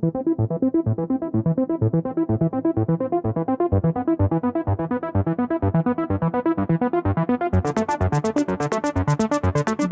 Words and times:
Thank 0.00 1.22
you. 1.22 1.27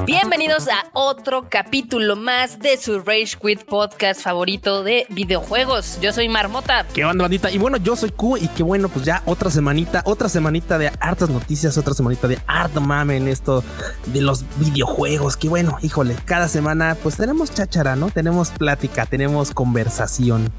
Bienvenidos 0.06 0.68
a 0.68 0.86
otro 0.92 1.48
capítulo 1.50 2.14
más 2.14 2.60
de 2.60 2.76
su 2.76 3.00
Rage 3.00 3.36
Quit 3.42 3.64
podcast 3.64 4.20
favorito 4.20 4.84
de 4.84 5.04
videojuegos. 5.08 5.98
Yo 6.00 6.12
soy 6.12 6.28
Marmota. 6.28 6.86
¿Qué 6.94 7.04
onda, 7.04 7.22
bandita? 7.22 7.50
Y 7.50 7.58
bueno, 7.58 7.76
yo 7.78 7.96
soy 7.96 8.10
Q 8.10 8.36
y 8.36 8.46
qué 8.46 8.62
bueno, 8.62 8.88
pues 8.88 9.04
ya 9.04 9.24
otra 9.26 9.50
semanita, 9.50 10.02
otra 10.04 10.28
semanita 10.28 10.78
de 10.78 10.92
hartas 11.00 11.28
noticias, 11.28 11.76
otra 11.76 11.92
semanita 11.92 12.28
de 12.28 12.38
harto 12.46 12.80
mame 12.80 13.16
en 13.16 13.26
esto 13.26 13.64
de 14.06 14.20
los 14.20 14.44
videojuegos. 14.60 15.36
Qué 15.36 15.48
bueno, 15.48 15.76
híjole, 15.82 16.14
cada 16.24 16.46
semana 16.46 16.96
pues 17.02 17.16
tenemos 17.16 17.52
cháchara, 17.52 17.96
¿no? 17.96 18.10
Tenemos 18.10 18.50
plática, 18.50 19.06
tenemos 19.06 19.50
conversación. 19.50 20.52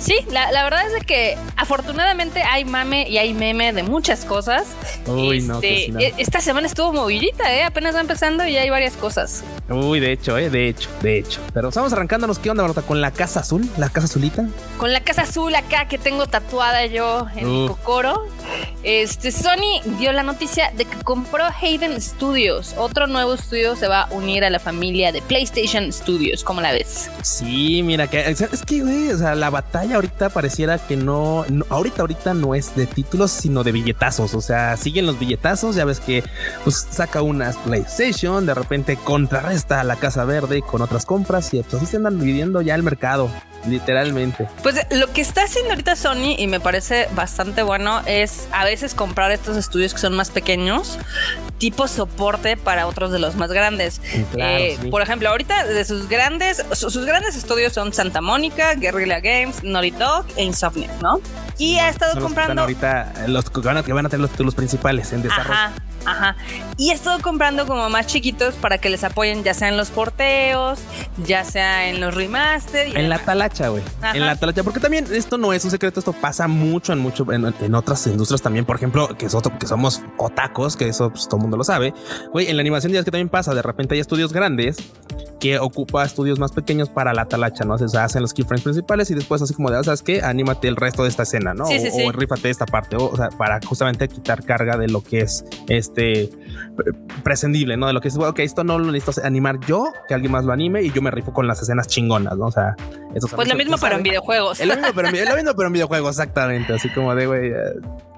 Sí, 0.00 0.16
la, 0.30 0.64
verdad 0.64 0.82
es 0.96 1.04
que 1.04 1.36
afortunadamente 1.56 2.42
hay 2.42 2.64
mame 2.64 3.06
y 3.08 3.18
hay 3.18 3.34
meme 3.34 3.72
de 3.72 3.82
muchas 3.82 4.24
cosas. 4.24 4.66
Uy, 5.06 5.42
no, 5.42 5.56
este, 5.56 5.92
e, 6.02 6.14
Esta 6.16 6.40
semana 6.40 6.66
estuvo 6.66 6.92
movidita, 6.92 7.54
¿eh? 7.54 7.64
Apenas 7.64 7.94
va 7.94 8.00
empezando 8.00 8.46
y 8.46 8.56
hay 8.56 8.70
varias 8.70 8.96
cosas. 8.96 9.44
Uy, 9.70 10.00
de 10.00 10.10
hecho, 10.10 10.36
¿eh? 10.36 10.50
De 10.50 10.68
hecho, 10.68 10.90
de 11.00 11.18
hecho. 11.18 11.40
Pero 11.54 11.68
estamos 11.68 11.92
arrancándonos, 11.92 12.40
¿qué 12.40 12.50
onda, 12.50 12.64
Marta? 12.64 12.82
¿Con 12.82 13.00
la 13.00 13.12
Casa 13.12 13.40
Azul? 13.40 13.68
¿La 13.76 13.88
Casa 13.88 14.06
Azulita? 14.06 14.48
Con 14.78 14.92
la 14.92 15.00
Casa 15.00 15.22
Azul 15.22 15.54
acá 15.54 15.86
que 15.86 15.96
tengo 15.96 16.26
tatuada 16.26 16.86
yo 16.86 17.28
en 17.36 17.48
mi 17.48 17.68
cocoro. 17.68 18.26
Este, 18.82 19.30
Sony 19.30 19.80
dio 19.98 20.12
la 20.12 20.24
noticia 20.24 20.72
de 20.76 20.86
que 20.86 20.96
compró 21.04 21.44
Haven 21.44 22.00
Studios. 22.00 22.74
Otro 22.78 23.06
nuevo 23.06 23.34
estudio 23.34 23.76
se 23.76 23.86
va 23.86 24.02
a 24.02 24.12
unir 24.12 24.42
a 24.42 24.50
la 24.50 24.58
familia 24.58 25.12
de 25.12 25.22
PlayStation 25.22 25.92
Studios. 25.92 26.42
¿Cómo 26.42 26.60
la 26.60 26.72
ves? 26.72 27.08
Sí, 27.22 27.82
mira, 27.84 28.08
que, 28.08 28.28
es 28.28 28.62
que, 28.66 28.80
güey, 28.80 29.12
o 29.12 29.18
sea, 29.18 29.36
la 29.36 29.50
batalla 29.50 29.96
ahorita 29.96 30.30
pareciera 30.30 30.78
que 30.78 30.96
no, 30.96 31.44
ahorita, 31.68 32.00
ahorita 32.00 32.34
no 32.34 32.56
es 32.56 32.74
de 32.74 32.86
títulos, 32.86 33.30
sino 33.30 33.62
de 33.62 33.70
billetazos. 33.70 34.34
O 34.34 34.40
sea, 34.40 34.76
siguen 34.76 35.06
los 35.06 35.16
billetazos. 35.16 35.76
Ya 35.76 35.84
ves 35.84 36.00
que 36.00 36.24
pues, 36.64 36.88
saca 36.90 37.22
unas 37.22 37.56
PlayStation, 37.58 38.46
de 38.46 38.54
repente 38.54 38.96
contrarresta 38.96 39.59
a 39.68 39.84
la 39.84 39.96
Casa 39.96 40.24
Verde 40.24 40.62
con 40.62 40.82
otras 40.82 41.04
compras 41.06 41.52
y 41.54 41.62
pues 41.62 41.74
así 41.74 41.86
se 41.86 41.96
andan 41.96 42.18
dividiendo 42.18 42.60
ya 42.60 42.74
el 42.74 42.82
mercado. 42.82 43.30
Literalmente. 43.66 44.48
Pues 44.62 44.76
lo 44.90 45.12
que 45.12 45.20
está 45.20 45.42
haciendo 45.42 45.70
ahorita 45.72 45.94
Sony 45.94 46.34
y 46.38 46.46
me 46.46 46.60
parece 46.60 47.08
bastante 47.14 47.62
bueno 47.62 48.00
es 48.06 48.48
a 48.52 48.64
veces 48.64 48.94
comprar 48.94 49.32
estos 49.32 49.56
estudios 49.56 49.92
que 49.92 50.00
son 50.00 50.14
más 50.14 50.30
pequeños, 50.30 50.98
tipo 51.58 51.86
soporte 51.86 52.56
para 52.56 52.86
otros 52.86 53.12
de 53.12 53.18
los 53.18 53.36
más 53.36 53.52
grandes. 53.52 54.00
Eh, 54.36 54.78
por 54.90 55.02
ejemplo, 55.02 55.28
ahorita 55.28 55.66
de 55.66 55.84
sus 55.84 56.08
grandes, 56.08 56.64
sus 56.72 57.04
grandes 57.04 57.36
estudios 57.36 57.74
son 57.74 57.92
Santa 57.92 58.22
Mónica, 58.22 58.74
Guerrilla 58.74 59.20
Games, 59.20 59.62
Naughty 59.62 59.90
Dog 59.90 60.24
e 60.36 60.44
Insomniac, 60.44 60.90
¿no? 61.02 61.20
Y 61.58 61.76
ha 61.76 61.90
estado 61.90 62.18
comprando. 62.18 62.62
ahorita 62.62 63.26
los 63.26 63.50
que 63.50 63.60
van, 63.60 63.76
a, 63.76 63.82
tener 63.82 64.20
los 64.20 64.30
títulos 64.30 64.54
principales 64.54 65.12
en 65.12 65.22
desarrollo. 65.22 65.52
Ajá. 65.52 65.72
Ajá. 66.06 66.36
Y 66.80 66.88
he 66.88 66.94
estado 66.94 67.20
comprando 67.20 67.66
como 67.66 67.90
más 67.90 68.06
chiquitos 68.06 68.54
para 68.54 68.78
que 68.78 68.88
les 68.88 69.04
apoyen, 69.04 69.44
ya 69.44 69.52
sea 69.52 69.68
en 69.68 69.76
los 69.76 69.90
porteos, 69.90 70.78
ya 71.26 71.44
sea 71.44 71.90
en 71.90 72.00
los 72.00 72.14
remaster. 72.14 72.96
en 72.96 73.10
la 73.10 73.18
talacha, 73.18 73.68
güey. 73.68 73.82
En 74.14 74.24
la 74.24 74.36
talacha. 74.36 74.62
Porque 74.62 74.80
también 74.80 75.04
esto 75.12 75.36
no 75.36 75.52
es 75.52 75.62
un 75.62 75.70
secreto, 75.70 76.00
esto 76.00 76.14
pasa 76.14 76.48
mucho 76.48 76.94
en 76.94 77.00
mucho 77.00 77.30
en, 77.34 77.74
otras 77.74 78.06
industrias 78.06 78.40
también. 78.40 78.64
Por 78.64 78.76
ejemplo, 78.76 79.08
que, 79.18 79.26
es 79.26 79.34
otro, 79.34 79.58
que 79.58 79.66
somos 79.66 80.00
otacos, 80.16 80.74
que 80.78 80.88
eso 80.88 81.10
pues, 81.10 81.26
todo 81.28 81.36
el 81.36 81.42
mundo 81.42 81.58
lo 81.58 81.64
sabe. 81.64 81.92
Güey, 82.32 82.48
en 82.48 82.56
la 82.56 82.62
animación 82.62 82.94
ya 82.94 83.00
es 83.00 83.04
que 83.04 83.10
también 83.10 83.28
pasa. 83.28 83.52
De 83.52 83.60
repente 83.60 83.94
hay 83.94 84.00
estudios 84.00 84.32
grandes 84.32 84.78
que 85.38 85.58
ocupa 85.58 86.04
estudios 86.04 86.38
más 86.38 86.52
pequeños 86.52 86.88
para 86.88 87.12
la 87.12 87.26
talacha, 87.26 87.64
¿no? 87.64 87.74
O 87.74 87.88
sea, 87.88 88.04
hacen 88.04 88.22
los 88.22 88.32
keyframes 88.32 88.62
principales 88.62 89.10
y 89.10 89.14
después 89.14 89.42
así 89.42 89.52
como 89.52 89.70
de, 89.70 89.82
¿sabes 89.84 90.02
qué? 90.02 90.22
Anímate 90.22 90.68
el 90.68 90.76
resto 90.76 91.02
de 91.02 91.08
esta 91.08 91.24
escena, 91.24 91.52
¿no? 91.52 91.66
Sí, 91.66 91.78
sí, 91.78 91.88
o, 91.92 92.08
o, 92.08 92.12
rífate 92.12 92.48
esta 92.48 92.66
parte, 92.66 92.96
o, 92.96 93.16
sea, 93.16 93.30
para 93.30 93.58
justamente 93.66 94.08
quitar 94.08 94.44
carga 94.44 94.76
de 94.76 94.88
lo 94.88 95.02
que 95.02 95.20
es 95.20 95.44
este 95.68 96.30
prescindible, 97.22 97.76
¿no? 97.76 97.86
De 97.86 97.92
lo 97.92 98.00
que 98.00 98.08
es, 98.08 98.16
ok, 98.16 98.38
esto 98.40 98.64
no 98.64 98.78
lo 98.78 98.90
necesito 98.92 99.26
animar 99.26 99.58
yo, 99.66 99.92
que 100.08 100.14
alguien 100.14 100.32
más 100.32 100.44
lo 100.44 100.52
anime 100.52 100.82
y 100.82 100.92
yo 100.92 101.02
me 101.02 101.10
rifo 101.10 101.32
con 101.32 101.46
las 101.46 101.62
escenas 101.62 101.86
chingonas, 101.86 102.36
¿no? 102.36 102.46
O 102.46 102.52
sea, 102.52 102.76
eso 103.14 103.28
Pues 103.28 103.48
lo 103.48 103.54
mismo 103.54 103.76
pero 103.80 103.96
en 103.96 104.02
videojuegos. 104.02 104.60
Es 104.60 104.66
lo 104.66 104.74
mismo, 104.76 104.90
pero, 104.94 105.10
lo 105.10 105.36
mismo, 105.36 105.54
pero 105.54 105.66
en 105.66 105.72
videojuegos, 105.72 106.10
exactamente. 106.10 106.74
Así 106.74 106.88
como 106.90 107.14
de, 107.14 107.26
güey, 107.26 107.48
eh, 107.50 107.54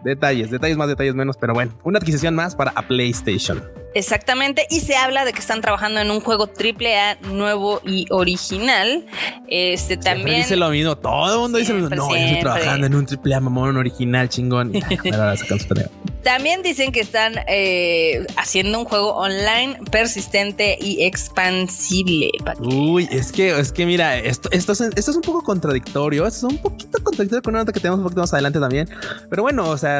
detalles, 0.04 0.50
detalles 0.50 0.76
más, 0.76 0.88
detalles 0.88 1.14
menos, 1.14 1.36
pero 1.36 1.54
bueno, 1.54 1.72
una 1.84 1.98
adquisición 1.98 2.34
más 2.34 2.54
para 2.54 2.72
a 2.74 2.82
PlayStation. 2.82 3.62
Exactamente, 3.94 4.66
y 4.70 4.80
se 4.80 4.96
habla 4.96 5.24
de 5.24 5.32
que 5.32 5.40
están 5.40 5.60
trabajando 5.60 6.00
en 6.00 6.10
un 6.10 6.20
juego 6.20 6.46
triple 6.46 6.98
A 6.98 7.16
nuevo 7.20 7.80
y 7.84 8.06
original. 8.10 9.04
Este 9.48 9.98
también. 9.98 10.38
dice 10.38 10.56
lo 10.56 10.70
mismo, 10.70 10.96
todo 10.96 11.34
el 11.34 11.40
mundo 11.40 11.58
dice 11.58 11.74
lo 11.74 11.80
mismo. 11.80 11.96
No, 11.96 12.10
yo 12.10 12.16
estoy 12.16 12.40
trabajando 12.40 12.86
en 12.86 12.94
un 12.94 13.04
triple 13.04 13.34
A 13.34 13.40
mamón 13.40 13.76
original 13.76 14.28
chingón. 14.30 14.72
también 16.24 16.62
dicen 16.62 16.90
que 16.90 17.00
están 17.00 17.34
eh, 17.48 18.26
haciendo 18.36 18.78
un 18.78 18.86
juego 18.86 19.14
online 19.14 19.78
persistente 19.90 20.78
y 20.80 21.04
expansible. 21.04 22.30
Uy, 22.60 23.08
es 23.10 23.30
que, 23.30 23.58
es 23.58 23.72
que 23.72 23.84
mira, 23.84 24.16
esto, 24.16 24.48
esto, 24.52 24.72
es, 24.72 24.80
esto 24.80 25.10
es 25.10 25.16
un 25.16 25.22
poco 25.22 25.42
contradictorio. 25.42 26.26
Esto 26.26 26.46
es 26.46 26.54
un 26.54 26.58
poquito 26.58 27.02
contradictorio 27.02 27.42
con 27.42 27.54
una 27.54 27.62
nota 27.62 27.72
que 27.72 27.80
tenemos 27.80 27.98
un 27.98 28.04
poquito 28.04 28.22
más 28.22 28.32
adelante 28.32 28.58
también. 28.58 28.88
Pero 29.28 29.42
bueno, 29.42 29.68
o 29.68 29.76
sea, 29.76 29.91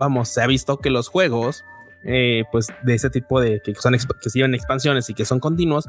vamos, 0.00 0.28
se 0.28 0.42
ha 0.42 0.46
visto 0.46 0.78
que 0.78 0.90
los 0.90 1.08
juegos 1.08 1.64
eh, 2.04 2.44
pues 2.52 2.68
de 2.82 2.94
ese 2.94 3.10
tipo 3.10 3.40
de 3.40 3.60
que 3.60 3.74
son 3.74 3.96
que 4.22 4.30
siguen 4.30 4.54
expansiones 4.54 5.10
y 5.10 5.14
que 5.14 5.24
son 5.24 5.40
continuos, 5.40 5.88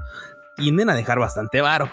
tienden 0.56 0.90
a 0.90 0.96
dejar 0.96 1.20
bastante 1.20 1.62
varo. 1.62 1.90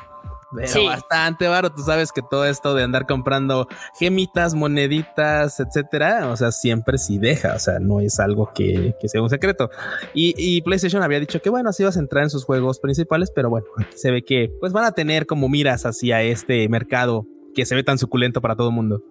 Pero 0.55 0.84
bastante 0.84 1.49
varo. 1.49 1.71
Tú 1.72 1.82
sabes 1.82 2.12
que 2.12 2.22
todo 2.22 2.47
esto 2.47 2.75
de 2.75 2.84
andar 2.84 3.06
comprando 3.06 3.66
gemitas, 3.99 4.55
moneditas, 4.55 5.60
etcétera, 5.60 6.28
o 6.31 6.37
sea, 6.37 6.53
siempre 6.53 6.99
sí 6.99 7.19
deja. 7.19 7.55
O 7.55 7.59
sea, 7.59 7.78
no 7.78 8.00
es 8.00 8.21
algo 8.21 8.53
que, 8.55 8.94
sea 9.05 9.22
un 9.22 9.28
secreto. 9.28 9.71
Y, 10.15 10.62
PlayStation 10.62 11.03
había 11.03 11.21
dicho 11.21 11.43
que 11.43 11.50
bueno, 11.50 11.71
así 11.71 11.84
vas 11.84 11.97
a 11.97 12.00
entrar 12.00 12.25
en 12.25 12.31
sus 12.31 12.44
juegos 12.44 12.78
principales, 12.78 13.31
pero 13.34 13.50
bueno, 13.50 13.66
se 13.94 14.10
ve 14.10 14.22
que 14.22 14.50
pues 14.60 14.72
van 14.72 14.84
a 14.84 14.93
tener 14.93 15.26
como 15.26 15.49
miras 15.49 15.84
hacia 15.84 16.22
este 16.22 16.69
mercado 16.69 17.26
que 17.55 17.66
se 17.66 17.75
ve 17.75 17.82
tan 17.82 17.99
suculento 17.99 18.41
para 18.41 18.56
todo 18.56 18.69
el 18.69 18.75
mundo. 18.75 19.03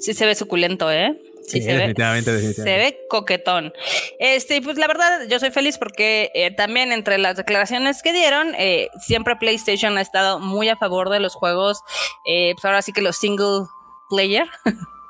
Sí, 0.00 0.14
se 0.14 0.26
ve 0.26 0.34
suculento, 0.34 0.90
¿eh? 0.90 1.20
Sí, 1.46 1.60
se 1.60 1.72
definitivamente, 1.72 2.30
ve, 2.30 2.36
definitivamente. 2.36 2.62
Se 2.62 2.92
ve 2.92 3.06
coquetón. 3.08 3.72
Este, 4.18 4.62
pues 4.62 4.78
la 4.78 4.86
verdad, 4.86 5.26
yo 5.28 5.38
soy 5.38 5.50
feliz 5.50 5.78
porque 5.78 6.30
eh, 6.34 6.50
también 6.50 6.92
entre 6.92 7.18
las 7.18 7.36
declaraciones 7.36 8.02
que 8.02 8.12
dieron, 8.12 8.54
eh, 8.56 8.88
siempre 9.00 9.36
PlayStation 9.36 9.98
ha 9.98 10.00
estado 10.00 10.38
muy 10.38 10.68
a 10.68 10.76
favor 10.76 11.10
de 11.10 11.20
los 11.20 11.34
juegos, 11.34 11.82
eh, 12.26 12.52
pues 12.54 12.64
ahora 12.64 12.82
sí 12.82 12.92
que 12.92 13.02
los 13.02 13.16
single 13.16 13.66
player. 14.08 14.46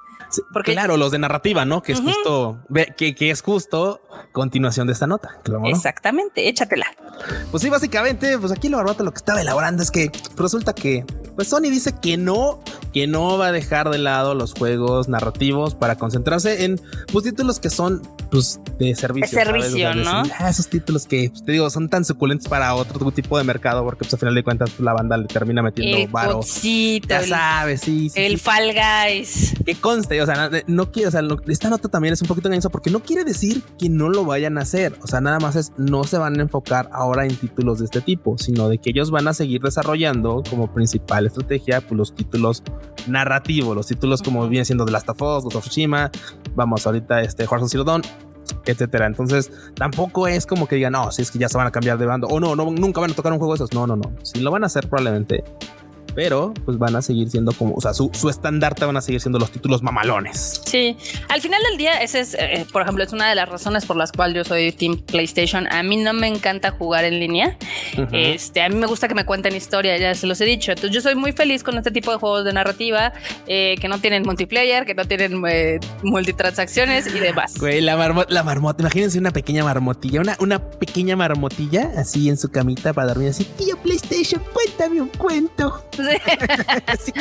porque 0.53 0.73
claro, 0.73 0.97
los 0.97 1.13
de 1.13 1.19
narrativa, 1.19 1.65
¿no? 1.65 1.83
Que 1.83 1.93
es 1.93 2.01
justo, 2.01 2.59
que, 2.97 3.15
que, 3.15 3.31
es 3.31 3.43
justo 3.43 4.01
continuación 4.33 4.87
de 4.87 4.93
esta 4.93 5.07
nota. 5.07 5.41
Exactamente, 5.65 6.49
échatela. 6.49 6.87
Pues 7.51 7.63
sí, 7.63 7.69
básicamente, 7.69 8.39
pues 8.39 8.53
aquí 8.53 8.69
lo 8.69 8.79
barbata 8.79 9.03
lo 9.03 9.13
que 9.13 9.19
estaba 9.19 9.41
elaborando 9.41 9.83
es 9.83 9.91
que 9.91 10.11
resulta 10.37 10.75
que 10.75 11.05
pues 11.37 11.49
Sony 11.49 11.63
dice 11.63 11.95
que 12.01 12.17
no, 12.17 12.61
que 12.93 13.07
no 13.07 13.39
va 13.39 13.47
a 13.49 13.53
dejar 13.53 13.91
de 13.91 13.99
lado 13.99 14.35
los 14.35 14.53
juegos 14.53 15.09
narrativos 15.09 15.75
para 15.75 15.97
concentrarse 15.97 16.65
en 16.65 16.81
pues 17.11 17.25
títulos 17.25 17.59
que 17.59 17.71
son 17.71 18.03
pues 18.31 18.61
de 18.79 18.95
servicio. 18.95 19.39
De 19.39 19.45
servicio, 19.45 19.95
¿no? 19.95 20.23
Ah, 20.39 20.51
esos 20.51 20.69
títulos 20.69 21.07
que 21.07 21.31
pues, 21.31 21.45
te 21.45 21.53
digo 21.53 21.69
son 21.71 21.89
tan 21.89 22.05
suculentos 22.05 22.49
para 22.49 22.75
otro 22.75 23.11
tipo 23.13 23.39
de 23.39 23.45
mercado 23.45 23.85
porque 23.85 24.01
pues 24.01 24.13
al 24.13 24.21
final 24.21 24.35
de 24.35 24.43
cuentas 24.43 24.71
pues, 24.71 24.81
la 24.81 24.93
banda 24.93 25.17
le 25.17 25.27
termina 25.27 25.63
metiendo 25.63 25.99
el 25.99 26.09
varo. 26.09 26.41
ya 26.43 27.27
sabes, 27.27 27.81
sí, 27.81 28.11
sí 28.11 28.21
El 28.21 28.39
Fall 28.39 28.73
Guys. 28.73 29.55
Que 29.65 29.75
conste, 29.75 30.22
o 30.23 30.27
sea, 30.27 30.51
no, 30.67 30.91
quiere, 30.93 31.09
o 31.09 31.11
sea, 31.11 31.23
esta 31.49 31.71
nota 31.71 31.89
también 31.89 32.15
es 32.15 32.23
un 32.23 32.29
poquito 32.29 32.49
engañosa 32.49 32.69
porque 32.69 32.91
no 32.91 33.01
quiere 33.01 33.25
decir 33.25 33.63
que 33.79 33.89
no 33.89 34.09
lo 34.09 34.25
vayan 34.25 34.59
a 34.59 34.63
hacer. 34.63 34.95
O 35.03 35.07
sea, 35.07 35.21
nada 35.21 35.39
más 35.39 35.57
es 35.57 35.73
no 35.77 36.05
se 36.05 36.19
van 36.19 36.39
a 36.39 36.43
enfocar 36.43 36.89
ahora 36.93 37.25
en 37.25 37.37
títulos 37.37 37.79
de 37.79 37.87
este 37.87 38.01
tipo, 38.01 38.39
sino 38.39 38.69
de 38.69 38.79
que 38.79 38.91
ellos 38.91 39.11
van 39.11 39.29
a 39.29 39.35
seguir 39.35 39.61
desarrollando 39.61 40.43
como 40.49 40.73
principal 40.73 41.27
estrategia 41.27 41.81
pues, 41.81 41.93
los 41.93 42.15
títulos 42.15 42.63
narrativos, 43.07 43.77
los 43.77 43.87
títulos 43.87 44.23
como 44.23 44.49
viene 44.49 44.65
siendo 44.65 44.85
The 44.85 44.93
Last 44.93 45.09
of 45.09 45.21
Us, 45.21 45.45
Ghost 45.45 45.57
of 45.57 45.65
Tsushima, 45.65 46.11
vamos 46.55 46.87
ahorita 46.87 47.21
este 47.21 47.45
Horizon 47.45 47.69
Zero 47.69 47.85
Dawn, 47.85 48.03
etcétera. 48.65 49.07
Entonces, 49.07 49.51
tampoco 49.75 50.27
es 50.27 50.47
como 50.47 50.67
que 50.67 50.77
digan, 50.77 50.93
no, 50.93 51.11
si 51.11 51.23
es 51.23 51.31
que 51.31 51.39
ya 51.39 51.49
se 51.49 51.59
van 51.59 51.67
a 51.67 51.71
cambiar 51.71 51.99
de 51.99 52.07
bando 52.07 52.29
o 52.29 52.41
no, 52.41 52.55
no, 52.57 52.71
nunca 52.71 53.01
van 53.01 53.11
a 53.11 53.15
tocar 53.15 53.33
un 53.33 53.39
juego 53.39 53.55
de 53.55 53.57
esos. 53.57 53.73
No, 53.73 53.87
no, 53.87 53.97
no. 53.97 54.13
Si 54.23 54.41
lo 54.41 54.51
van 54.51 54.63
a 54.63 54.67
hacer, 54.67 54.89
probablemente 54.89 55.45
pero 56.15 56.53
pues 56.65 56.79
van 56.79 56.97
a 56.97 57.03
seguir 57.03 57.31
siendo 57.31 57.53
como, 57.53 57.75
o 57.75 57.81
sea, 57.81 57.95
su, 57.95 58.11
su 58.13 58.29
estandarte 58.29 58.85
van 58.85 58.97
a 58.97 59.01
seguir 59.01 59.21
siendo 59.21 59.39
los 59.39 59.51
títulos 59.51 59.83
mamalones. 59.83 60.61
Sí, 60.65 60.97
al 61.29 61.41
final 61.41 61.61
del 61.69 61.79
día, 61.79 62.01
ese 62.03 62.21
es, 62.21 62.35
eh, 62.35 62.67
por 62.73 62.83
ejemplo, 62.83 63.05
es 63.05 63.13
una 63.13 63.29
de 63.29 63.35
las 63.35 63.49
razones 63.49 63.87
por 63.87 63.97
las 63.97 64.13
cuales 64.13 64.37
yo 64.37 64.45
soy 64.45 64.73
Team 64.73 64.99
PlayStation. 64.99 65.67
A 65.73 65.83
mí 65.83 65.97
no 65.97 66.13
me 66.13 66.29
encanta 66.29 66.71
jugar 66.71 67.05
en 67.05 67.19
línea. 67.19 67.57
Este, 68.13 68.63
a 68.63 68.69
mí 68.69 68.75
me 68.77 68.87
gusta 68.87 69.09
que 69.09 69.15
me 69.15 69.25
cuenten 69.25 69.55
historia, 69.55 69.97
ya 69.99 70.15
se 70.15 70.27
los 70.27 70.41
he 70.41 70.45
dicho. 70.45 70.73
Entonces, 70.73 70.95
yo 70.95 71.01
soy 71.01 71.15
muy 71.15 71.33
feliz 71.33 71.63
con 71.63 71.77
este 71.77 71.91
tipo 71.91 72.11
de 72.11 72.19
juegos 72.19 72.45
de 72.45 72.53
narrativa 72.53 73.13
eh, 73.47 73.77
que 73.81 73.89
no 73.89 73.99
tienen 73.99 74.23
multiplayer, 74.23 74.85
que 74.85 74.95
no 74.95 75.05
tienen 75.05 75.43
eh, 75.49 75.81
multitransacciones 76.03 77.07
y 77.07 77.19
demás. 77.19 77.59
Güey, 77.59 77.81
la, 77.81 77.97
marmota, 77.97 78.33
la 78.33 78.43
marmota, 78.43 78.83
imagínense 78.83 79.19
una 79.19 79.31
pequeña 79.31 79.65
marmotilla, 79.65 80.21
una, 80.21 80.37
una 80.41 80.59
pequeña 80.59 81.17
marmotilla 81.17 81.93
así 81.97 82.29
en 82.29 82.37
su 82.37 82.51
camita 82.51 82.93
para 82.93 83.09
dormir 83.09 83.31
así. 83.31 83.45
Tío 83.45 83.77
PlayStation, 84.13 84.43
cuéntame 84.53 85.01
un 85.01 85.09
cuento. 85.09 85.83
Sí. 85.97 86.03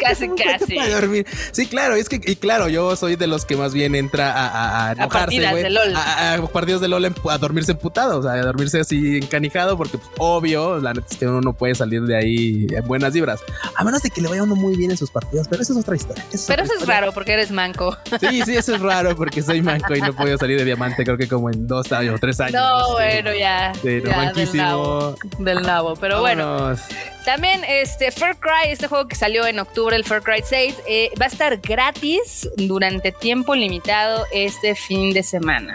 casi, 0.00 0.28
casi. 0.28 0.90
dormir. 0.90 1.26
Sí, 1.52 1.66
claro, 1.66 1.94
es 1.94 2.08
que, 2.08 2.20
y 2.24 2.36
claro, 2.36 2.68
yo 2.68 2.94
soy 2.96 3.16
de 3.16 3.26
los 3.26 3.44
que 3.44 3.56
más 3.56 3.72
bien 3.72 3.94
entra 3.94 4.32
a, 4.32 4.88
a, 4.88 4.92
enojarse, 4.92 5.50
güey. 5.50 5.64
A, 5.94 6.34
a, 6.34 6.46
partidos 6.48 6.80
de 6.80 6.88
LOL 6.88 7.04
a 7.06 7.38
dormirse 7.38 7.72
emputado, 7.72 8.18
o 8.18 8.22
sea, 8.22 8.32
a 8.32 8.42
dormirse 8.42 8.80
así 8.80 9.18
encanijado, 9.18 9.76
porque 9.76 9.98
pues, 9.98 10.10
obvio, 10.18 10.78
la 10.78 10.92
neta 10.92 11.06
es 11.10 11.16
que 11.16 11.26
uno 11.26 11.40
no 11.40 11.54
puede 11.54 11.74
salir 11.74 12.02
de 12.02 12.16
ahí 12.16 12.66
en 12.70 12.86
buenas 12.86 13.12
vibras. 13.12 13.40
A 13.76 13.84
menos 13.84 14.02
de 14.02 14.10
que 14.10 14.20
le 14.20 14.28
vaya 14.28 14.42
uno 14.42 14.56
muy 14.56 14.76
bien 14.76 14.90
en 14.90 14.96
sus 14.96 15.10
partidas, 15.10 15.48
pero 15.48 15.62
eso 15.62 15.72
es 15.72 15.78
otra 15.78 15.96
historia. 15.96 16.24
pero 16.46 16.64
eso 16.64 16.72
es 16.78 16.86
raro 16.86 17.12
porque 17.12 17.32
eres 17.32 17.50
manco. 17.50 17.96
Sí, 18.20 18.42
sí, 18.44 18.56
eso 18.56 18.74
es 18.74 18.80
raro 18.80 19.16
porque 19.16 19.42
soy 19.42 19.62
manco 19.62 19.94
y 19.94 20.00
no 20.00 20.12
podido 20.14 20.38
salir 20.38 20.58
de 20.58 20.64
diamante, 20.64 21.04
creo 21.04 21.16
que 21.16 21.28
como 21.28 21.50
en 21.50 21.66
dos 21.66 21.90
años 21.92 22.16
o 22.16 22.18
tres 22.18 22.40
años. 22.40 22.54
No, 22.54 22.92
bueno, 22.92 23.34
ya. 23.34 23.72
Sí, 23.82 24.02
ya, 24.04 24.32
del 24.32 24.56
nabo. 24.56 25.16
Del 25.38 25.62
nabo, 25.62 25.93
pero 25.96 26.20
bueno. 26.20 26.76
También 27.24 27.62
este 27.66 28.10
Far 28.10 28.38
Cry, 28.38 28.70
este 28.70 28.86
juego 28.86 29.08
que 29.08 29.16
salió 29.16 29.46
en 29.46 29.58
octubre, 29.58 29.96
el 29.96 30.04
Far 30.04 30.22
Cry 30.22 30.42
6, 30.44 30.74
eh, 30.86 31.10
va 31.20 31.24
a 31.24 31.28
estar 31.28 31.56
gratis 31.58 32.48
durante 32.56 33.12
tiempo 33.12 33.54
limitado 33.54 34.26
este 34.30 34.74
fin 34.74 35.12
de 35.12 35.22
semana. 35.22 35.72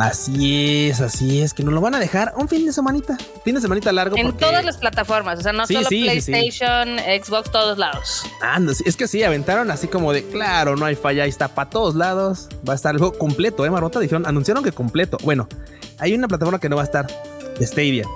Así 0.00 0.88
es, 0.88 1.02
así 1.02 1.42
es, 1.42 1.52
que 1.52 1.62
nos 1.62 1.74
lo 1.74 1.80
van 1.82 1.94
a 1.94 1.98
dejar 1.98 2.32
un 2.36 2.48
fin 2.48 2.64
de 2.64 2.72
semanita, 2.72 3.18
fin 3.44 3.54
de 3.54 3.60
semanita 3.60 3.92
largo. 3.92 4.16
En 4.16 4.32
todas 4.34 4.64
las 4.64 4.78
plataformas, 4.78 5.38
o 5.38 5.42
sea, 5.42 5.52
no 5.52 5.66
solo 5.66 5.86
PlayStation, 5.86 6.98
Xbox, 6.98 7.50
todos 7.50 7.76
lados. 7.76 8.24
Anda, 8.40 8.72
es 8.84 8.96
que 8.96 9.06
sí, 9.06 9.22
aventaron 9.22 9.70
así 9.70 9.88
como 9.88 10.14
de, 10.14 10.24
claro, 10.24 10.74
no 10.74 10.86
hay 10.86 10.94
falla, 10.94 11.24
ahí 11.24 11.28
está 11.28 11.48
para 11.48 11.68
todos 11.68 11.94
lados, 11.94 12.48
va 12.66 12.72
a 12.72 12.76
estar 12.76 12.94
algo 12.94 13.12
completo, 13.12 13.66
¿eh, 13.66 13.70
Marota? 13.70 14.00
Dijeron, 14.00 14.24
anunciaron 14.26 14.64
que 14.64 14.72
completo. 14.72 15.18
Bueno, 15.22 15.46
hay 15.98 16.14
una 16.14 16.28
plataforma 16.28 16.58
que 16.58 16.70
no 16.70 16.76
va 16.76 16.82
a 16.82 16.86
estar, 16.86 17.06
Stadia. 17.60 18.06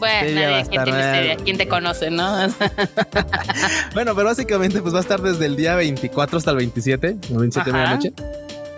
Bueno, 0.00 0.40
nadie, 0.40 0.66
¿quién, 0.68 0.84
tiene 0.84 1.36
¿quién 1.44 1.58
te 1.58 1.68
conoce, 1.68 2.10
no? 2.10 2.36
bueno, 3.94 4.14
pero 4.14 4.24
básicamente 4.24 4.82
pues 4.82 4.92
va 4.92 4.98
a 4.98 5.02
estar 5.02 5.22
desde 5.22 5.46
el 5.46 5.56
día 5.56 5.76
24 5.76 6.38
hasta 6.38 6.50
el 6.50 6.56
27, 6.56 7.08
el 7.30 7.36
27 7.36 7.70
de 7.70 7.78
la 7.78 7.94
noche. 7.94 8.12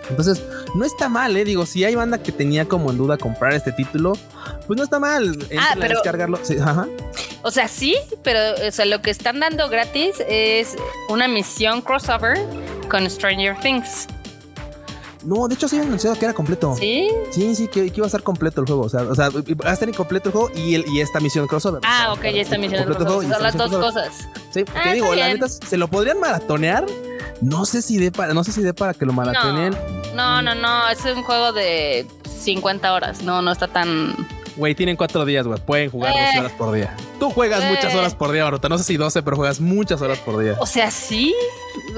Entonces, 0.09 0.43
no 0.75 0.85
está 0.85 1.07
mal, 1.07 1.35
¿eh? 1.37 1.45
Digo, 1.45 1.65
si 1.65 1.83
hay 1.85 1.95
banda 1.95 2.21
que 2.21 2.31
tenía 2.31 2.65
como 2.65 2.91
en 2.91 2.97
duda 2.97 3.17
comprar 3.17 3.53
este 3.53 3.71
título, 3.71 4.13
pues 4.67 4.77
no 4.77 4.83
está 4.83 4.99
mal. 4.99 5.37
Ah, 5.57 5.75
pero... 5.79 5.95
Descargarlo. 5.95 6.39
O 7.41 7.51
sea, 7.51 7.67
sí, 7.67 7.95
pero 8.21 8.39
o 8.67 8.71
sea, 8.71 8.85
lo 8.85 9.01
que 9.01 9.11
están 9.11 9.39
dando 9.39 9.69
gratis 9.69 10.15
es 10.27 10.75
una 11.09 11.27
misión 11.27 11.81
crossover 11.81 12.37
con 12.89 13.09
Stranger 13.09 13.57
Things. 13.59 14.07
No, 15.23 15.47
de 15.47 15.55
hecho 15.55 15.67
sí 15.67 15.79
anunciado 15.79 16.15
que 16.17 16.25
era 16.25 16.33
completo. 16.33 16.75
¿Sí? 16.77 17.09
Sí, 17.31 17.55
sí, 17.55 17.67
que, 17.67 17.91
iba 17.93 18.05
a 18.05 18.07
estar 18.07 18.23
completo 18.23 18.61
el 18.61 18.67
juego. 18.67 18.83
O 18.83 18.89
sea, 18.89 19.01
o 19.01 19.15
sea 19.15 19.29
va 19.29 19.69
a 19.69 19.73
estar 19.73 19.87
incompleto 19.87 20.29
el 20.29 20.33
juego 20.33 20.51
y, 20.55 20.75
el, 20.75 20.85
y 20.87 21.01
esta 21.01 21.19
misión 21.19 21.47
crossover. 21.47 21.81
Ah, 21.85 22.13
ok, 22.13 22.25
y 22.33 22.39
esta 22.39 22.57
misión 22.57 22.83
crossover. 22.83 23.29
Son 23.29 23.43
las 23.43 23.57
dos 23.57 23.71
cosas. 23.71 24.27
Sí, 24.51 24.63
ah, 24.75 24.81
te 24.83 24.93
digo, 24.93 25.13
la 25.15 25.27
neta, 25.29 25.47
se 25.47 25.77
lo 25.77 25.87
podrían 25.87 26.19
maratonear 26.19 26.85
no 27.43 27.65
sé 27.65 27.81
si 27.81 27.97
de 27.97 28.11
para, 28.11 28.33
no 28.33 28.43
sé 28.43 28.51
si 28.51 28.61
de 28.61 28.73
para 28.73 28.93
que 28.93 29.05
lo 29.05 29.13
maratonen. 29.13 29.75
No, 30.15 30.41
no, 30.41 30.55
no, 30.55 30.89
es 30.89 31.03
un 31.05 31.23
juego 31.23 31.51
de 31.51 32.07
50 32.29 32.93
horas. 32.93 33.21
No, 33.21 33.41
no 33.41 33.51
está 33.51 33.67
tan. 33.67 34.15
Güey, 34.55 34.75
tienen 34.75 34.95
cuatro 34.95 35.25
días, 35.25 35.45
güey. 35.45 35.59
Pueden 35.59 35.89
jugar 35.89 36.13
12 36.13 36.23
eh. 36.23 36.39
horas 36.39 36.51
por 36.53 36.73
día. 36.73 36.95
Tú 37.19 37.31
juegas 37.31 37.63
muchas 37.65 37.93
eh. 37.93 37.97
horas 37.97 38.15
por 38.15 38.31
día, 38.31 38.43
Barota. 38.43 38.69
No 38.69 38.77
sé 38.77 38.83
si 38.83 38.97
12, 38.97 39.23
pero 39.23 39.35
juegas 39.35 39.59
muchas 39.59 40.01
horas 40.01 40.19
por 40.19 40.41
día. 40.41 40.55
O 40.59 40.65
sea, 40.65 40.89
sí. 40.91 41.35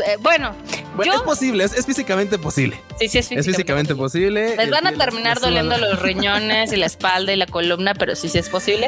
Eh, 0.07 0.17
bueno, 0.21 0.55
bueno 0.95 1.15
es 1.15 1.21
posible, 1.21 1.63
es, 1.63 1.85
físicamente 1.85 2.37
posible. 2.37 2.79
Sí, 2.99 3.07
sí, 3.07 3.17
es 3.19 3.27
físicamente, 3.27 3.39
es 3.39 3.45
físicamente 3.45 3.95
posible. 3.95 4.55
Les 4.55 4.69
van 4.69 4.87
a 4.87 4.93
terminar 4.93 5.39
doliendo 5.39 5.77
los 5.79 6.01
riñones 6.01 6.71
y 6.73 6.77
la 6.77 6.85
espalda 6.85 7.33
y 7.33 7.35
la 7.35 7.47
columna, 7.47 7.93
pero 7.93 8.15
sí, 8.15 8.29
sí 8.29 8.37
es 8.37 8.49
posible. 8.49 8.87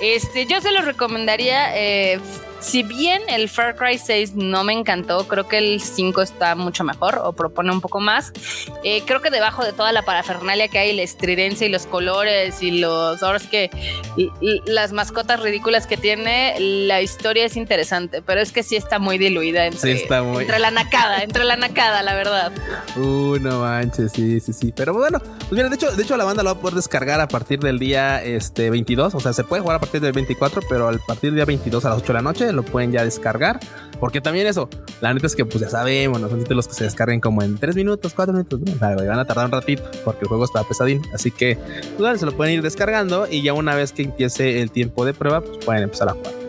Este, 0.00 0.46
yo 0.46 0.60
se 0.60 0.72
lo 0.72 0.82
recomendaría. 0.82 1.76
Eh, 1.76 2.20
si 2.66 2.82
bien 2.82 3.22
el 3.28 3.48
Far 3.48 3.76
Cry 3.76 3.96
6 3.96 4.34
no 4.34 4.64
me 4.64 4.72
encantó, 4.72 5.28
creo 5.28 5.46
que 5.46 5.58
el 5.58 5.80
5 5.80 6.20
está 6.20 6.56
mucho 6.56 6.82
mejor 6.82 7.20
o 7.22 7.32
propone 7.32 7.70
un 7.70 7.80
poco 7.80 8.00
más. 8.00 8.32
Eh, 8.82 9.02
creo 9.06 9.22
que 9.22 9.30
debajo 9.30 9.64
de 9.64 9.72
toda 9.72 9.92
la 9.92 10.02
parafernalia 10.02 10.66
que 10.66 10.78
hay, 10.78 10.92
la 10.96 11.02
estridencia 11.02 11.68
y 11.68 11.70
los 11.70 11.86
colores 11.86 12.60
y 12.62 12.72
los. 12.72 13.22
Ahora 13.22 13.38
sí 13.38 13.46
que 13.46 13.70
las 14.66 14.92
mascotas 14.92 15.40
ridículas 15.40 15.86
que 15.86 15.96
tiene, 15.96 16.56
la 16.58 17.00
historia 17.02 17.44
es 17.44 17.56
interesante, 17.56 18.20
pero 18.20 18.40
es 18.40 18.50
que 18.50 18.64
sí 18.64 18.74
está 18.74 18.98
muy 18.98 19.16
diluida 19.16 19.66
entre, 19.66 20.02
entre 20.02 20.58
la 20.58 20.72
nacada, 20.72 21.18
entre 21.22 21.44
la 21.44 21.56
nacada, 21.56 22.02
la 22.02 22.16
verdad. 22.16 22.52
Uh, 22.96 23.36
no 23.38 23.60
manches, 23.60 24.10
sí, 24.10 24.40
sí, 24.40 24.52
sí. 24.52 24.72
Pero 24.74 24.92
bueno, 24.92 25.20
pues 25.20 25.52
mira, 25.52 25.68
de 25.68 25.76
hecho, 25.76 25.92
de 25.92 26.02
hecho 26.02 26.16
la 26.16 26.24
banda 26.24 26.42
lo 26.42 26.52
va 26.52 26.58
a 26.58 26.60
poder 26.60 26.74
descargar 26.74 27.20
a 27.20 27.28
partir 27.28 27.60
del 27.60 27.78
día 27.78 28.24
este, 28.24 28.70
22. 28.70 29.14
O 29.14 29.20
sea, 29.20 29.32
se 29.32 29.44
puede 29.44 29.62
jugar 29.62 29.76
a 29.76 29.80
partir 29.80 30.00
del 30.00 30.12
24, 30.12 30.62
pero 30.68 30.88
a 30.88 30.92
partir 30.98 31.30
del 31.30 31.36
día 31.36 31.44
22 31.44 31.84
a 31.84 31.90
las 31.90 31.98
8 31.98 32.06
de 32.08 32.12
la 32.14 32.22
noche 32.22 32.55
lo 32.56 32.64
pueden 32.64 32.92
ya 32.92 33.04
descargar. 33.04 33.60
Porque 34.00 34.20
también 34.20 34.46
eso, 34.46 34.68
la 35.00 35.14
neta 35.14 35.26
es 35.26 35.34
que 35.34 35.44
pues 35.44 35.60
ya 35.60 35.70
sabemos, 35.70 36.20
no 36.20 36.28
son 36.28 36.40
títulos 36.40 36.68
que 36.68 36.74
se 36.74 36.84
descarguen 36.84 37.20
como 37.20 37.42
en 37.42 37.56
3 37.56 37.76
minutos, 37.76 38.12
4 38.14 38.32
minutos, 38.34 38.60
¿no? 38.60 38.72
van 38.78 39.18
a 39.18 39.24
tardar 39.24 39.46
un 39.46 39.52
ratito 39.52 39.84
porque 40.04 40.22
el 40.22 40.28
juego 40.28 40.44
está 40.44 40.64
pesadín. 40.64 41.02
Así 41.14 41.30
que 41.30 41.58
pues, 41.96 42.20
se 42.20 42.26
lo 42.26 42.36
pueden 42.36 42.54
ir 42.54 42.62
descargando 42.62 43.26
y 43.30 43.42
ya 43.42 43.54
una 43.54 43.74
vez 43.74 43.92
que 43.92 44.02
empiece 44.02 44.60
el 44.60 44.70
tiempo 44.70 45.04
de 45.04 45.14
prueba, 45.14 45.40
pues 45.40 45.64
pueden 45.64 45.84
empezar 45.84 46.08
a 46.10 46.12
jugar. 46.12 46.45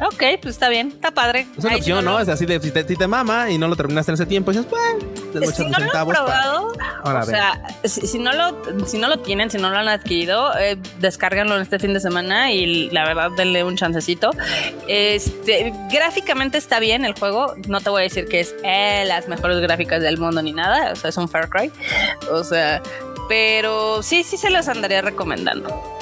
Ok, 0.00 0.22
pues 0.42 0.54
está 0.54 0.68
bien, 0.68 0.88
está 0.88 1.10
padre. 1.10 1.46
Es 1.56 1.64
una 1.64 1.76
opción, 1.76 2.04
¿no? 2.04 2.20
Es 2.20 2.28
así 2.28 2.44
de 2.44 2.60
si 2.60 2.70
te, 2.70 3.06
mama 3.06 3.50
y 3.50 3.58
no 3.58 3.68
lo 3.68 3.76
terminaste 3.76 4.10
en 4.10 4.14
ese 4.14 4.26
tiempo, 4.26 4.50
dices, 4.50 4.66
pues, 4.66 5.54
si 5.54 5.64
no 5.64 5.78
lo 5.78 5.86
he 5.86 5.90
probado, 5.90 6.72
o 7.04 7.22
sea, 7.24 7.62
si, 7.84 8.18
no 8.18 8.32
lo, 8.32 8.86
si 8.86 8.98
no 8.98 9.08
lo 9.08 9.18
tienen, 9.18 9.50
si 9.50 9.58
no 9.58 9.70
lo 9.70 9.78
han 9.78 9.88
adquirido, 9.88 10.56
eh, 10.58 10.76
descárganlo 10.98 11.56
en 11.56 11.62
este 11.62 11.78
fin 11.78 11.94
de 11.94 12.00
semana 12.00 12.52
y 12.52 12.90
la 12.90 13.04
verdad 13.04 13.30
denle 13.36 13.64
un 13.64 13.76
chancecito. 13.76 14.30
Este, 14.88 15.72
gráficamente 15.90 16.58
está 16.58 16.80
bien 16.80 17.04
el 17.04 17.12
juego. 17.12 17.54
No 17.68 17.80
te 17.80 17.90
voy 17.90 18.00
a 18.00 18.04
decir 18.04 18.26
que 18.26 18.40
es 18.40 18.54
eh, 18.64 19.04
las 19.06 19.28
mejores 19.28 19.60
gráficas 19.60 20.02
del 20.02 20.18
mundo 20.18 20.42
ni 20.42 20.52
nada. 20.52 20.92
O 20.92 20.96
sea, 20.96 21.10
es 21.10 21.16
un 21.16 21.28
Far 21.28 21.48
Cry. 21.48 21.70
O 22.30 22.42
sea, 22.44 22.82
pero 23.28 24.02
sí, 24.02 24.24
sí 24.24 24.36
se 24.36 24.50
los 24.50 24.68
andaría 24.68 25.02
recomendando 25.02 25.95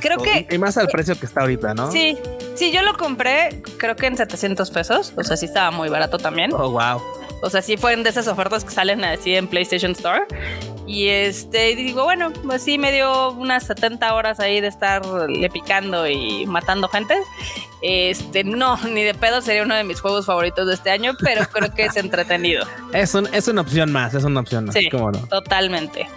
creo 0.00 0.18
que. 0.18 0.46
Y 0.50 0.58
más 0.58 0.76
al 0.76 0.88
precio 0.88 1.18
que 1.18 1.26
está 1.26 1.42
ahorita, 1.42 1.74
¿no? 1.74 1.90
Sí. 1.90 2.16
Sí, 2.54 2.72
yo 2.72 2.82
lo 2.82 2.94
compré, 2.94 3.62
creo 3.78 3.96
que 3.96 4.06
en 4.06 4.16
700 4.16 4.70
pesos. 4.70 5.12
O 5.16 5.24
sea, 5.24 5.36
sí 5.36 5.46
estaba 5.46 5.70
muy 5.70 5.88
barato 5.88 6.18
también. 6.18 6.52
Oh, 6.52 6.70
wow. 6.70 7.00
O 7.42 7.48
sea, 7.48 7.62
sí 7.62 7.76
fueron 7.76 8.02
de 8.02 8.10
esas 8.10 8.28
ofertas 8.28 8.64
que 8.64 8.70
salen 8.70 9.02
así 9.02 9.34
en 9.34 9.48
PlayStation 9.48 9.92
Store. 9.92 10.24
Y 10.86 11.08
este, 11.08 11.74
digo, 11.76 12.04
bueno, 12.04 12.32
pues 12.44 12.62
sí 12.62 12.76
me 12.76 12.92
dio 12.92 13.30
unas 13.30 13.64
70 13.64 14.12
horas 14.12 14.40
ahí 14.40 14.60
de 14.60 14.66
estar 14.66 15.06
le 15.28 15.48
picando 15.48 16.06
y 16.06 16.46
matando 16.46 16.88
gente. 16.88 17.14
Este, 17.80 18.44
no, 18.44 18.76
ni 18.88 19.02
de 19.02 19.14
pedo 19.14 19.40
sería 19.40 19.62
uno 19.62 19.74
de 19.74 19.84
mis 19.84 20.00
juegos 20.00 20.26
favoritos 20.26 20.66
de 20.66 20.74
este 20.74 20.90
año, 20.90 21.12
pero 21.20 21.46
creo 21.46 21.72
que 21.72 21.86
es 21.86 21.96
entretenido. 21.96 22.66
es, 22.92 23.14
es 23.14 23.48
una 23.48 23.60
opción 23.62 23.92
más, 23.92 24.14
es 24.14 24.24
una 24.24 24.40
opción 24.40 24.66
más. 24.66 24.74
Sí, 24.74 24.88
no? 24.92 25.12
totalmente. 25.28 26.08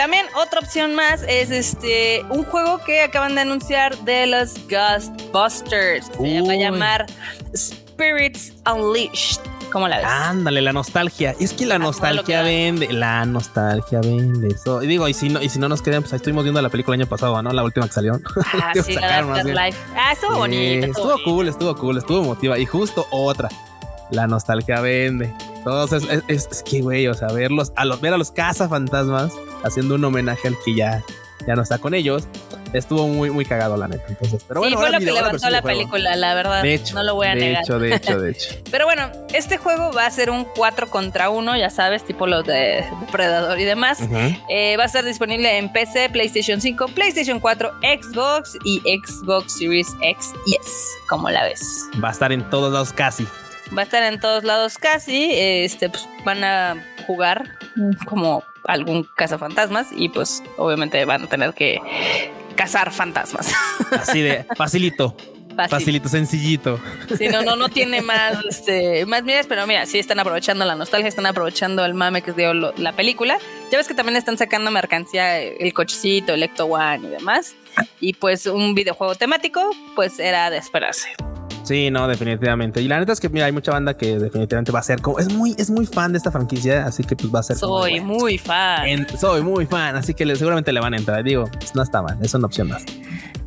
También 0.00 0.24
otra 0.34 0.60
opción 0.60 0.94
más 0.94 1.22
es 1.28 1.50
este 1.50 2.24
un 2.30 2.42
juego 2.44 2.78
que 2.78 3.02
acaban 3.02 3.34
de 3.34 3.42
anunciar 3.42 3.94
de 3.98 4.26
los 4.26 4.54
Ghostbusters. 4.66 6.06
Se 6.06 6.40
va 6.40 6.52
a 6.54 6.56
llamar 6.56 7.06
Spirits 7.54 8.54
Unleashed. 8.64 9.42
¿Cómo 9.70 9.88
la 9.88 9.98
ves? 9.98 10.06
Ándale, 10.06 10.62
la 10.62 10.72
nostalgia. 10.72 11.34
Es 11.38 11.52
que 11.52 11.66
la 11.66 11.78
nostalgia 11.78 12.40
vende. 12.40 12.90
La 12.90 13.26
nostalgia 13.26 14.00
vende. 14.00 14.48
Eso. 14.48 14.82
Y 14.82 14.86
digo, 14.86 15.06
y 15.06 15.12
si 15.12 15.28
no, 15.28 15.42
y 15.42 15.50
si 15.50 15.58
no 15.58 15.68
nos 15.68 15.82
quedan, 15.82 16.00
pues 16.00 16.14
ahí 16.14 16.16
estuvimos 16.16 16.44
viendo 16.44 16.62
la 16.62 16.70
película 16.70 16.94
el 16.94 17.02
año 17.02 17.08
pasado, 17.10 17.42
¿no? 17.42 17.52
La 17.52 17.62
última 17.62 17.86
que 17.86 17.92
salió. 17.92 18.18
Ah, 18.54 18.72
sí, 18.82 18.94
la 18.94 19.44
Life. 19.44 19.78
Ah, 19.94 20.12
estuvo 20.14 20.34
bonito. 20.34 20.86
estuvo, 20.86 21.14
cool, 21.24 21.48
estuvo 21.48 21.76
cool, 21.76 21.98
estuvo 21.98 22.22
emotiva. 22.22 22.58
Y 22.58 22.64
justo 22.64 23.06
otra. 23.10 23.50
La 24.10 24.26
nostalgia 24.26 24.80
vende. 24.80 25.30
Entonces, 25.56 26.04
es, 26.26 26.62
que, 26.62 26.80
güey, 26.80 27.06
o 27.06 27.12
sea, 27.12 27.28
verlos, 27.28 27.70
a 27.76 27.84
los, 27.84 28.00
ver 28.00 28.14
a 28.14 28.16
los 28.16 28.30
cazafantasmas 28.30 29.30
haciendo 29.64 29.94
un 29.94 30.04
homenaje 30.04 30.48
al 30.48 30.56
que 30.64 30.74
ya, 30.74 31.02
ya 31.46 31.54
no 31.54 31.62
está 31.62 31.78
con 31.78 31.94
ellos, 31.94 32.28
estuvo 32.72 33.08
muy, 33.08 33.30
muy 33.30 33.44
cagado, 33.44 33.76
la 33.76 33.88
neta. 33.88 34.04
Entonces, 34.08 34.44
pero 34.46 34.60
bueno, 34.60 34.76
sí, 34.76 34.82
fue 34.82 34.90
lo 34.92 34.98
que 34.98 35.12
levantó 35.12 35.50
la 35.50 35.62
película, 35.62 36.16
la 36.16 36.34
verdad. 36.34 36.62
De 36.62 36.74
hecho, 36.74 36.94
no 36.94 37.02
lo 37.02 37.14
voy 37.14 37.26
a 37.26 37.34
de 37.34 37.40
negar. 37.40 37.62
Hecho, 37.64 37.78
de 37.78 37.94
hecho, 37.94 38.20
de 38.20 38.30
hecho. 38.30 38.54
pero 38.70 38.86
bueno, 38.86 39.10
este 39.34 39.56
juego 39.56 39.92
va 39.92 40.06
a 40.06 40.10
ser 40.10 40.30
un 40.30 40.44
4 40.44 40.88
contra 40.88 41.30
1, 41.30 41.56
ya 41.56 41.70
sabes, 41.70 42.04
tipo 42.04 42.26
los 42.26 42.44
de 42.44 42.84
Predador 43.10 43.58
y 43.58 43.64
demás. 43.64 44.00
Eh, 44.48 44.76
va 44.76 44.84
a 44.84 44.86
estar 44.86 45.04
disponible 45.04 45.58
en 45.58 45.72
PC, 45.72 46.10
PlayStation 46.10 46.60
5, 46.60 46.88
PlayStation 46.88 47.40
4, 47.40 47.72
Xbox 47.80 48.56
y 48.64 48.80
Xbox 48.80 49.58
Series 49.58 49.88
X 50.02 50.32
y 50.46 50.56
S, 50.56 50.70
como 51.08 51.30
la 51.30 51.44
ves. 51.44 51.86
Va 52.02 52.08
a 52.08 52.12
estar 52.12 52.32
en 52.32 52.48
todos 52.50 52.72
lados 52.72 52.92
casi 52.92 53.26
va 53.76 53.82
a 53.82 53.84
estar 53.84 54.02
en 54.02 54.18
todos 54.20 54.42
lados 54.44 54.78
casi. 54.78 55.30
Este, 55.32 55.88
pues 55.88 56.08
van 56.24 56.42
a 56.44 56.84
jugar 57.06 57.56
como 58.06 58.42
algún 58.64 59.06
cazafantasmas 59.16 59.88
y 59.92 60.08
pues 60.08 60.42
obviamente 60.56 61.04
van 61.04 61.24
a 61.24 61.26
tener 61.26 61.54
que 61.54 61.80
cazar 62.56 62.92
fantasmas. 62.92 63.52
Así 63.92 64.20
de 64.20 64.44
facilito. 64.56 65.16
Facilito, 65.68 66.08
sencillito. 66.08 66.80
Sí, 67.18 67.28
no, 67.28 67.42
no, 67.42 67.56
no 67.56 67.68
tiene 67.68 68.00
más, 68.00 68.38
este, 68.48 69.04
más 69.04 69.24
miras, 69.24 69.46
pero 69.46 69.66
mira, 69.66 69.84
sí 69.84 69.98
están 69.98 70.18
aprovechando 70.18 70.64
la 70.64 70.74
nostalgia, 70.74 71.08
están 71.08 71.26
aprovechando 71.26 71.84
el 71.84 71.92
mame 71.92 72.22
que 72.22 72.32
dio 72.32 72.54
la 72.54 72.92
película. 72.92 73.38
Ya 73.70 73.78
ves 73.78 73.88
que 73.88 73.94
también 73.94 74.16
están 74.16 74.38
sacando 74.38 74.70
mercancía, 74.70 75.38
el 75.38 75.74
cochecito, 75.74 76.34
el 76.34 76.42
Ecto 76.42 76.66
One 76.66 77.08
y 77.08 77.10
demás. 77.10 77.54
Y 78.00 78.14
pues 78.14 78.46
un 78.46 78.74
videojuego 78.74 79.16
temático, 79.16 79.70
pues 79.94 80.18
era 80.18 80.50
de 80.50 80.58
esperarse. 80.58 81.08
Sí, 81.70 81.88
no, 81.88 82.08
definitivamente. 82.08 82.82
Y 82.82 82.88
la 82.88 82.98
neta 82.98 83.12
es 83.12 83.20
que 83.20 83.28
mira, 83.28 83.46
hay 83.46 83.52
mucha 83.52 83.70
banda 83.70 83.96
que 83.96 84.18
definitivamente 84.18 84.72
va 84.72 84.80
a 84.80 84.82
ser 84.82 85.00
como 85.00 85.20
es 85.20 85.32
muy, 85.32 85.54
es 85.56 85.70
muy 85.70 85.86
fan 85.86 86.10
de 86.10 86.18
esta 86.18 86.32
franquicia, 86.32 86.84
así 86.84 87.04
que 87.04 87.14
pues 87.14 87.32
va 87.32 87.38
a 87.38 87.42
ser. 87.44 87.56
Soy 87.58 88.00
muy 88.00 88.38
fan. 88.38 89.06
soy 89.16 89.40
muy 89.42 89.66
fan, 89.66 89.94
así 89.94 90.12
que 90.12 90.26
seguramente 90.34 90.72
le 90.72 90.80
van 90.80 90.94
a 90.94 90.96
entrar. 90.96 91.22
Digo, 91.22 91.44
pues, 91.60 91.76
no 91.76 91.84
está 91.84 92.02
mal, 92.02 92.18
es 92.20 92.34
una 92.34 92.46
opción 92.46 92.70
más. 92.70 92.84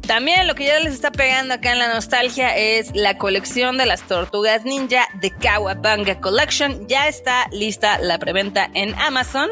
También 0.08 0.48
lo 0.48 0.56
que 0.56 0.66
ya 0.66 0.80
les 0.82 0.94
está 0.94 1.12
pegando 1.12 1.54
acá 1.54 1.72
en 1.72 1.80
la 1.80 1.94
nostalgia 1.94 2.56
es 2.58 2.94
la 2.94 3.18
colección 3.18 3.78
de 3.78 3.86
las 3.86 4.06
tortugas 4.06 4.66
ninja 4.66 5.08
de 5.22 5.32
Kawabanga 5.32 6.20
Collection. 6.20 6.88
Ya 6.90 7.08
está 7.08 7.48
lista 7.54 7.98
la 8.00 8.20
preventa 8.20 8.70
en 8.74 8.94
Amazon 8.96 9.50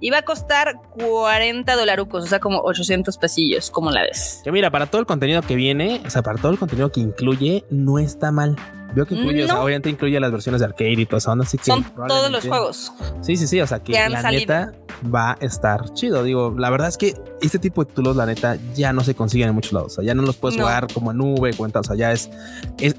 y 0.00 0.10
va 0.10 0.18
a 0.18 0.22
costar 0.22 0.80
40 0.96 1.76
dolarucos, 1.76 2.24
o 2.24 2.26
sea, 2.26 2.40
como 2.40 2.58
800 2.58 3.16
pesillos, 3.18 3.70
como 3.70 3.92
la 3.92 4.02
ves. 4.02 4.40
Que 4.42 4.50
mira, 4.50 4.70
para 4.72 4.86
todo 4.86 5.00
el 5.00 5.06
contenido 5.06 5.42
que 5.42 5.54
viene, 5.54 6.02
o 6.04 6.10
sea, 6.10 6.22
para 6.22 6.38
todo 6.38 6.50
el 6.50 6.58
contenido 6.58 6.90
que 6.90 7.00
incluye, 7.00 7.64
no 7.70 8.00
está 8.00 8.32
mal. 8.32 8.56
Veo 8.94 9.06
que 9.06 9.14
incluye, 9.14 9.50
obviamente 9.50 9.90
incluye 9.90 10.20
las 10.20 10.30
versiones 10.30 10.60
de 10.60 10.66
arcade 10.66 10.92
y 10.92 11.06
todo 11.06 11.18
eso, 11.18 11.32
así 11.32 11.58
que 11.58 11.64
son 11.64 11.84
todos 11.84 12.30
los 12.30 12.46
juegos. 12.46 12.92
Sí, 13.22 13.36
sí, 13.36 13.46
sí, 13.46 13.60
o 13.60 13.66
sea 13.66 13.80
que, 13.80 13.92
la 13.92 14.30
neta 14.30 14.72
va 15.12 15.32
a 15.32 15.36
estar 15.40 15.92
chido. 15.94 16.22
Digo, 16.22 16.54
la 16.56 16.70
verdad 16.70 16.88
es 16.88 16.96
que 16.96 17.14
este 17.42 17.58
tipo 17.58 17.84
de 17.84 17.90
títulos, 17.90 18.16
la 18.16 18.26
neta, 18.26 18.56
ya 18.74 18.92
no 18.92 19.02
se 19.02 19.14
consiguen 19.14 19.48
en 19.48 19.54
muchos 19.54 19.72
lados. 19.72 19.92
O 19.92 19.94
sea, 19.96 20.04
ya 20.04 20.14
no 20.14 20.22
los 20.22 20.36
puedes 20.36 20.58
jugar 20.58 20.86
como 20.92 21.10
en 21.10 21.18
nube, 21.18 21.52
cuenta, 21.54 21.80
o 21.80 21.84
sea, 21.84 21.96
ya 21.96 22.12
es, 22.12 22.30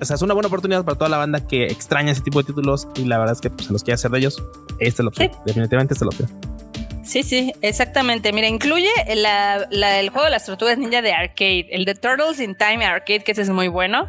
o 0.02 0.06
sea, 0.06 0.16
es 0.16 0.22
una 0.22 0.34
buena 0.34 0.48
oportunidad 0.48 0.84
para 0.84 0.98
toda 0.98 1.10
la 1.10 1.18
banda 1.18 1.48
que 1.48 1.66
extraña 1.68 2.12
ese 2.12 2.22
tipo 2.22 2.40
de 2.40 2.46
títulos 2.46 2.88
y 2.96 3.06
la 3.06 3.18
verdad 3.18 3.34
es 3.34 3.42
que 3.42 3.50
pues, 3.50 3.68
se 3.68 3.74
los 3.74 3.84
quiere 3.84 3.96
hacer 3.96 4.12
de 4.12 4.20
ellos. 4.20 4.44
Esta 4.80 5.02
es 5.02 5.06
la 5.06 5.10
opción. 5.10 5.32
Definitivamente 5.46 5.94
esta 5.94 6.06
es 6.06 6.20
la 6.20 6.26
opción. 6.26 6.56
Sí, 7.06 7.22
sí, 7.22 7.54
exactamente. 7.62 8.34
Mira, 8.34 8.48
incluye 8.48 8.90
el 9.06 10.10
juego 10.10 10.26
de 10.26 10.32
las 10.32 10.46
tortugas 10.46 10.78
ninja 10.78 11.02
de 11.04 11.14
arcade, 11.14 11.68
el 11.70 11.86
de 11.86 11.94
Turtles 11.94 12.40
in 12.40 12.56
Time 12.56 12.84
Arcade, 12.84 13.24
que 13.24 13.32
ese 13.32 13.44
es 13.44 13.50
muy 13.50 13.68
bueno. 13.68 14.08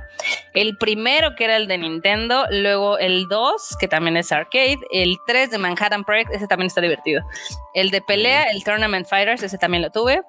El 0.54 0.78
primero, 0.78 1.36
que 1.36 1.44
era 1.44 1.56
el 1.56 1.68
de 1.68 1.76
Nintendo. 1.76 2.46
Luego 2.50 2.98
el 2.98 3.28
2, 3.28 3.76
que 3.78 3.86
también 3.86 4.16
es 4.16 4.32
arcade. 4.32 4.78
El 4.90 5.18
3 5.26 5.50
de 5.50 5.58
Manhattan 5.58 6.04
Project, 6.04 6.32
ese 6.32 6.46
también 6.46 6.68
está 6.68 6.80
divertido. 6.80 7.22
El 7.74 7.90
de 7.90 8.00
pelea, 8.00 8.44
el 8.44 8.64
Tournament 8.64 9.06
Fighters, 9.06 9.42
ese 9.42 9.58
también 9.58 9.82
lo 9.82 9.90
tuve. 9.90 10.22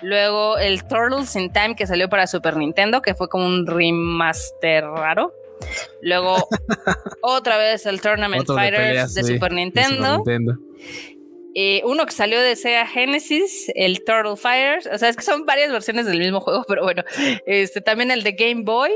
Luego 0.00 0.58
el 0.58 0.84
Turtles 0.84 1.34
in 1.34 1.52
Time, 1.52 1.74
que 1.74 1.88
salió 1.88 2.08
para 2.08 2.28
Super 2.28 2.56
Nintendo, 2.56 3.02
que 3.02 3.14
fue 3.14 3.28
como 3.28 3.46
un 3.46 3.66
remaster 3.66 4.84
raro. 4.84 5.32
Luego, 6.00 6.36
otra 7.22 7.56
vez 7.56 7.86
el 7.86 8.00
Tournament 8.00 8.46
Fighters 8.46 9.14
de, 9.14 9.24
Super 9.24 9.52
Nintendo. 9.52 10.22
Eh, 11.54 11.82
uno 11.84 12.06
que 12.06 12.12
salió 12.12 12.40
de 12.40 12.56
Sega 12.56 12.86
Genesis, 12.86 13.70
el 13.74 14.04
Turtle 14.04 14.36
Fighters, 14.36 14.88
o 14.92 14.96
sea, 14.96 15.08
es 15.08 15.16
que 15.16 15.22
son 15.22 15.44
varias 15.44 15.70
versiones 15.70 16.06
del 16.06 16.18
mismo 16.18 16.40
juego, 16.40 16.64
pero 16.68 16.82
bueno, 16.82 17.02
este 17.46 17.80
también 17.80 18.10
el 18.10 18.22
de 18.22 18.32
Game 18.32 18.62
Boy 18.64 18.90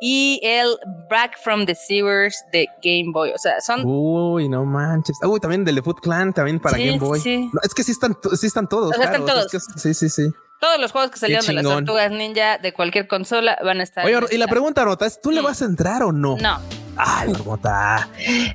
y 0.00 0.40
el 0.42 0.76
Back 1.10 1.38
from 1.42 1.66
the 1.66 1.74
Sewers 1.74 2.42
de 2.52 2.68
Game 2.82 3.12
Boy, 3.12 3.32
o 3.32 3.38
sea, 3.38 3.60
son 3.60 3.82
Uy, 3.84 4.48
no 4.48 4.64
manches. 4.64 5.18
Uy, 5.22 5.40
también 5.40 5.64
del 5.64 5.74
de 5.74 5.82
Foot 5.82 6.00
Clan 6.00 6.32
también 6.32 6.58
para 6.58 6.78
Game 6.78 6.98
Boy. 6.98 7.20
Sí. 7.20 7.50
es 7.62 7.74
que 7.74 7.82
sí 7.82 7.92
están 7.92 8.16
sí 8.34 8.46
están 8.46 8.68
todos, 8.68 8.96
están 8.98 9.26
todos. 9.26 9.46
sí, 9.76 9.94
sí, 9.94 10.08
sí. 10.08 10.30
Todos 10.60 10.78
los 10.78 10.92
juegos 10.92 11.10
que 11.10 11.18
salieron 11.18 11.46
de 11.46 11.54
las 11.54 11.64
tortugas 11.64 12.10
ninja 12.10 12.58
de 12.58 12.74
cualquier 12.74 13.08
consola 13.08 13.58
van 13.64 13.80
a 13.80 13.82
estar. 13.82 14.04
Oye, 14.04 14.18
y 14.30 14.36
la 14.36 14.46
pregunta, 14.46 14.84
Rota, 14.84 15.06
es: 15.06 15.18
¿tú 15.18 15.30
le 15.30 15.40
vas 15.40 15.62
a 15.62 15.64
entrar 15.64 16.02
o 16.02 16.12
no? 16.12 16.36
No. 16.36 16.60
Ay, 17.04 17.28
Marmota. 17.30 18.08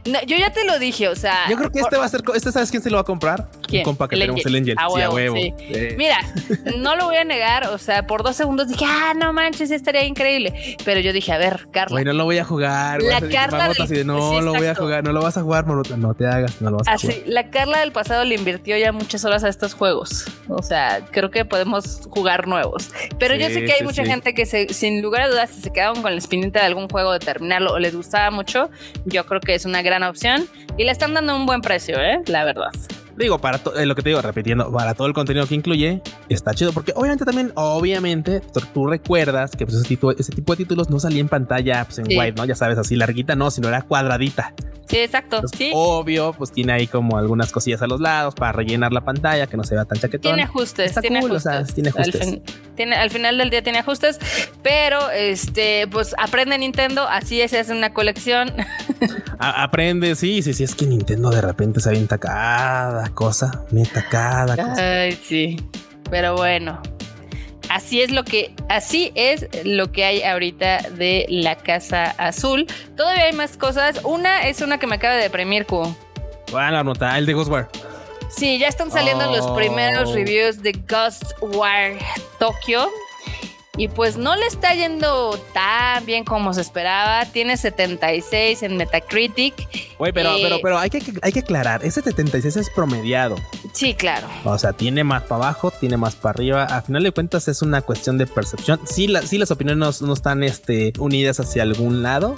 No, 0.06 0.22
yo 0.24 0.38
ya 0.38 0.52
te 0.52 0.66
lo 0.66 0.78
dije, 0.80 1.08
o 1.08 1.16
sea. 1.16 1.50
Yo 1.50 1.58
creo 1.58 1.72
que 1.72 1.80
este 1.80 1.98
va 1.98 2.06
a 2.06 2.10
ser. 2.10 2.22
¿Este 2.34 2.52
sabes 2.52 2.70
quién 2.70 2.84
se 2.84 2.90
lo 2.90 2.98
va 2.98 3.02
a 3.02 3.06
comprar? 3.06 3.48
¿Quién? 3.68 3.82
Un 3.82 3.86
compa 3.86 4.08
que 4.08 4.18
tenemos 4.18 4.46
el 4.46 4.56
Angel. 4.56 4.76
A 4.78 4.90
huevo, 4.90 5.18
sí, 5.18 5.22
a 5.22 5.32
huevo. 5.32 5.36
Mira, 5.98 6.18
no 6.78 6.96
lo 6.96 7.06
voy 7.06 7.18
a 7.18 7.24
negar. 7.24 7.68
O 7.68 7.78
sea, 7.78 8.06
por 8.06 8.24
dos 8.24 8.36
segundos 8.36 8.68
dije, 8.68 8.86
ah, 8.88 9.14
no 9.16 9.34
manches, 9.34 9.72
estaría 9.72 10.04
increíble. 10.06 10.78
Pero 10.84 11.00
yo 11.00 11.14
dije, 11.14 11.32
a 11.32 11.38
ver, 11.38 11.68
Carla. 11.72 11.96
Güey, 11.96 12.06
no 12.06 12.14
lo 12.14 12.26
voy 12.26 12.38
a 12.38 12.46
jugar. 12.46 13.02
La 13.02 13.22
Carla. 13.22 13.70
Del... 13.88 14.06
no 14.06 14.42
lo 14.42 14.54
voy 14.54 14.68
a 14.68 14.76
jugar, 14.76 15.04
no 15.04 15.12
lo 15.12 15.22
vas 15.22 15.38
a 15.38 15.42
jugar, 15.42 15.66
Marmota. 15.66 15.98
No 15.98 16.14
te 16.14 16.28
hagas, 16.28 16.62
no 16.62 16.72
lo 16.72 16.78
vas 16.78 16.88
a 16.88 16.94
Así, 16.94 17.08
jugar. 17.08 17.22
La 17.26 17.50
Carla 17.50 17.80
del 17.80 17.92
pasado 17.92 18.24
le 18.24 18.36
invirtió 18.36 18.78
ya 18.78 18.92
muchas 18.92 19.26
horas 19.26 19.44
a 19.44 19.50
estos 19.50 19.74
juegos. 19.74 20.26
O 20.48 20.62
sea, 20.62 21.06
creo 21.12 21.32
que 21.32 21.46
podemos 21.46 22.08
jugar 22.10 22.48
nuevos. 22.48 22.92
Pero 23.20 23.36
yo 23.36 23.48
sé 23.48 23.66
que 23.66 23.74
hay 23.74 23.84
mucha 23.84 24.06
gente 24.06 24.34
que, 24.34 24.46
se, 24.46 24.74
sin 24.74 25.02
lugar 25.02 25.24
a 25.24 25.30
dudas, 25.30 25.50
si 25.50 25.62
se 25.62 25.72
quedaron 25.72 26.02
con 26.02 26.12
la 26.12 26.18
espinita 26.18 26.60
de 26.60 26.66
algún 26.66 26.88
juego 26.88 27.12
de 27.14 27.20
terminarlo 27.20 27.74
o 27.74 27.80
les 27.80 27.96
gustaba 27.96 28.32
mucho, 28.36 28.70
yo 29.06 29.26
creo 29.26 29.42
que 29.42 29.56
es 29.56 29.66
una 29.66 29.82
gran 29.82 30.04
opción 30.04 30.48
y 30.78 30.84
le 30.84 30.92
están 30.92 31.14
dando 31.14 31.36
un 31.36 31.46
buen 31.46 31.62
precio, 31.62 32.00
¿eh? 32.00 32.22
La 32.28 32.44
verdad. 32.44 32.72
Digo, 33.18 33.40
para 33.40 33.62
eh, 33.78 33.86
lo 33.86 33.96
que 33.96 34.02
te 34.02 34.10
digo, 34.10 34.22
repitiendo, 34.22 34.72
para 34.72 34.94
todo 34.94 35.08
el 35.08 35.14
contenido 35.14 35.48
que 35.48 35.56
incluye, 35.56 36.02
está 36.28 36.54
chido, 36.54 36.74
porque 36.74 36.92
obviamente 36.96 37.24
también, 37.24 37.52
obviamente, 37.56 38.42
tú, 38.74 38.88
recuerdas 38.88 39.52
que 39.52 39.66
pues, 39.66 39.78
ese, 39.78 39.88
tipo, 39.88 40.12
ese 40.12 40.34
tipo 40.34 40.54
de 40.54 40.58
títulos 40.58 40.90
no 40.90 41.00
salía 41.00 41.22
en 41.22 41.30
pantalla 41.30 41.86
pues, 41.86 42.00
en 42.00 42.08
white, 42.08 42.34
¿no? 42.34 42.46
Ya 42.46 42.56
sabes, 42.56 42.78
así 42.78 42.96
larguita, 42.96 43.36
no, 43.36 43.52
sino 43.52 43.70
era 43.70 43.82
cuadradita. 43.84 44.54
Sí, 44.88 44.98
exacto. 44.98 45.42
sí. 45.48 45.72
Obvio, 45.74 46.34
pues 46.34 46.52
tiene 46.52 46.74
ahí 46.74 46.88
como 46.88 47.18
algunas 47.18 47.52
cosillas 47.52 47.82
a 47.82 47.88
los 47.88 48.00
lados 48.00 48.36
para 48.36 48.52
rellenar 48.52 48.94
la 48.94 49.02
pantalla, 49.02 49.48
que 49.48 49.58
no 49.58 49.64
se 49.64 49.76
vea 49.76 49.86
tan 49.86 49.98
chaquetón. 49.98 50.34
Tiene 50.34 50.44
ajustes, 50.44 50.96
tiene 51.02 51.20
ajustes. 51.20 51.74
tiene 51.74 51.90
ajustes. 51.90 52.22
Al, 52.22 52.42
tiene, 52.76 52.96
al 52.96 53.10
final 53.10 53.38
del 53.38 53.50
día 53.50 53.64
tiene 53.64 53.80
ajustes, 53.80 54.20
pero 54.62 55.10
este, 55.10 55.88
pues 55.88 56.14
aprende 56.18 56.58
Nintendo, 56.58 57.08
así 57.08 57.42
es, 57.42 57.54
es 57.54 57.70
una 57.70 57.94
colección. 57.94 58.54
aprende, 59.40 60.16
sí, 60.16 60.42
sí, 60.44 60.54
sí, 60.54 60.64
es 60.64 60.76
que 60.76 60.86
Nintendo 60.86 61.30
de 61.30 61.42
repente 61.42 61.80
se 61.80 61.90
avienta 61.90 62.18
cada 62.18 63.05
cosa, 63.10 63.66
meta 63.72 64.06
cada 64.10 64.56
cosa. 64.56 65.02
Ay, 65.02 65.20
sí. 65.24 65.58
Pero 66.10 66.36
bueno, 66.36 66.82
así 67.70 68.02
es 68.02 68.12
lo 68.12 68.24
que 68.24 68.54
así 68.70 69.12
es 69.16 69.48
lo 69.66 69.92
que 69.92 70.06
hay 70.06 70.24
ahorita 70.24 70.90
de 70.92 71.26
la 71.30 71.56
casa 71.56 72.12
azul 72.18 72.68
todavía 72.96 73.26
hay 73.26 73.34
más 73.34 73.58
cosas 73.58 74.02
una 74.04 74.48
es 74.48 74.62
una 74.62 74.78
que 74.78 74.88
me 74.88 74.96
acaba 74.96 75.16
de 75.16 75.24
deprimir 75.24 75.66
Q 75.66 75.96
bueno 76.52 76.84
nota 76.84 77.18
el 77.18 77.26
de 77.26 77.34
Ghostwire 77.34 77.68
sí 78.30 78.60
ya 78.60 78.68
están 78.68 78.92
saliendo 78.92 79.26
los 79.32 79.50
primeros 79.52 80.10
oh. 80.10 80.16
reviews 80.16 80.62
de 80.62 80.74
Ghostwire 80.74 81.98
Tokyo 82.40 82.90
y 83.78 83.88
pues 83.88 84.18
no 84.18 84.36
le 84.36 84.46
está 84.46 84.74
yendo 84.74 85.38
tan 85.54 86.06
bien 86.06 86.24
como 86.24 86.54
se 86.54 86.62
esperaba. 86.62 87.26
Tiene 87.26 87.58
76 87.58 88.64
en 88.64 88.78
Metacritic. 88.78 89.54
Oye, 89.98 90.14
pero, 90.14 90.36
eh, 90.36 90.40
pero, 90.42 90.60
pero 90.62 90.78
hay 90.80 90.90
que, 90.90 91.02
hay 91.22 91.32
que 91.32 91.40
aclarar, 91.40 91.84
ese 91.84 92.02
76 92.02 92.56
es 92.58 92.70
promediado. 92.70 93.36
Sí, 93.74 93.94
claro. 93.94 94.28
O 94.44 94.58
sea, 94.58 94.74
tiene 94.74 95.04
más 95.04 95.24
para 95.24 95.36
abajo, 95.36 95.72
tiene 95.72 95.98
más 95.98 96.16
para 96.16 96.32
arriba. 96.32 96.64
A 96.64 96.82
final 96.82 97.04
de 97.04 97.12
cuentas 97.12 97.48
es 97.48 97.62
una 97.62 97.82
cuestión 97.82 98.18
de 98.18 98.28
percepción. 98.28 98.80
Sí, 98.86 99.14
sí 99.26 99.38
las 99.38 99.52
opiniones 99.52 100.02
no, 100.02 100.14
están 100.14 100.44
este, 100.44 100.94
unidas 101.00 101.40
hacia 101.40 101.64
algún 101.64 102.04
lado. 102.04 102.36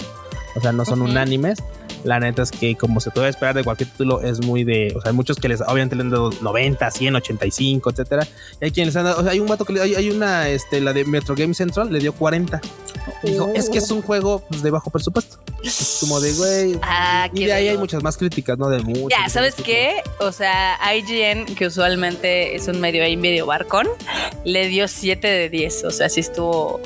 O 0.58 0.60
sea, 0.60 0.72
no 0.72 0.84
son 0.84 1.02
unánimes. 1.02 1.60
La 2.02 2.18
neta 2.18 2.42
es 2.42 2.50
que, 2.50 2.74
como 2.76 3.00
se 3.00 3.10
puede 3.12 3.28
esperar 3.28 3.54
de 3.54 3.62
cualquier 3.62 3.90
título, 3.90 4.20
es 4.22 4.44
muy 4.44 4.64
de. 4.64 4.92
O 4.96 5.00
sea, 5.00 5.10
hay 5.10 5.16
muchos 5.16 5.36
que 5.38 5.48
les, 5.48 5.60
obviamente, 5.60 5.94
le 5.94 6.02
han 6.02 6.10
dado 6.10 6.30
90, 6.40 6.90
100, 6.90 7.16
85, 7.16 7.90
etcétera. 7.90 8.26
Y 8.60 8.64
hay 8.64 8.70
quienes 8.72 8.96
han 8.96 9.04
dado. 9.04 9.20
O 9.20 9.22
sea, 9.22 9.32
hay 9.32 9.40
un 9.40 9.46
vato 9.46 9.64
que 9.64 9.72
le, 9.72 9.82
hay, 9.82 9.94
hay, 9.94 10.10
una, 10.10 10.48
este, 10.48 10.80
la 10.80 10.92
de 10.92 11.04
Metro 11.04 11.36
Game 11.36 11.54
Central, 11.54 11.92
le 11.92 12.00
dio 12.00 12.12
40. 12.12 12.60
dijo, 13.22 13.52
es 13.54 13.68
que 13.70 13.78
es 13.78 13.90
un 13.92 14.02
juego 14.02 14.42
pues, 14.48 14.62
de 14.62 14.70
bajo 14.70 14.90
presupuesto. 14.90 15.38
como 16.00 16.20
de, 16.20 16.32
güey. 16.32 16.78
Ah, 16.82 17.28
y 17.32 17.44
de 17.44 17.52
ahí 17.52 17.68
hay 17.68 17.78
muchas 17.78 18.02
más 18.02 18.16
críticas, 18.16 18.58
¿no? 18.58 18.68
De 18.68 18.80
mucho. 18.80 19.08
Ya, 19.10 19.28
¿sabes 19.28 19.54
qué? 19.54 20.02
O 20.18 20.32
sea, 20.32 20.76
IGN, 20.92 21.54
que 21.54 21.66
usualmente 21.66 22.56
es 22.56 22.66
un 22.66 22.80
medio 22.80 23.04
ahí, 23.04 23.16
medio 23.16 23.46
barcón, 23.46 23.86
le 24.44 24.66
dio 24.66 24.88
7 24.88 25.26
de 25.26 25.48
10. 25.48 25.84
O 25.84 25.90
sea, 25.90 26.08
sí 26.08 26.20
estuvo 26.20 26.80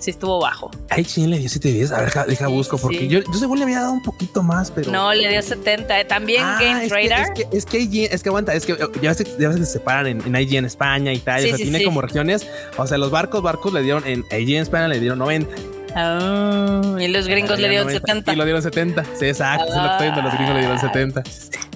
sí 0.00 0.10
estuvo 0.10 0.40
bajo. 0.40 0.70
Ay, 0.88 1.04
sí, 1.04 1.26
le 1.26 1.38
dio 1.38 1.48
710. 1.48 1.92
A 1.92 2.00
ver, 2.00 2.28
deja, 2.28 2.48
busco, 2.48 2.78
porque 2.78 3.06
yo, 3.06 3.20
yo 3.20 3.34
según 3.34 3.58
le 3.58 3.64
había 3.64 3.80
dado 3.80 3.92
un 3.92 4.02
poquito 4.02 4.42
más, 4.42 4.70
pero. 4.70 4.90
No, 4.90 5.12
le 5.14 5.28
dio 5.28 5.42
70. 5.42 6.06
También 6.08 6.42
ah, 6.44 6.58
Game 6.60 6.84
es 6.84 6.90
Radar. 6.90 7.32
Que, 7.34 7.42
es, 7.52 7.66
que, 7.66 7.78
es, 7.78 7.88
que 7.88 8.08
es 8.10 8.22
que 8.22 8.28
aguanta, 8.28 8.54
es 8.54 8.66
que 8.66 8.76
ya 9.00 9.10
veces, 9.10 9.36
ya 9.38 9.52
se 9.52 9.64
separan 9.66 10.06
en, 10.06 10.22
en 10.22 10.40
IG 10.40 10.56
en 10.56 10.64
España, 10.64 11.12
Italia, 11.12 11.54
o 11.54 11.56
sea, 11.56 11.64
tiene 11.64 11.84
como 11.84 12.00
regiones. 12.00 12.46
O 12.76 12.86
sea, 12.86 12.98
los 12.98 13.10
barcos, 13.10 13.42
barcos 13.42 13.72
le 13.72 13.82
dieron 13.82 14.02
en 14.06 14.24
IG 14.30 14.56
en 14.56 14.62
España 14.62 14.88
le 14.88 15.00
dieron 15.00 15.18
90. 15.18 15.54
Ah, 15.94 16.96
y 17.00 17.08
los 17.08 17.26
gringos 17.26 17.58
le 17.58 17.68
dieron 17.68 17.90
70. 17.90 18.32
Y 18.32 18.36
lo 18.36 18.44
dieron 18.44 18.62
70. 18.62 19.04
Sí, 19.18 19.26
exacto. 19.26 19.66
es 19.68 19.74
lo 19.74 19.82
que 19.82 19.88
estoy 19.90 20.06
viendo. 20.06 20.22
Los 20.22 20.34
gringos 20.34 20.54
le 20.54 20.60
dieron 20.60 20.78
70. 20.78 21.22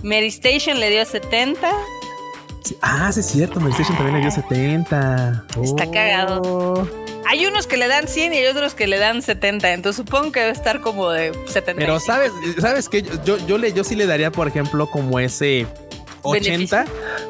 Mary 0.03 0.27
Station 0.27 0.81
le 0.81 0.91
dio 0.91 1.05
70. 1.05 1.71
Ah, 2.81 3.11
sí, 3.13 3.21
es 3.21 3.27
cierto. 3.27 3.61
Mary 3.61 3.73
Station 3.73 3.97
también 3.97 4.17
le 4.17 4.23
dio 4.23 4.31
70. 4.31 5.45
Está 5.63 5.91
cagado. 5.91 6.89
Hay 7.27 7.47
unos 7.47 7.67
que 7.67 7.77
le 7.77 7.89
dan 7.89 8.07
100 8.07 8.35
y 8.35 8.37
hay 8.37 8.47
otros 8.47 8.75
que 8.75 8.87
le 8.87 8.99
dan 8.99 9.23
70. 9.23 9.73
Entonces 9.73 10.05
supongo 10.05 10.33
que 10.33 10.41
debe 10.41 10.53
estar 10.53 10.81
como 10.81 11.11
de 11.11 11.33
70. 11.47 11.75
Pero 11.81 12.01
sabes, 12.01 12.33
sabes 12.61 12.89
que 12.89 13.03
yo, 13.25 13.39
yo, 13.47 13.59
le, 13.59 13.73
yo 13.73 13.85
sí 13.85 13.95
le 13.97 14.07
daría, 14.07 14.31
por 14.31 14.49
ejemplo, 14.49 14.91
como 14.91 15.19
ese 15.19 15.67
80. 16.25 16.85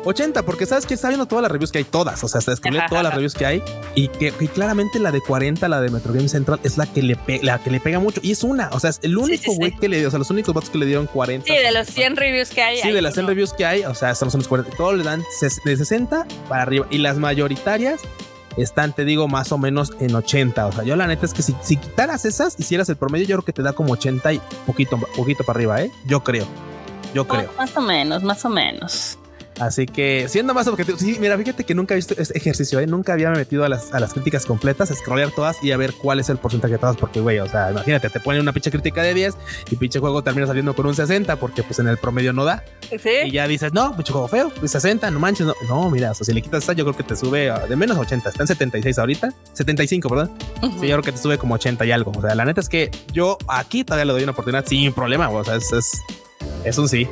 80, 0.04 0.42
porque 0.42 0.66
sabes 0.66 0.86
que 0.86 0.94
está 0.94 1.08
viendo 1.08 1.26
todas 1.26 1.42
las 1.42 1.50
reviews 1.50 1.72
que 1.72 1.78
hay, 1.78 1.84
todas. 1.84 2.22
O 2.24 2.28
sea, 2.28 2.40
se 2.40 2.50
descubrió 2.50 2.82
todas 2.88 3.04
las 3.04 3.14
reviews 3.14 3.34
que 3.34 3.46
hay 3.46 3.62
y 3.94 4.08
que, 4.08 4.32
claramente 4.32 4.98
la 4.98 5.10
de 5.10 5.20
40, 5.20 5.68
la 5.68 5.80
de 5.80 5.90
Metro 5.90 6.12
Game 6.12 6.28
Central, 6.28 6.60
es 6.62 6.76
la 6.76 6.86
que 6.86 7.02
le, 7.02 7.18
la 7.42 7.62
que 7.62 7.70
le 7.70 7.80
pega 7.80 7.98
mucho. 7.98 8.20
Y 8.22 8.32
es 8.32 8.42
una, 8.44 8.68
o 8.72 8.80
sea, 8.80 8.90
es 8.90 9.00
el 9.02 9.16
único 9.16 9.52
güey 9.54 9.76
que 9.76 9.88
le 9.88 9.98
dio, 9.98 10.08
o 10.08 10.10
sea, 10.10 10.18
los 10.18 10.30
únicos 10.30 10.54
votos 10.54 10.70
que 10.70 10.78
le 10.78 10.86
dieron 10.86 11.06
40. 11.06 11.46
Sí, 11.46 11.56
de 11.56 11.72
los 11.72 11.86
100 11.88 12.16
reviews 12.16 12.50
que 12.50 12.62
hay. 12.62 12.78
Sí, 12.78 12.92
de 12.92 13.02
las 13.02 13.14
100 13.14 13.26
reviews 13.26 13.52
que 13.52 13.64
hay, 13.64 13.84
o 13.84 13.94
sea, 13.94 14.10
estamos 14.10 14.34
en 14.34 14.40
los 14.40 14.48
40. 14.48 14.76
Todos 14.76 14.96
le 14.96 15.04
dan 15.04 15.22
de 15.64 15.76
60 15.76 16.26
para 16.48 16.62
arriba 16.62 16.86
y 16.90 16.98
las 16.98 17.18
mayoritarias 17.18 18.00
están, 18.56 18.92
te 18.92 19.04
digo, 19.04 19.28
más 19.28 19.52
o 19.52 19.58
menos 19.58 19.92
en 20.00 20.14
80. 20.14 20.66
O 20.66 20.72
sea, 20.72 20.84
yo 20.84 20.96
la 20.96 21.06
neta 21.06 21.26
es 21.26 21.34
que 21.34 21.42
si, 21.42 21.54
si 21.62 21.76
quitaras 21.76 22.24
esas, 22.24 22.58
hicieras 22.58 22.88
el 22.88 22.96
promedio, 22.96 23.26
yo 23.26 23.36
creo 23.36 23.44
que 23.44 23.52
te 23.52 23.62
da 23.62 23.72
como 23.72 23.92
80 23.94 24.32
y 24.32 24.40
poquito, 24.66 24.98
poquito 25.16 25.44
para 25.44 25.56
arriba, 25.58 25.82
¿eh? 25.82 25.90
Yo 26.06 26.22
creo. 26.22 26.46
Yo 27.14 27.26
creo. 27.26 27.50
Más 27.56 27.76
o 27.76 27.80
menos, 27.80 28.22
más 28.22 28.44
o 28.44 28.48
menos. 28.48 29.18
Así 29.60 29.86
que 29.86 30.26
siendo 30.28 30.52
más 30.52 30.66
objetivo, 30.66 30.98
sí, 30.98 31.16
mira, 31.20 31.38
fíjate 31.38 31.64
que 31.64 31.74
nunca 31.74 31.94
he 31.94 31.96
visto 31.96 32.14
este 32.18 32.36
ejercicio, 32.36 32.80
¿eh? 32.80 32.86
nunca 32.86 33.12
había 33.12 33.30
metido 33.30 33.64
a 33.64 33.68
las, 33.68 33.92
a 33.94 34.00
las 34.00 34.12
críticas 34.12 34.46
completas, 34.46 34.90
a 34.90 34.94
scrollear 34.94 35.30
todas 35.30 35.62
y 35.62 35.70
a 35.70 35.76
ver 35.76 35.92
cuál 35.92 36.18
es 36.18 36.28
el 36.28 36.38
porcentaje 36.38 36.72
de 36.74 36.78
todas, 36.78 36.96
porque 36.96 37.20
güey, 37.20 37.38
o 37.38 37.48
sea, 37.48 37.70
imagínate, 37.70 38.10
te 38.10 38.18
ponen 38.18 38.42
una 38.42 38.52
pinche 38.52 38.70
crítica 38.70 39.02
de 39.02 39.14
10 39.14 39.34
y 39.70 39.76
pinche 39.76 40.00
juego 40.00 40.22
termina 40.22 40.46
saliendo 40.46 40.74
con 40.74 40.86
un 40.86 40.94
60 40.94 41.36
porque 41.36 41.62
pues 41.62 41.78
en 41.78 41.86
el 41.86 41.98
promedio 41.98 42.32
no 42.32 42.44
da. 42.44 42.64
¿Sí? 42.90 43.10
Y 43.26 43.30
ya 43.30 43.46
dices, 43.46 43.72
no, 43.72 43.94
pinche 43.94 44.12
juego 44.12 44.26
feo, 44.26 44.52
60, 44.64 45.00
pues, 45.00 45.12
no 45.12 45.20
manches, 45.20 45.46
no, 45.46 45.54
no 45.68 45.88
mira, 45.90 46.10
o 46.10 46.14
sea, 46.14 46.24
si 46.24 46.32
le 46.32 46.42
quitas 46.42 46.64
esta, 46.64 46.72
yo 46.72 46.84
creo 46.84 46.96
que 46.96 47.04
te 47.04 47.14
sube 47.14 47.52
de 47.68 47.76
menos 47.76 47.96
80, 47.96 48.28
está 48.28 48.42
en 48.42 48.48
76 48.48 48.98
ahorita, 48.98 49.32
75, 49.52 50.08
perdón. 50.08 50.32
Sí, 50.80 50.88
yo 50.88 50.96
creo 50.96 51.02
que 51.02 51.12
te 51.12 51.18
sube 51.18 51.38
como 51.38 51.54
80 51.54 51.86
y 51.86 51.92
algo. 51.92 52.12
O 52.16 52.20
sea, 52.20 52.34
la 52.34 52.44
neta 52.44 52.60
es 52.60 52.68
que 52.68 52.90
yo 53.12 53.38
aquí 53.46 53.84
todavía 53.84 54.06
le 54.06 54.12
doy 54.14 54.22
una 54.24 54.32
oportunidad 54.32 54.66
sin 54.66 54.92
problema, 54.92 55.28
o 55.28 55.44
sea, 55.44 55.56
es, 55.56 55.72
es, 55.72 56.02
es 56.64 56.78
un 56.78 56.88
sí. 56.88 57.08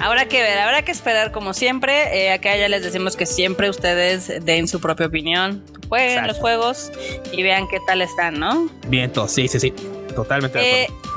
Habrá 0.00 0.26
que 0.26 0.42
ver, 0.42 0.58
habrá 0.58 0.82
que 0.82 0.92
esperar 0.92 1.32
como 1.32 1.54
siempre. 1.54 2.26
Eh, 2.26 2.32
acá 2.32 2.56
ya 2.56 2.68
les 2.68 2.82
decimos 2.82 3.16
que 3.16 3.24
siempre 3.26 3.70
ustedes 3.70 4.44
den 4.44 4.68
su 4.68 4.80
propia 4.80 5.06
opinión, 5.06 5.64
jueguen 5.88 6.26
los 6.26 6.38
juegos 6.38 6.92
y 7.32 7.42
vean 7.42 7.66
qué 7.68 7.78
tal 7.86 8.02
están, 8.02 8.38
¿no? 8.38 8.68
Bien, 8.88 9.10
sí, 9.28 9.48
sí, 9.48 9.58
sí, 9.58 9.72
totalmente 10.14 10.58
de 10.58 10.84
acuerdo. 10.84 11.15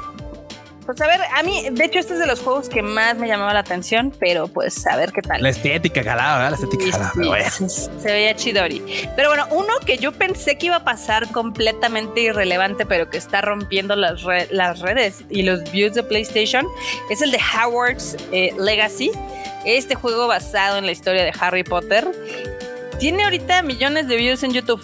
Pues 0.89 1.01
a 1.01 1.05
ver, 1.05 1.21
a 1.35 1.43
mí, 1.43 1.67
de 1.71 1.85
hecho, 1.85 1.99
este 1.99 2.13
es 2.13 2.19
de 2.19 2.25
los 2.25 2.39
juegos 2.39 2.67
que 2.67 2.81
más 2.81 3.15
me 3.15 3.27
llamaba 3.27 3.53
la 3.53 3.59
atención, 3.59 4.11
pero 4.19 4.47
pues 4.47 4.87
a 4.87 4.95
ver 4.95 5.11
qué 5.11 5.21
tal. 5.21 5.43
La 5.43 5.49
estética 5.49 6.03
jalada, 6.03 6.37
¿verdad? 6.39 6.49
La 6.49 6.65
estética 6.65 7.11
jalada. 7.13 7.49
se 7.51 8.11
veía 8.11 8.35
chidori. 8.35 8.83
Pero 9.15 9.29
bueno, 9.29 9.45
uno 9.51 9.71
que 9.85 9.99
yo 9.99 10.11
pensé 10.13 10.57
que 10.57 10.65
iba 10.65 10.77
a 10.77 10.83
pasar 10.83 11.31
completamente 11.31 12.21
irrelevante, 12.21 12.87
pero 12.87 13.07
que 13.07 13.19
está 13.19 13.41
rompiendo 13.41 13.95
las, 13.95 14.23
las 14.49 14.79
redes 14.79 15.23
y 15.29 15.43
los 15.43 15.71
views 15.71 15.93
de 15.93 16.01
PlayStation, 16.01 16.65
es 17.11 17.21
el 17.21 17.29
de 17.29 17.37
Howard's 17.37 18.17
eh, 18.31 18.51
Legacy. 18.57 19.11
Este 19.65 19.93
juego 19.93 20.25
basado 20.25 20.79
en 20.79 20.87
la 20.87 20.91
historia 20.91 21.23
de 21.23 21.31
Harry 21.39 21.63
Potter. 21.63 22.07
Tiene 22.97 23.25
ahorita 23.25 23.61
millones 23.61 24.07
de 24.07 24.15
views 24.15 24.41
en 24.41 24.53
YouTube. 24.53 24.81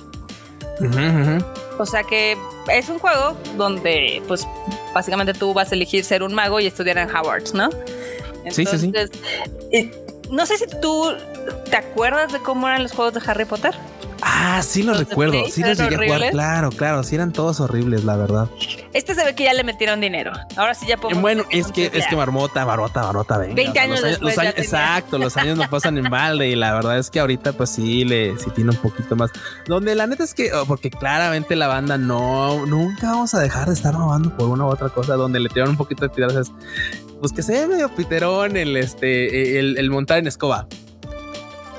O 1.77 1.85
sea 1.85 2.03
que 2.03 2.37
es 2.71 2.89
un 2.89 2.99
juego 2.99 3.37
donde, 3.57 4.21
pues, 4.27 4.47
básicamente 4.93 5.33
tú 5.33 5.53
vas 5.53 5.71
a 5.71 5.75
elegir 5.75 6.03
ser 6.03 6.23
un 6.23 6.33
mago 6.33 6.59
y 6.59 6.67
estudiar 6.67 6.97
en 6.97 7.09
Hogwarts, 7.09 7.53
¿no? 7.53 7.69
sí, 8.49 8.65
sí, 8.65 8.77
sí. 8.77 8.91
Eh, 9.71 9.91
no 10.29 10.45
sé 10.45 10.57
si 10.57 10.65
tú 10.81 11.13
te 11.69 11.75
acuerdas 11.75 12.31
de 12.31 12.39
cómo 12.39 12.67
eran 12.67 12.83
los 12.83 12.91
juegos 12.91 13.13
de 13.13 13.21
Harry 13.29 13.45
Potter. 13.45 13.75
Ah, 14.47 14.61
sí 14.61 14.83
los, 14.83 14.99
recuerdo. 14.99 15.43
sí 15.49 15.61
los 15.61 15.75
llegué 15.75 15.95
a 15.95 15.97
jugar. 15.97 16.31
Claro, 16.31 16.69
claro. 16.69 17.03
Sí 17.03 17.15
eran 17.15 17.33
todos 17.33 17.59
horribles, 17.59 18.03
la 18.03 18.15
verdad. 18.15 18.47
Este 18.93 19.15
se 19.15 19.25
ve 19.25 19.33
que 19.33 19.45
ya 19.45 19.53
le 19.53 19.63
metieron 19.63 19.99
dinero. 19.99 20.33
Ahora 20.55 20.75
sí 20.75 20.85
ya 20.85 20.97
podemos. 20.97 21.23
Bueno, 21.23 21.45
es 21.49 21.71
que, 21.71 21.89
es 21.91 22.05
que 22.05 22.15
Marmota, 22.15 22.63
Marmota, 22.63 23.01
Marmota, 23.01 23.39
venga. 23.39 23.55
20 23.55 23.79
años 23.79 24.03
después. 24.03 24.37
exacto, 24.37 25.17
los 25.17 25.35
años 25.35 25.57
no 25.57 25.67
pasan 25.67 25.97
en 25.97 26.11
balde. 26.11 26.47
Y 26.47 26.55
la 26.55 26.75
verdad 26.75 26.99
es 26.99 27.09
que 27.09 27.19
ahorita, 27.19 27.53
pues 27.53 27.71
sí, 27.71 28.05
le, 28.05 28.37
sí 28.37 28.51
tiene 28.51 28.69
un 28.69 28.77
poquito 28.77 29.15
más. 29.15 29.31
Donde 29.65 29.95
la 29.95 30.05
neta 30.05 30.23
es 30.23 30.35
que, 30.35 30.53
oh, 30.53 30.67
porque 30.67 30.91
claramente 30.91 31.55
la 31.55 31.67
banda 31.67 31.97
no, 31.97 32.67
nunca 32.67 33.07
vamos 33.07 33.33
a 33.33 33.39
dejar 33.39 33.67
de 33.67 33.73
estar 33.73 33.95
robando 33.95 34.37
por 34.37 34.47
una 34.47 34.65
u 34.65 34.67
otra 34.67 34.89
cosa. 34.89 35.15
Donde 35.15 35.39
le 35.39 35.49
tiraron 35.49 35.71
un 35.71 35.77
poquito 35.77 36.03
de 36.03 36.09
piedras. 36.09 36.51
Pues 37.19 37.33
que 37.33 37.41
se 37.41 37.53
ve 37.53 37.67
medio 37.67 37.89
piterón 37.89 38.57
el, 38.57 38.77
este, 38.77 39.57
el, 39.57 39.79
el 39.79 39.89
montar 39.89 40.19
en 40.19 40.27
escoba. 40.27 40.67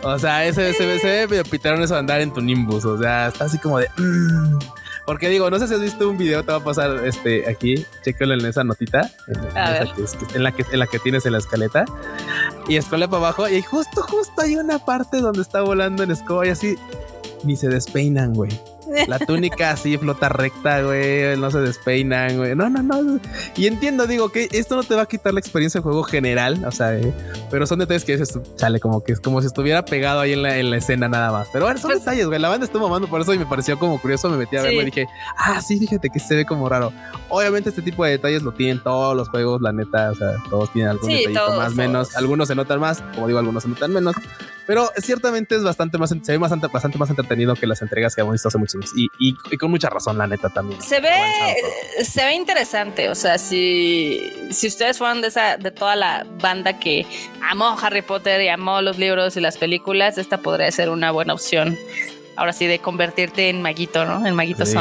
O 0.03 0.19
sea, 0.19 0.45
ese, 0.45 0.71
ese, 0.71 0.95
ese 0.95 1.27
medio 1.27 1.45
pitaron 1.45 1.83
eso 1.83 1.95
de 1.95 2.01
andar 2.01 2.21
en 2.21 2.33
tu 2.33 2.41
Nimbus. 2.41 2.85
O 2.85 2.99
sea, 2.99 3.29
está 3.29 3.45
así 3.45 3.59
como 3.59 3.79
de. 3.79 3.89
Mm". 3.97 4.59
Porque 5.07 5.29
digo, 5.29 5.49
no 5.51 5.59
sé 5.59 5.69
si 5.69 5.75
has 5.75 5.81
visto 5.81 6.09
un 6.09 6.19
video, 6.19 6.45
te 6.45 6.51
va 6.51 6.59
a 6.59 6.65
pasar 6.65 7.07
este 7.07 7.49
aquí, 7.49 7.87
chécalo 8.03 8.35
en 8.35 8.45
esa 8.45 8.65
notita, 8.65 9.09
en, 9.29 10.43
la 10.43 10.51
que, 10.51 10.65
en 10.73 10.79
la 10.81 10.87
que 10.89 10.99
tienes 10.99 11.25
en 11.27 11.33
la 11.33 11.39
escaleta. 11.39 11.85
Y 12.67 12.75
escala 12.75 13.07
para 13.07 13.19
abajo, 13.19 13.49
y 13.49 13.63
justo, 13.63 14.03
justo 14.03 14.43
hay 14.43 14.57
una 14.57 14.81
parte 14.81 15.19
donde 15.19 15.43
está 15.43 15.61
volando 15.61 16.03
en 16.03 16.11
escoba 16.11 16.45
y 16.45 16.51
así 16.51 16.77
ni 17.45 17.55
se 17.55 17.69
despeinan, 17.69 18.35
güey. 18.35 18.51
La 19.09 19.19
túnica 19.19 19.71
así 19.71 19.97
flota 19.99 20.29
recta, 20.29 20.83
güey. 20.83 21.37
No 21.37 21.51
se 21.51 21.61
despeinan, 21.61 22.37
güey. 22.39 22.55
No, 22.55 22.71
no, 22.71 22.83
no. 22.83 23.21
Y 23.57 23.67
entiendo, 23.67 24.07
digo, 24.07 24.31
que 24.31 24.49
esto 24.53 24.77
no 24.77 24.83
te 24.83 24.95
va 24.95 25.03
a 25.03 25.07
quitar 25.07 25.35
la 25.35 25.41
experiencia 25.41 25.81
de 25.81 25.83
juego 25.83 26.03
general. 26.03 26.65
O 26.65 26.73
sea, 26.73 26.95
eh, 26.97 27.13
pero 27.51 27.67
son 27.67 27.79
detalles 27.79 28.05
que 28.05 28.17
dices, 28.17 28.39
chale, 28.57 28.81
como 28.81 29.03
que 29.03 29.13
es 29.13 29.21
como 29.21 29.41
si 29.41 29.47
estuviera 29.47 29.85
pegado 29.85 30.21
ahí 30.21 30.33
en 30.33 30.43
la, 30.43 30.59
en 30.59 30.71
la 30.71 30.77
escena 30.77 31.09
nada 31.09 31.33
más. 31.33 31.49
Pero 31.53 31.65
bueno, 31.67 31.81
son 31.81 31.91
pues 31.91 32.01
detalles, 32.01 32.27
güey. 32.27 32.39
La 32.39 32.49
banda 32.49 32.67
estuvo 32.67 32.85
mamando 32.85 33.09
por 33.09 33.21
eso 33.21 33.35
y 33.35 33.39
me 33.39 33.47
pareció 33.47 33.79
como 33.79 34.01
curioso. 34.01 34.29
Me 34.31 34.37
metí 34.37 34.57
a 34.57 34.63
verlo 34.63 34.83
y 34.83 34.87
dije, 34.87 35.07
ah, 35.39 35.61
sí, 35.61 35.79
fíjate 35.79 36.11
que 36.11 36.21
se 36.21 36.37
ve 36.37 36.45
como 36.45 36.69
raro. 36.69 36.93
Obviamente, 37.29 37.71
este 37.71 37.83
tipo 37.83 38.05
de 38.05 38.13
detalles 38.13 38.43
lo 38.43 38.53
tienen 38.53 38.83
todos 38.83 39.17
los 39.17 39.29
juegos, 39.29 39.61
la 39.63 39.73
neta. 39.73 40.11
O 40.11 40.15
sea, 40.15 40.35
todos 40.51 40.73
tienen 40.73 40.91
algún 40.91 41.09
detallito 41.09 41.57
más, 41.57 41.75
menos. 41.75 42.17
Algunos 42.17 42.49
se 42.49 42.55
notan 42.55 42.81
más, 42.81 43.03
como 43.15 43.27
digo, 43.27 43.39
algunos 43.39 43.63
se 43.63 43.69
notan 43.69 43.93
menos. 43.93 44.17
Pero 44.67 44.91
ciertamente 44.97 45.55
es 45.55 45.63
bastante 45.63 45.97
más, 45.97 46.11
se 46.11 46.33
ve 46.33 46.39
bastante, 46.39 46.67
bastante 46.67 46.99
más 46.99 47.09
entretenido 47.09 47.55
que 47.55 47.67
las 47.67 47.83
entregas 47.83 48.15
que 48.15 48.21
hemos 48.23 48.33
visto 48.33 48.49
hace 48.49 48.59
muchos 48.77 48.97
y, 48.97 49.11
y, 49.19 49.35
con 49.57 49.71
mucha 49.71 49.89
razón, 49.89 50.19
la 50.19 50.27
neta 50.27 50.49
también. 50.49 50.81
Se 50.81 51.01
ve, 51.01 51.11
se 52.05 52.25
ve 52.25 52.35
interesante. 52.35 53.09
O 53.09 53.15
sea, 53.15 53.39
si, 53.39 54.33
si 54.51 54.69
ustedes 54.69 54.99
fueron 54.99 55.21
de 55.23 55.29
esa, 55.29 55.57
de 55.57 55.71
toda 55.71 55.97
la 55.97 56.27
banda 56.41 56.79
que 56.79 57.07
amó 57.51 57.77
Harry 57.81 58.03
Potter 58.03 58.41
y 58.43 58.49
amó 58.49 58.83
los 58.83 58.99
libros 58.99 59.37
y 59.37 59.41
las 59.41 59.59
películas, 59.59 60.19
esta 60.19 60.39
podría 60.39 60.71
ser 60.71 60.91
una 60.91 61.11
buena 61.11 61.35
opción 61.35 61.77
ahora 62.37 62.53
sí 62.53 62.67
de 62.67 62.79
convertirte 62.79 63.49
en 63.51 63.63
maguito, 63.63 64.05
¿no? 64.05 64.27
En 64.27 64.35
maguito 64.35 64.65
sí, 64.67 64.77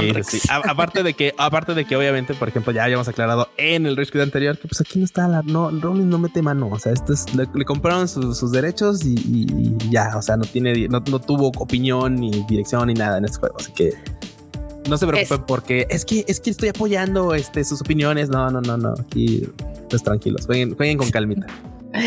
aparte 0.50 1.04
de 1.04 1.14
que, 1.14 1.34
aparte 1.38 1.74
de 1.74 1.86
que 1.86 1.96
obviamente, 1.96 2.34
por 2.34 2.50
ejemplo, 2.50 2.72
ya 2.74 2.84
habíamos 2.84 3.08
aclarado 3.08 3.50
en 3.58 3.86
el 3.86 3.98
Rich 3.98 4.16
anterior 4.16 4.58
que 4.58 4.68
pues 4.68 4.82
aquí 4.82 5.00
no 5.00 5.06
está 5.06 5.28
la, 5.28 5.42
no, 5.42 5.70
Rowling 5.72 6.10
no 6.10 6.18
mete 6.18 6.42
mano, 6.42 6.70
o 6.72 6.80
sea, 6.80 6.94
esto 6.94 7.14
es, 7.14 7.26
le, 7.34 7.66
compraron 7.66 8.08
sus, 8.08 8.52
derechos 8.52 9.04
y, 9.04 9.76
ya, 9.90 10.14
o 10.16 10.22
sea, 10.22 10.38
no 10.38 10.46
tiene, 10.46 10.88
no, 10.88 11.02
tuvo 11.02 11.48
opinión 11.48 12.16
ni 12.16 12.32
dirección 12.48 12.88
ni 12.88 12.94
nada 12.94 13.18
en 13.18 13.26
este 13.26 13.40
juego, 13.40 13.56
así 13.60 13.72
que 13.74 13.92
no 14.90 14.98
se 14.98 15.08
preocupen 15.08 15.44
porque 15.48 15.88
es 15.90 16.06
que 16.06 16.24
es 16.28 16.40
que 16.40 16.52
estoy 16.52 16.70
apoyando 16.70 17.34
este 17.34 17.64
sus 17.64 17.82
opiniones. 17.82 18.30
No, 18.30 18.52
no, 18.52 18.62
no, 18.62 18.78
no. 18.78 18.94
Aquí 19.00 19.48
pues 19.90 20.04
tranquilos, 20.04 20.46
jueguen, 20.46 20.76
jueguen 20.76 20.98
con 20.98 21.10
calmita. 21.12 21.48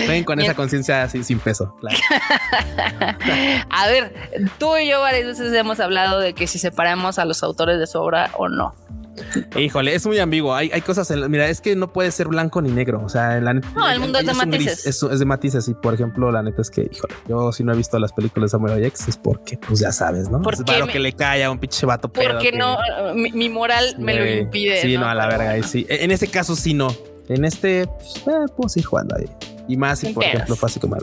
Ven 0.07 0.25
con 0.25 0.41
esa 0.41 0.55
conciencia 0.55 1.03
así 1.03 1.25
sin 1.25 1.39
peso. 1.39 1.75
a 3.71 3.87
ver, 3.87 4.15
tú 4.59 4.77
y 4.77 4.89
yo 4.89 5.01
varias 5.01 5.27
veces 5.27 5.53
hemos 5.53 5.81
hablado 5.81 6.21
de 6.21 6.35
que 6.35 6.47
si 6.47 6.59
separamos 6.59 7.19
a 7.19 7.25
los 7.25 7.43
autores 7.43 7.79
de 7.79 7.87
su 7.87 7.99
obra 7.99 8.31
o 8.37 8.49
no. 8.49 8.75
Híjole, 9.57 9.95
es 9.95 10.07
muy 10.07 10.19
ambiguo. 10.19 10.55
Hay, 10.55 10.71
hay 10.73 10.81
cosas. 10.81 11.11
mira, 11.29 11.49
es 11.49 11.61
que 11.61 11.77
no 11.77 11.93
puede 11.93 12.11
ser 12.11 12.29
blanco 12.29 12.63
ni 12.63 12.71
negro. 12.71 13.03
O 13.05 13.09
sea, 13.09 13.41
la 13.41 13.55
neta. 13.55 13.69
No, 13.75 13.89
el 13.91 14.01
mundo 14.01 14.19
es 14.19 14.27
de 14.27 14.35
matices. 14.35 14.87
es, 14.87 15.19
de 15.19 15.25
matices. 15.25 15.69
Y 15.69 15.75
por 15.75 15.95
ejemplo, 15.95 16.31
la 16.31 16.43
neta 16.43 16.63
es 16.63 16.71
que, 16.71 16.83
híjole, 16.83 17.15
yo 17.29 17.53
si 17.53 17.65
no 17.65 17.73
he 17.73 17.77
visto 17.77 17.99
las 17.99 18.13
películas 18.13 18.51
de 18.51 18.53
Samuel 18.53 18.85
X 18.85 19.09
es 19.09 19.17
porque, 19.17 19.59
pues 19.59 19.81
ya 19.81 19.93
sabes, 19.93 20.31
¿no? 20.31 20.41
Porque 20.43 20.63
es 20.73 20.89
que 20.91 20.99
le 20.99 21.13
cae 21.13 21.45
a 21.45 21.51
un 21.51 21.59
pinche 21.59 21.87
vato 21.87 22.09
Porque 22.09 22.53
no, 22.53 22.79
mi, 23.15 23.49
moral 23.49 23.97
me 23.99 24.15
lo 24.15 24.27
impide. 24.27 24.83
Sí, 24.83 24.97
no, 24.97 25.09
a 25.09 25.15
la 25.15 25.27
verga. 25.27 25.63
sí. 25.67 25.87
En 25.89 26.11
ese 26.11 26.29
caso, 26.29 26.55
sí, 26.57 26.75
no. 26.75 26.95
En 27.29 27.45
este, 27.45 27.87
pues, 27.87 28.17
eh, 28.27 28.47
puedo 28.57 28.69
seguir 28.69 28.87
jugando 28.87 29.17
ahí. 29.17 29.27
Y 29.69 29.77
más 29.77 30.01
si, 30.01 30.13
por 30.13 30.25
ejemplo, 30.25 30.57
fue 30.57 30.69
así 30.69 30.81
como 30.81 30.97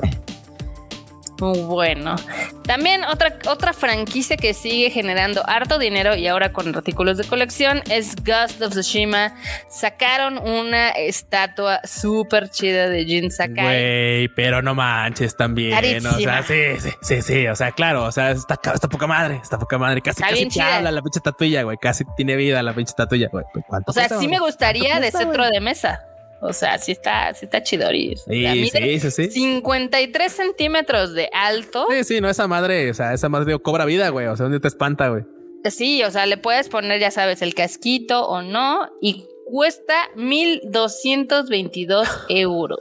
muy 1.39 1.59
bueno. 1.61 2.15
También 2.63 3.03
otra, 3.03 3.37
otra 3.47 3.73
franquicia 3.73 4.37
que 4.37 4.53
sigue 4.53 4.89
generando 4.89 5.43
harto 5.47 5.77
dinero 5.77 6.15
y 6.15 6.27
ahora 6.27 6.53
con 6.53 6.73
artículos 6.75 7.17
de 7.17 7.25
colección 7.25 7.81
es 7.89 8.15
Ghost 8.23 8.61
of 8.61 8.71
Tsushima. 8.71 9.35
Sacaron 9.69 10.37
una 10.37 10.89
estatua 10.89 11.81
súper 11.83 12.49
chida 12.49 12.89
de 12.89 13.05
Jin 13.05 13.31
Sakai. 13.31 13.65
Güey, 13.65 14.27
pero 14.29 14.61
no 14.61 14.75
manches 14.75 15.35
también. 15.35 16.05
O 16.05 16.13
sea, 16.17 16.43
sí, 16.43 16.79
sí, 16.79 16.89
sí, 17.01 17.21
sí. 17.21 17.47
O 17.47 17.55
sea, 17.55 17.71
claro, 17.71 18.03
o 18.03 18.11
sea, 18.11 18.31
está, 18.31 18.59
está 18.73 18.87
poca 18.87 19.07
madre, 19.07 19.39
está 19.41 19.59
poca 19.59 19.77
madre. 19.77 20.01
Casi, 20.01 20.21
casi 20.21 20.59
habla 20.59 20.91
la 20.91 21.01
pinche 21.01 21.19
tatuilla, 21.19 21.63
güey. 21.63 21.77
Casi 21.77 22.03
tiene 22.15 22.35
vida 22.35 22.63
la 22.63 22.73
pinche 22.73 22.93
tatuilla, 22.95 23.29
güey. 23.31 23.45
O 23.85 23.93
sea, 23.93 24.09
sí 24.09 24.27
me 24.27 24.39
gustaría 24.39 24.99
de 24.99 25.11
centro 25.11 25.45
de 25.49 25.59
mesa. 25.59 26.01
O 26.41 26.53
sea, 26.53 26.77
sí 26.77 26.91
está, 26.91 27.33
sí 27.33 27.45
está 27.45 27.63
chidori. 27.63 28.15
Sí, 28.17 28.69
sí, 28.99 29.11
sí, 29.11 29.31
53 29.31 30.31
centímetros 30.31 31.13
de 31.13 31.29
alto. 31.33 31.87
Sí, 31.89 32.03
sí, 32.03 32.21
no, 32.21 32.29
esa 32.29 32.47
madre, 32.47 32.91
o 32.91 32.93
sea, 32.93 33.13
esa 33.13 33.29
madre 33.29 33.57
cobra 33.59 33.85
vida, 33.85 34.09
güey. 34.09 34.27
O 34.27 34.35
sea, 34.35 34.43
¿dónde 34.43 34.59
te 34.59 34.67
espanta, 34.67 35.09
güey? 35.09 35.23
Sí, 35.63 36.03
o 36.03 36.11
sea, 36.11 36.25
le 36.25 36.37
puedes 36.37 36.69
poner, 36.69 36.99
ya 36.99 37.09
sabes, 37.09 37.41
el 37.41 37.55
casquito 37.55 38.27
o 38.27 38.41
no. 38.41 38.89
Y 39.01 39.25
cuesta 39.45 39.95
1222 40.15 42.07
euros. 42.29 42.79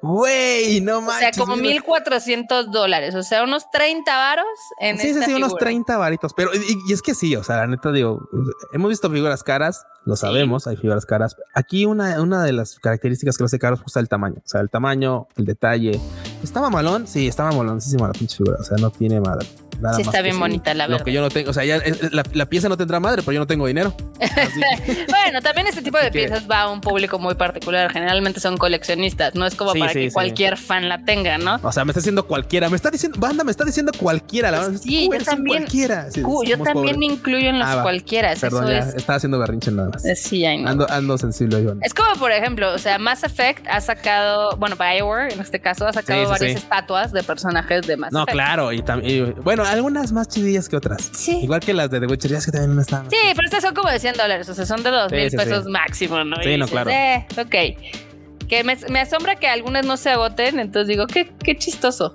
Güey, 0.00 0.80
no 0.80 1.00
manches. 1.00 1.30
O 1.30 1.34
sea, 1.34 1.44
como 1.44 1.56
1400 1.56 2.70
dólares. 2.70 3.14
O 3.14 3.22
sea, 3.22 3.44
unos 3.44 3.70
30 3.70 4.16
varos 4.16 4.46
en 4.80 4.98
Sí, 4.98 5.14
sí, 5.14 5.22
sí, 5.22 5.34
unos 5.34 5.56
30 5.56 5.96
varitos. 5.96 6.32
Pero, 6.34 6.50
y, 6.54 6.92
es 6.92 7.02
que 7.02 7.14
sí, 7.14 7.36
o 7.36 7.44
sea, 7.44 7.58
la 7.58 7.66
neta 7.66 7.92
digo, 7.92 8.28
hemos 8.72 8.88
visto 8.88 9.10
figuras 9.10 9.42
caras, 9.42 9.86
lo 10.04 10.16
sabemos, 10.16 10.66
hay 10.66 10.76
figuras 10.76 11.06
caras. 11.06 11.36
Aquí 11.54 11.84
una, 11.84 12.20
una 12.20 12.42
de 12.42 12.52
las 12.52 12.78
características 12.78 13.36
que 13.36 13.42
lo 13.42 13.46
hace 13.46 13.58
caro 13.58 13.78
es 13.86 13.96
el 13.96 14.08
tamaño. 14.08 14.36
O 14.44 14.48
sea, 14.48 14.60
el 14.60 14.70
tamaño, 14.70 15.28
el 15.36 15.44
detalle. 15.44 16.00
¿Estaba 16.42 16.70
malón? 16.70 17.06
Sí, 17.06 17.28
estaba 17.28 17.52
maloncísima 17.52 18.08
la 18.08 18.12
pinche 18.12 18.38
figura. 18.38 18.58
O 18.60 18.64
sea, 18.64 18.76
no 18.78 18.90
tiene 18.90 19.20
madre. 19.20 19.46
Nada 19.82 19.96
sí, 19.96 20.02
está 20.02 20.22
bien 20.22 20.38
bonita, 20.38 20.72
la 20.74 20.86
verdad. 20.86 21.00
Lo 21.00 21.04
que 21.04 21.12
yo 21.12 21.20
no 21.20 21.28
tengo, 21.28 21.50
o 21.50 21.52
sea, 21.52 21.64
ya, 21.64 21.78
eh, 21.78 21.96
la, 22.12 22.46
pieza 22.46 22.68
no 22.68 22.76
tendrá 22.76 23.00
madre, 23.00 23.22
pero 23.22 23.32
yo 23.32 23.40
no 23.40 23.46
tengo 23.48 23.66
dinero. 23.66 23.94
bueno, 25.08 25.42
también 25.42 25.66
este 25.66 25.82
tipo 25.82 25.98
de 25.98 26.10
piezas 26.12 26.48
va 26.48 26.62
a 26.62 26.70
un 26.70 26.80
público 26.80 27.18
muy 27.18 27.34
particular. 27.34 27.90
Generalmente 27.90 28.38
son 28.38 28.56
coleccionistas, 28.56 29.34
no 29.34 29.44
es 29.44 29.56
como 29.56 29.74
para 29.74 29.92
que 29.92 30.12
cualquier 30.12 30.56
fan 30.56 30.88
la 30.88 31.04
tenga, 31.04 31.36
¿no? 31.38 31.58
O 31.62 31.72
sea, 31.72 31.84
me 31.84 31.90
está 31.90 31.98
diciendo 31.98 32.26
cualquiera, 32.28 32.70
me 32.70 32.76
está 32.76 32.90
diciendo, 32.90 33.18
banda, 33.18 33.42
me 33.42 33.50
está 33.50 33.64
diciendo 33.64 33.90
cualquiera, 33.98 34.52
la 34.52 34.60
verdad. 34.60 34.80
Sí, 34.80 35.10
yo 35.12 35.24
también. 35.24 35.58
Cualquiera. 35.58 36.06
yo 36.14 36.58
también 36.58 36.98
me 37.00 37.06
incluyo 37.06 37.48
en 37.48 37.58
los 37.58 37.68
ah, 37.68 37.82
cualquiera. 37.82 38.34
Perdón, 38.40 38.68
ya, 38.68 38.78
estaba 38.78 39.16
haciendo 39.16 39.38
berrinche 39.40 39.72
nada 39.72 39.90
más. 39.90 40.04
Eh, 40.04 40.14
sí, 40.14 40.44
no. 40.58 40.68
Ando, 40.68 40.90
ando 40.90 41.18
sensible, 41.18 41.62
yo. 41.64 41.74
Es 41.82 41.92
como, 41.92 42.14
por 42.16 42.30
ejemplo, 42.30 42.72
o 42.72 42.78
sea, 42.78 42.98
Mass 42.98 43.24
Effect 43.24 43.66
ha 43.68 43.80
sacado, 43.80 44.56
bueno, 44.56 44.76
Bioware 44.76 45.32
en 45.32 45.40
este 45.40 45.60
caso, 45.60 45.86
ha 45.86 45.92
sacado 45.92 46.28
varias 46.28 46.56
estatuas 46.56 47.12
de 47.12 47.22
personajes 47.22 47.86
de 47.86 47.96
Mass 47.96 48.12
no, 48.12 48.20
Effect. 48.20 48.36
No, 48.36 48.44
claro, 48.44 48.72
y 48.72 48.82
también, 48.82 49.34
bueno, 49.42 49.64
algunas 49.72 50.12
más 50.12 50.28
chidillas 50.28 50.68
que 50.68 50.76
otras. 50.76 51.10
Sí. 51.12 51.40
Igual 51.42 51.60
que 51.60 51.72
las 51.72 51.90
de 51.90 52.00
The 52.00 52.06
Witcher, 52.06 52.30
que 52.44 52.52
también 52.52 52.74
no 52.74 52.82
están. 52.82 53.10
Sí, 53.10 53.16
pero 53.34 53.44
estas 53.44 53.62
son 53.62 53.74
como 53.74 53.90
de 53.90 53.98
100 53.98 54.14
dólares, 54.16 54.48
o 54.48 54.54
sea, 54.54 54.66
son 54.66 54.82
de 54.82 54.90
2 54.90 55.12
mil 55.12 55.30
pesos 55.30 55.66
máximo, 55.66 56.22
¿no? 56.24 56.36
Sí, 56.42 56.56
no, 56.56 56.66
claro. 56.66 56.90
Eh, 56.90 57.26
ok. 57.38 58.46
Que 58.48 58.64
me, 58.64 58.76
me, 58.90 59.00
asombra 59.00 59.36
que 59.36 59.48
algunas 59.48 59.86
no 59.86 59.96
se 59.96 60.10
agoten, 60.10 60.58
entonces 60.58 60.88
digo, 60.88 61.06
qué, 61.06 61.32
qué 61.42 61.56
chistoso. 61.56 62.14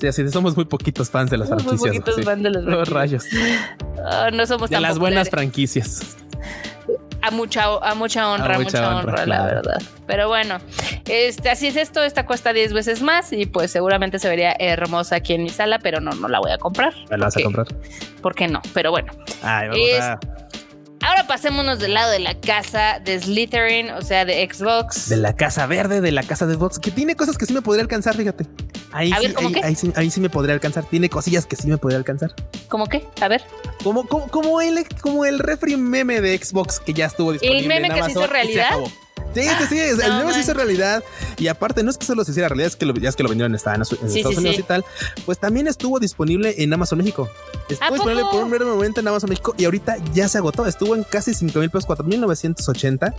Sí, 0.00 0.08
así 0.08 0.28
somos 0.30 0.56
muy 0.56 0.64
poquitos 0.64 1.08
fans 1.10 1.30
de 1.30 1.38
las 1.38 1.48
franquicias. 1.48 1.80
Muy 1.80 1.88
poquitos 1.88 2.24
fans 2.24 2.42
de 2.42 2.50
las 2.50 2.64
franquicias. 2.64 2.88
rayos. 2.90 3.24
Ah, 4.04 4.30
no 4.32 4.44
somos 4.46 4.68
de 4.68 4.80
las 4.80 4.98
buenas 4.98 5.30
franquicias. 5.30 6.16
A 7.26 7.32
mucha, 7.32 7.64
a 7.82 7.94
mucha 7.96 8.30
honra, 8.30 8.54
a 8.54 8.58
mucha, 8.60 8.96
honra, 8.96 9.26
la 9.26 9.44
verdad. 9.46 9.82
Pero 10.06 10.28
bueno, 10.28 10.58
este, 11.08 11.50
así 11.50 11.66
es 11.66 11.76
esto. 11.76 12.04
Esta 12.04 12.24
cuesta 12.24 12.52
10 12.52 12.72
veces 12.72 13.02
más 13.02 13.32
y 13.32 13.46
pues 13.46 13.72
seguramente 13.72 14.20
se 14.20 14.28
vería 14.28 14.54
hermosa 14.60 15.16
aquí 15.16 15.34
en 15.34 15.42
mi 15.42 15.48
sala, 15.48 15.80
pero 15.80 16.00
no, 16.00 16.12
no 16.12 16.28
la 16.28 16.38
voy 16.38 16.52
a 16.52 16.58
comprar. 16.58 16.94
¿La 17.08 17.16
vas 17.16 17.36
a 17.36 17.42
comprar? 17.42 17.66
¿Por 18.22 18.36
qué 18.36 18.46
no? 18.46 18.62
Pero 18.72 18.92
bueno. 18.92 19.12
Ay, 19.42 19.68
vamos 19.68 20.00
a... 20.00 20.20
Ahora 21.00 21.26
pasémonos 21.26 21.78
del 21.78 21.94
lado 21.94 22.10
de 22.10 22.18
la 22.18 22.38
casa 22.40 23.00
de 23.04 23.20
Slytherin, 23.20 23.90
o 23.90 24.02
sea, 24.02 24.24
de 24.24 24.48
Xbox. 24.50 25.08
De 25.08 25.16
la 25.16 25.36
casa 25.36 25.66
verde, 25.66 26.00
de 26.00 26.12
la 26.12 26.22
casa 26.22 26.46
de 26.46 26.54
Xbox, 26.54 26.78
que 26.78 26.90
tiene 26.90 27.14
cosas 27.16 27.38
que 27.38 27.46
sí 27.46 27.52
me 27.52 27.62
podría 27.62 27.82
alcanzar, 27.82 28.16
fíjate. 28.16 28.46
Ahí, 28.92 29.12
sí, 29.12 29.34
ahí, 29.62 29.74
sí, 29.74 29.92
ahí, 29.94 30.10
sí, 30.10 30.20
me 30.20 30.30
podría 30.30 30.54
alcanzar. 30.54 30.84
Tiene 30.84 31.10
cosillas 31.10 31.44
que 31.44 31.54
sí 31.54 31.68
me 31.68 31.76
podría 31.76 31.98
alcanzar. 31.98 32.32
¿Cómo 32.68 32.86
qué? 32.86 33.06
A 33.20 33.28
ver. 33.28 33.42
Como, 33.84 34.06
como, 34.06 34.28
como, 34.28 34.60
el, 34.62 34.86
como 35.00 35.26
el 35.26 35.38
refri 35.38 35.76
meme 35.76 36.20
de 36.20 36.38
Xbox 36.38 36.80
que 36.80 36.94
ya 36.94 37.06
estuvo 37.06 37.32
disponible. 37.32 37.60
¿El 37.60 37.68
meme 37.68 37.94
que 37.94 38.02
se 38.02 38.10
hizo 38.12 38.26
realidad? 38.26 38.70
Sí, 39.34 39.42
sí, 39.42 39.66
sí, 39.68 39.78
el 39.78 39.96
meme 39.96 40.32
se 40.32 40.40
hizo 40.40 40.54
realidad. 40.54 41.04
Y 41.36 41.48
aparte, 41.48 41.82
no 41.82 41.90
es 41.90 41.98
que 41.98 42.06
solo 42.06 42.24
se 42.24 42.30
hiciera 42.30 42.48
realidad, 42.48 42.68
es 42.68 42.76
que 42.76 42.86
lo, 42.86 42.94
ya 42.94 43.08
es 43.08 43.16
que 43.16 43.22
lo 43.22 43.28
vendieron 43.28 43.52
en, 43.52 43.56
Estados, 43.56 43.92
Unidos 43.92 44.58
y 44.58 44.62
tal. 44.62 44.84
Pues 45.24 45.38
también 45.38 45.66
estuvo 45.66 45.98
disponible 46.00 46.54
en 46.58 46.72
Amazon 46.72 46.98
México. 46.98 47.28
Estuvo 47.68 47.94
disponible 47.94 48.24
por 48.30 48.44
un 48.44 48.50
breve 48.50 48.64
momento 48.64 49.00
en 49.00 49.08
Amazon 49.08 49.28
México 49.28 49.54
y 49.58 49.64
ahorita 49.64 49.96
ya 50.14 50.28
se 50.28 50.38
agotó. 50.38 50.66
Estuvo 50.66 50.94
en 50.94 51.02
casi 51.02 51.34
5 51.34 51.58
mil 51.58 51.70
pesos, 51.70 51.86
4 51.86 52.04
mil 52.04 52.20
980 52.20 53.14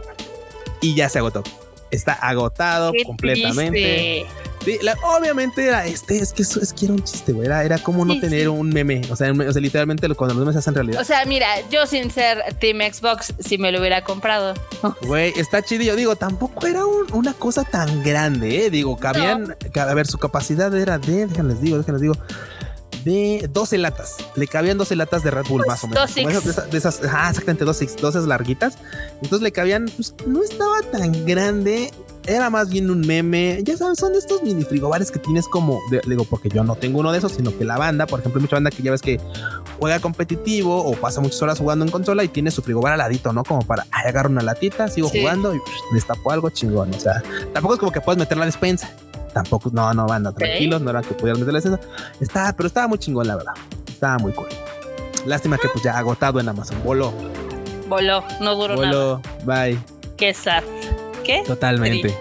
y 0.82 0.96
ya 0.96 1.10
se 1.10 1.20
agotó. 1.20 1.43
Está 1.91 2.13
agotado 2.13 2.91
completamente. 3.06 4.26
Sí, 4.68 4.78
obviamente 5.02 5.66
era 5.66 5.86
este, 5.86 6.18
es 6.18 6.34
que 6.34 6.42
eso 6.42 6.60
es 6.60 6.74
que 6.74 6.86
era 6.86 6.94
un 6.94 7.02
chiste, 7.02 7.32
güey. 7.32 7.48
Era, 7.48 7.80
como 7.80 8.04
no 8.04 8.20
tener 8.20 8.50
un 8.50 8.68
meme. 8.68 9.02
O 9.10 9.16
sea, 9.16 9.32
o 9.32 9.54
sea, 9.54 9.62
literalmente 9.62 10.08
cuando 10.10 10.34
los 10.34 10.42
memes 10.42 10.56
se 10.56 10.60
hacen 10.60 10.76
realidad. 10.76 11.00
O 11.00 11.06
sea, 11.06 11.24
mira, 11.24 11.48
yo 11.70 11.88
sin 11.88 12.12
ser 12.12 12.54
Team 12.60 12.80
Xbox, 12.80 13.34
si 13.40 13.58
me 13.58 13.72
lo 13.72 13.80
hubiera 13.80 14.04
comprado. 14.04 14.56
Güey, 15.04 15.32
está 15.38 15.62
chido. 15.62 15.84
Yo 15.84 15.96
digo, 15.96 16.18
tampoco 16.18 16.68
era 16.68 16.86
una 16.86 17.34
cosa 17.34 17.64
tan 17.64 18.04
grande, 18.04 18.66
¿eh? 18.66 18.70
Digo, 18.70 18.98
cabían. 18.98 19.56
A 19.74 19.94
ver, 19.94 20.06
su 20.06 20.18
capacidad 20.18 20.76
era 20.76 20.98
de. 20.98 21.28
Déjenles 21.28 21.62
digo, 21.62 21.78
déjenles 21.78 22.02
digo 22.02 22.16
de 23.08 23.50
12 23.52 23.78
latas. 23.78 24.18
Le 24.36 24.48
cabían 24.48 24.78
12 24.78 24.96
latas 24.98 25.24
de 25.24 25.32
Red 25.32 25.46
Bull, 25.48 25.64
pues 25.66 25.68
más 25.68 25.84
o 25.84 25.88
menos. 25.88 26.44
de, 26.72 26.78
esas, 26.78 27.02
ah, 27.10 27.30
exactamente, 27.30 27.64
dos, 27.64 27.80
dos 28.02 28.16
larguitas. 28.28 28.78
Entonces 29.22 29.42
le 29.42 29.52
cabían, 29.52 29.86
pues 29.96 30.14
no 30.26 30.44
estaba 30.44 30.82
tan 30.82 31.26
grande. 31.26 31.94
Era 32.28 32.50
más 32.50 32.70
bien 32.70 32.90
un 32.92 33.02
meme. 33.02 33.62
Ya 33.63 33.78
sabes, 33.78 34.00
son 34.00 34.13
estos 34.16 34.44
mini 34.44 34.63
frigobares 34.63 35.12
que 35.12 35.20
tienes 35.20 35.48
como, 35.48 35.80
digo, 36.06 36.26
porque 36.26 36.50
yo 36.50 36.63
no 36.63 36.76
tengo 36.76 37.00
uno 37.00 37.12
de 37.12 37.20
esos, 37.20 37.32
sino 37.32 37.58
que 37.58 37.63
la 37.63 37.78
banda, 37.78 38.06
por 38.06 38.20
ejemplo, 38.20 38.40
hay 38.40 38.44
mucha 38.44 38.58
banda 38.58 38.70
que 38.70 38.84
ya 38.84 38.92
ves 38.92 39.02
que 39.02 39.20
juega 39.80 40.00
competitivo 40.00 40.84
o 40.84 40.94
pasa 40.94 41.22
muchas 41.22 41.42
horas 41.42 41.60
jugando 41.60 41.86
en 41.86 41.92
consola 41.92 42.24
y 42.24 42.28
tiene 42.28 42.52
su 42.52 42.62
frigobar 42.62 42.94
al 42.94 43.00
ladito, 43.00 43.32
¿no? 43.32 43.44
Como 43.44 43.62
para, 43.62 43.88
ay, 43.92 44.10
agarro 44.10 44.30
una 44.30 44.42
latita, 44.42 44.90
sigo 44.90 45.10
jugando 45.10 45.56
y 45.56 45.60
destapo 45.94 46.32
algo 46.32 46.50
chingón. 46.50 46.94
O 46.94 47.00
sea, 47.00 47.24
tampoco 47.54 47.76
es 47.76 47.80
como 47.80 47.92
que 47.92 48.02
puedes 48.02 48.20
meter 48.20 48.38
la 48.38 48.46
despensa 48.46 48.92
tampoco, 49.34 49.70
no, 49.72 49.94
no, 49.94 50.08
van 50.08 50.24
tranquilos, 50.34 50.82
no 50.82 50.90
era 50.90 51.02
que 51.02 51.13
pudieran 51.13 51.40
meterle 51.40 51.60
eso. 51.60 51.80
Estaba, 52.20 52.54
pero 52.54 52.68
estaba 52.68 52.88
muy 52.88 52.98
chingón, 52.98 53.28
la 53.28 53.36
verdad. 53.36 53.54
Estaba 53.88 54.18
muy 54.18 54.32
cool. 54.34 54.48
Lástima 55.26 55.58
que 55.58 55.70
pues 55.70 55.84
ya 55.84 55.98
agotado 55.98 56.40
en 56.40 56.50
Amazon. 56.50 56.82
Voló. 56.84 57.13
Voló, 57.88 58.24
no 58.42 58.56
duró 58.56 58.76
Voló, 58.76 59.22
bye. 59.46 59.78
Qué 60.18 60.34
sad. 60.34 60.63
¿Qué? 61.28 61.44
Totalmente. 61.46 62.16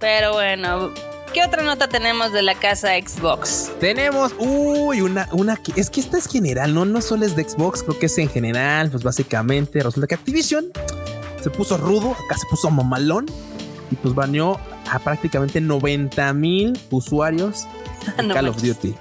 Pero 0.00 0.32
bueno, 0.32 0.92
¿Qué 1.32 1.42
otra 1.42 1.62
nota 1.62 1.88
tenemos 1.88 2.30
de 2.32 2.42
la 2.42 2.54
casa 2.54 2.90
Xbox? 2.90 3.70
Tenemos, 3.80 4.34
uy, 4.38 5.00
una, 5.00 5.28
una 5.32 5.58
es 5.76 5.88
que 5.88 6.00
esta 6.00 6.18
es 6.18 6.28
general, 6.28 6.74
no, 6.74 6.84
no 6.84 7.00
solo 7.00 7.24
es 7.24 7.34
de 7.34 7.48
Xbox, 7.48 7.82
creo 7.82 7.98
que 7.98 8.04
es 8.04 8.18
en 8.18 8.28
general, 8.28 8.90
pues 8.90 9.02
básicamente 9.02 9.82
resulta 9.82 10.06
que 10.08 10.14
Activision 10.14 10.66
se 11.42 11.48
puso 11.48 11.78
rudo, 11.78 12.10
acá 12.10 12.36
se 12.36 12.46
puso 12.50 12.70
mamalón 12.70 13.24
y 13.90 13.94
pues 13.94 14.14
baneó 14.14 14.60
a 14.90 14.98
prácticamente 14.98 15.58
90 15.62 16.34
mil 16.34 16.78
usuarios 16.90 17.66
de 18.18 18.28
Call 18.34 18.48
of 18.48 18.60
Duty. 18.60 18.94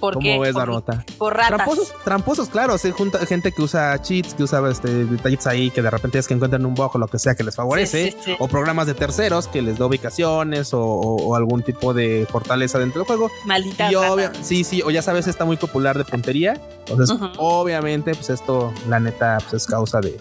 ¿Por 0.00 0.14
¿Cómo 0.14 0.40
ves 0.40 0.54
la 0.54 0.66
nota? 0.66 1.04
Por 1.18 1.34
ratas. 1.34 1.56
Tramposos, 1.56 1.94
tramposos 2.04 2.48
claro. 2.48 2.78
Se 2.78 2.92
junta 2.92 3.24
gente 3.26 3.52
que 3.52 3.62
usa 3.62 4.00
cheats, 4.00 4.34
que 4.34 4.42
usa 4.42 4.62
este, 4.70 5.04
detallitos 5.04 5.46
ahí 5.46 5.70
que 5.70 5.82
de 5.82 5.90
repente 5.90 6.18
es 6.18 6.28
que 6.28 6.34
encuentran 6.34 6.64
un 6.66 6.74
bug 6.74 6.90
o 6.94 6.98
lo 6.98 7.08
que 7.08 7.18
sea 7.18 7.34
que 7.34 7.44
les 7.44 7.54
favorece. 7.54 8.16
O 8.38 8.48
programas 8.48 8.86
de 8.86 8.94
terceros 8.94 9.48
que 9.48 9.62
les 9.62 9.78
da 9.78 9.86
ubicaciones 9.86 10.70
o, 10.72 11.34
algún 11.34 11.62
tipo 11.62 11.92
de 11.92 12.26
fortaleza 12.30 12.78
dentro 12.78 13.00
del 13.00 13.06
juego. 13.06 13.30
Maldita. 13.44 13.90
Y 13.90 13.96
sí, 14.42 14.64
sí. 14.64 14.82
O 14.82 14.90
ya 14.90 15.02
sabes, 15.02 15.26
está 15.26 15.44
muy 15.44 15.56
popular 15.56 15.98
de 15.98 16.04
puntería. 16.04 16.60
Entonces, 16.86 17.16
obviamente, 17.38 18.14
pues 18.14 18.30
esto, 18.30 18.72
la 18.88 19.00
neta, 19.00 19.38
pues 19.40 19.54
es 19.62 19.66
causa 19.66 20.00
de, 20.00 20.18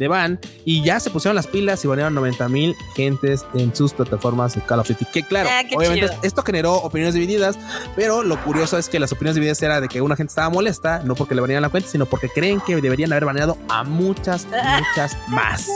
de 0.00 0.08
van 0.08 0.40
y 0.64 0.82
ya 0.82 0.98
se 0.98 1.10
pusieron 1.10 1.36
las 1.36 1.46
pilas 1.46 1.84
y 1.84 1.88
banearon 1.88 2.14
90 2.14 2.48
mil 2.48 2.74
gentes 2.96 3.44
en 3.54 3.76
sus 3.76 3.92
plataformas 3.92 4.54
de 4.54 4.62
Call 4.62 4.80
of 4.80 4.88
Duty. 4.88 5.04
Que 5.04 5.22
claro, 5.22 5.48
ah, 5.52 5.62
obviamente 5.76 6.08
esto 6.22 6.42
generó 6.42 6.76
opiniones 6.76 7.14
divididas, 7.14 7.58
pero 7.94 8.22
lo 8.22 8.42
curioso 8.42 8.78
es 8.78 8.88
que 8.88 8.98
las 8.98 9.12
opiniones 9.12 9.36
divididas 9.36 9.62
era 9.62 9.80
de 9.80 9.88
que 9.88 10.00
una 10.00 10.16
gente 10.16 10.30
estaba 10.30 10.48
molesta, 10.48 11.02
no 11.04 11.14
porque 11.14 11.34
le 11.34 11.42
banearan 11.42 11.62
la 11.62 11.68
cuenta, 11.68 11.88
sino 11.88 12.06
porque 12.06 12.30
creen 12.30 12.60
que 12.66 12.80
deberían 12.80 13.12
haber 13.12 13.26
baneado 13.26 13.58
a 13.68 13.84
muchas, 13.84 14.46
muchas 14.46 15.16
más. 15.28 15.68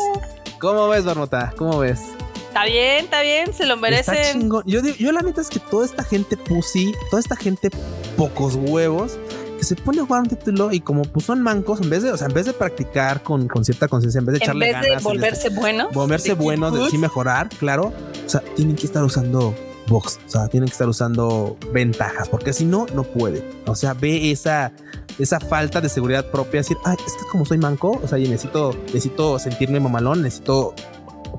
¿Cómo 0.59 0.89
ves, 0.89 1.05
Barnota? 1.05 1.53
¿Cómo 1.57 1.79
ves? 1.79 2.01
Está 2.49 2.65
bien, 2.65 3.05
está 3.05 3.21
bien, 3.21 3.53
se 3.53 3.67
lo 3.67 3.77
merecen. 3.77 4.49
Yo, 4.65 4.81
yo 4.81 5.13
la 5.13 5.21
neta 5.21 5.43
es 5.43 5.51
que 5.51 5.59
toda 5.59 5.85
esta 5.85 6.03
gente 6.03 6.37
pussy, 6.37 6.95
toda 7.11 7.21
esta 7.21 7.37
gente 7.37 7.69
pocos 8.17 8.55
huevos, 8.55 9.19
se 9.61 9.77
pone 9.77 10.01
a 10.01 10.05
jugar 10.05 10.23
un 10.23 10.29
título 10.29 10.73
y 10.73 10.81
como 10.81 11.03
pues 11.03 11.27
son 11.27 11.43
mancos, 11.43 11.81
en 11.81 11.90
vez 11.90 12.03
de, 12.03 12.12
o 12.12 12.17
sea, 12.17 12.27
en 12.27 12.35
vez 12.35 12.47
de 12.47 12.53
practicar 12.53 13.23
con, 13.23 13.49
con 13.49 13.64
cierta 13.64 13.88
conciencia, 13.88 14.19
en 14.19 14.27
vez 14.27 14.35
de 14.35 14.45
echarle 14.45 14.73
ganas. 14.73 14.90
De 14.90 14.97
volverse 15.03 15.51
bueno. 15.51 15.88
Volverse 15.93 16.35
buenos, 16.35 16.75
de 16.75 16.90
sí 16.90 16.99
mejorar, 16.99 17.49
claro. 17.49 17.93
O 18.27 18.29
sea, 18.29 18.40
tienen 18.57 18.77
que 18.77 18.87
estar 18.87 19.03
usando 19.05 19.55
box, 19.87 20.19
o 20.27 20.31
sea, 20.31 20.49
tienen 20.49 20.69
que 20.69 20.73
estar 20.73 20.88
usando 20.88 21.57
ventajas, 21.73 22.29
porque 22.29 22.53
si 22.53 22.64
no, 22.64 22.87
no 22.95 23.05
puede. 23.05 23.45
O 23.67 23.75
sea, 23.75 23.95
ve 23.95 24.31
esa, 24.31 24.73
esa 25.19 25.40
falta 25.40 25.81
de 25.81 25.88
seguridad 25.88 26.31
propia, 26.31 26.61
decir, 26.61 26.77
ay, 26.85 26.97
es 27.07 27.12
que 27.14 27.29
como 27.31 27.45
soy 27.45 27.59
manco, 27.59 28.01
o 28.03 28.09
sea, 28.09 28.19
y 28.19 28.29
necesito, 28.29 28.75
necesito 28.87 29.38
sentirme 29.38 29.81
mamalón, 29.81 30.23
necesito 30.23 30.75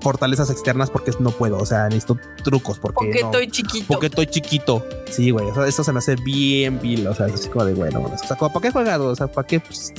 fortalezas 0.01 0.49
externas 0.49 0.89
porque 0.89 1.12
no 1.19 1.31
puedo. 1.31 1.58
O 1.58 1.65
sea, 1.65 1.86
necesito 1.86 2.17
trucos 2.43 2.79
porque. 2.79 2.95
Porque 3.05 3.19
estoy 3.19 3.47
chiquito. 3.49 3.86
Porque 3.88 4.05
estoy 4.08 4.27
chiquito. 4.27 4.86
Sí, 5.10 5.31
güey. 5.31 5.47
Eso, 5.67 5.84
se 5.84 5.91
me 5.91 5.99
hace 5.99 6.15
bien 6.15 6.79
vil. 6.79 7.08
O 7.08 7.15
sea, 7.15 7.27
es 7.27 7.34
así 7.34 7.49
como 7.49 7.65
de 7.65 7.73
bueno. 7.73 8.01
O 8.01 8.17
sea, 8.17 8.36
como, 8.38 8.51
¿para 8.53 8.63
qué 8.63 8.71
juegas? 8.71 8.99
O 8.99 9.15
sea, 9.15 9.27
¿para 9.27 9.47
qué? 9.47 9.60
Pues, 9.60 9.93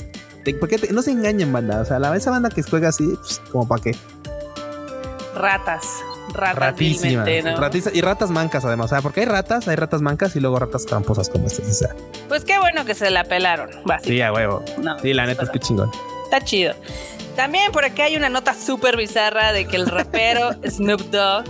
¿para 0.59 0.67
qué 0.67 0.91
no 0.91 1.01
se 1.01 1.11
engañen, 1.11 1.51
banda. 1.51 1.81
O 1.81 1.85
sea, 1.85 1.99
la 1.99 2.15
esa 2.15 2.31
banda 2.31 2.49
que 2.49 2.63
juega 2.63 2.89
así, 2.89 3.07
pues, 3.19 3.41
como 3.51 3.67
para 3.67 3.81
qué. 3.81 3.95
Ratas. 5.35 5.85
Ratas 6.33 6.55
Ratísimas. 6.55 7.27
y 7.93 8.01
ratas 8.01 8.29
mancas, 8.29 8.65
además. 8.65 8.87
O 8.87 8.89
sea, 8.89 9.01
porque 9.01 9.21
hay 9.21 9.25
ratas, 9.25 9.67
hay 9.67 9.75
ratas 9.75 10.01
mancas 10.01 10.35
y 10.35 10.39
luego 10.39 10.59
ratas 10.59 10.85
tramposas 10.85 11.29
como 11.29 11.47
estas. 11.47 11.67
O 11.67 11.73
sea. 11.73 11.95
Pues 12.27 12.43
qué 12.43 12.59
bueno 12.59 12.85
que 12.85 12.95
se 12.95 13.09
la 13.09 13.23
pelaron. 13.23 13.69
Sí, 14.03 14.21
a 14.21 14.33
huevo. 14.33 14.63
sí, 15.01 15.13
la 15.13 15.25
neta 15.25 15.43
es 15.43 15.49
que 15.49 15.59
chingón. 15.59 15.89
Está 16.27 16.43
chido. 16.43 16.73
También 17.37 17.71
por 17.71 17.85
aquí 17.85 18.01
hay 18.01 18.17
una 18.17 18.27
nota 18.27 18.53
súper 18.53 18.97
bizarra 18.97 19.53
de 19.53 19.65
que 19.65 19.77
el 19.77 19.87
rapero 19.87 20.49
Snoop 20.69 20.99
Dogg 21.03 21.45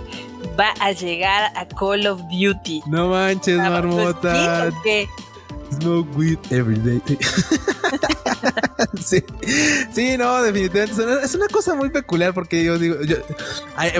va 0.58 0.72
a 0.78 0.92
llegar 0.92 1.50
a 1.56 1.66
Call 1.66 2.06
of 2.06 2.20
Duty. 2.30 2.82
No 2.86 3.08
manches, 3.08 3.58
marmota. 3.58 4.70
¿qué? 4.84 5.08
Smoke 5.80 6.16
weed 6.16 6.38
every 6.50 6.78
day. 6.78 7.02
sí. 9.04 9.24
sí, 9.92 10.16
no, 10.16 10.42
definitivamente. 10.42 11.24
Es 11.24 11.34
una 11.34 11.48
cosa 11.48 11.74
muy 11.74 11.90
peculiar 11.90 12.32
porque 12.32 12.62
yo 12.62 12.78
digo, 12.78 12.94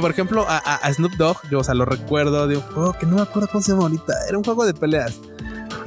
por 0.01 0.11
ejemplo, 0.13 0.47
a, 0.49 0.93
Snoop 0.93 1.15
Dogg, 1.15 1.39
yo, 1.51 1.59
o 1.59 1.65
sea, 1.65 1.75
lo 1.75 1.87
recuerdo 1.87 2.47
de 2.47 2.59
un 2.59 2.63
juego 2.63 2.93
que 2.93 3.05
no 3.05 3.17
me 3.17 3.23
acuerdo 3.23 3.49
cómo 3.49 3.63
se 3.63 3.73
llama 3.73 3.83
ahorita. 3.83 4.13
Era 4.29 4.39
un 4.39 4.45
juego 4.45 4.65
de 4.65 4.75
peleas 4.75 5.19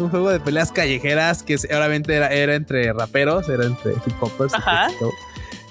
un 0.01 0.09
juego 0.09 0.29
de 0.29 0.39
peleas 0.39 0.71
callejeras 0.71 1.43
que 1.43 1.55
obviamente 1.55 2.15
era, 2.15 2.27
era 2.27 2.55
entre 2.55 2.91
raperos, 2.93 3.47
era 3.49 3.65
entre 3.65 3.93
hip 3.93 4.15
hopers. 4.21 4.53
Ajá. 4.53 4.89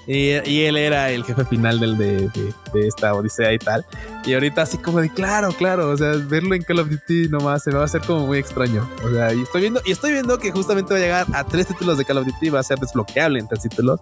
Y, 0.07 0.63
él 0.63 0.77
era 0.77 1.11
el 1.11 1.23
jefe 1.23 1.45
final 1.45 1.79
del 1.79 1.97
de, 1.97 2.29
esta 2.73 3.13
odisea 3.13 3.53
y 3.53 3.59
tal. 3.59 3.85
Y 4.25 4.33
ahorita 4.33 4.63
así 4.63 4.77
como 4.77 4.99
de 4.99 5.09
claro, 5.09 5.51
claro, 5.53 5.89
o 5.89 5.97
sea, 5.97 6.13
verlo 6.27 6.55
en 6.55 6.63
Call 6.63 6.79
of 6.79 6.89
Duty 6.89 7.29
nomás 7.29 7.63
se 7.63 7.69
me 7.69 7.77
va 7.77 7.83
a 7.83 7.85
hacer 7.85 8.01
como 8.01 8.25
muy 8.25 8.39
extraño. 8.39 8.89
O 9.05 9.09
sea, 9.09 9.33
y 9.33 9.41
estoy 9.41 9.61
viendo, 9.61 9.81
y 9.85 9.91
estoy 9.91 10.11
viendo 10.13 10.39
que 10.39 10.51
justamente 10.51 10.93
va 10.93 10.99
a 10.99 11.01
llegar 11.01 11.27
a 11.33 11.43
tres 11.45 11.67
títulos 11.67 11.97
de 11.97 12.05
Call 12.05 12.17
of 12.17 12.25
Duty, 12.25 12.49
va 12.49 12.59
a 12.59 12.63
ser 12.63 12.79
desbloqueable 12.79 13.39
en 13.39 13.47
tres 13.47 13.61
títulos. 13.61 13.99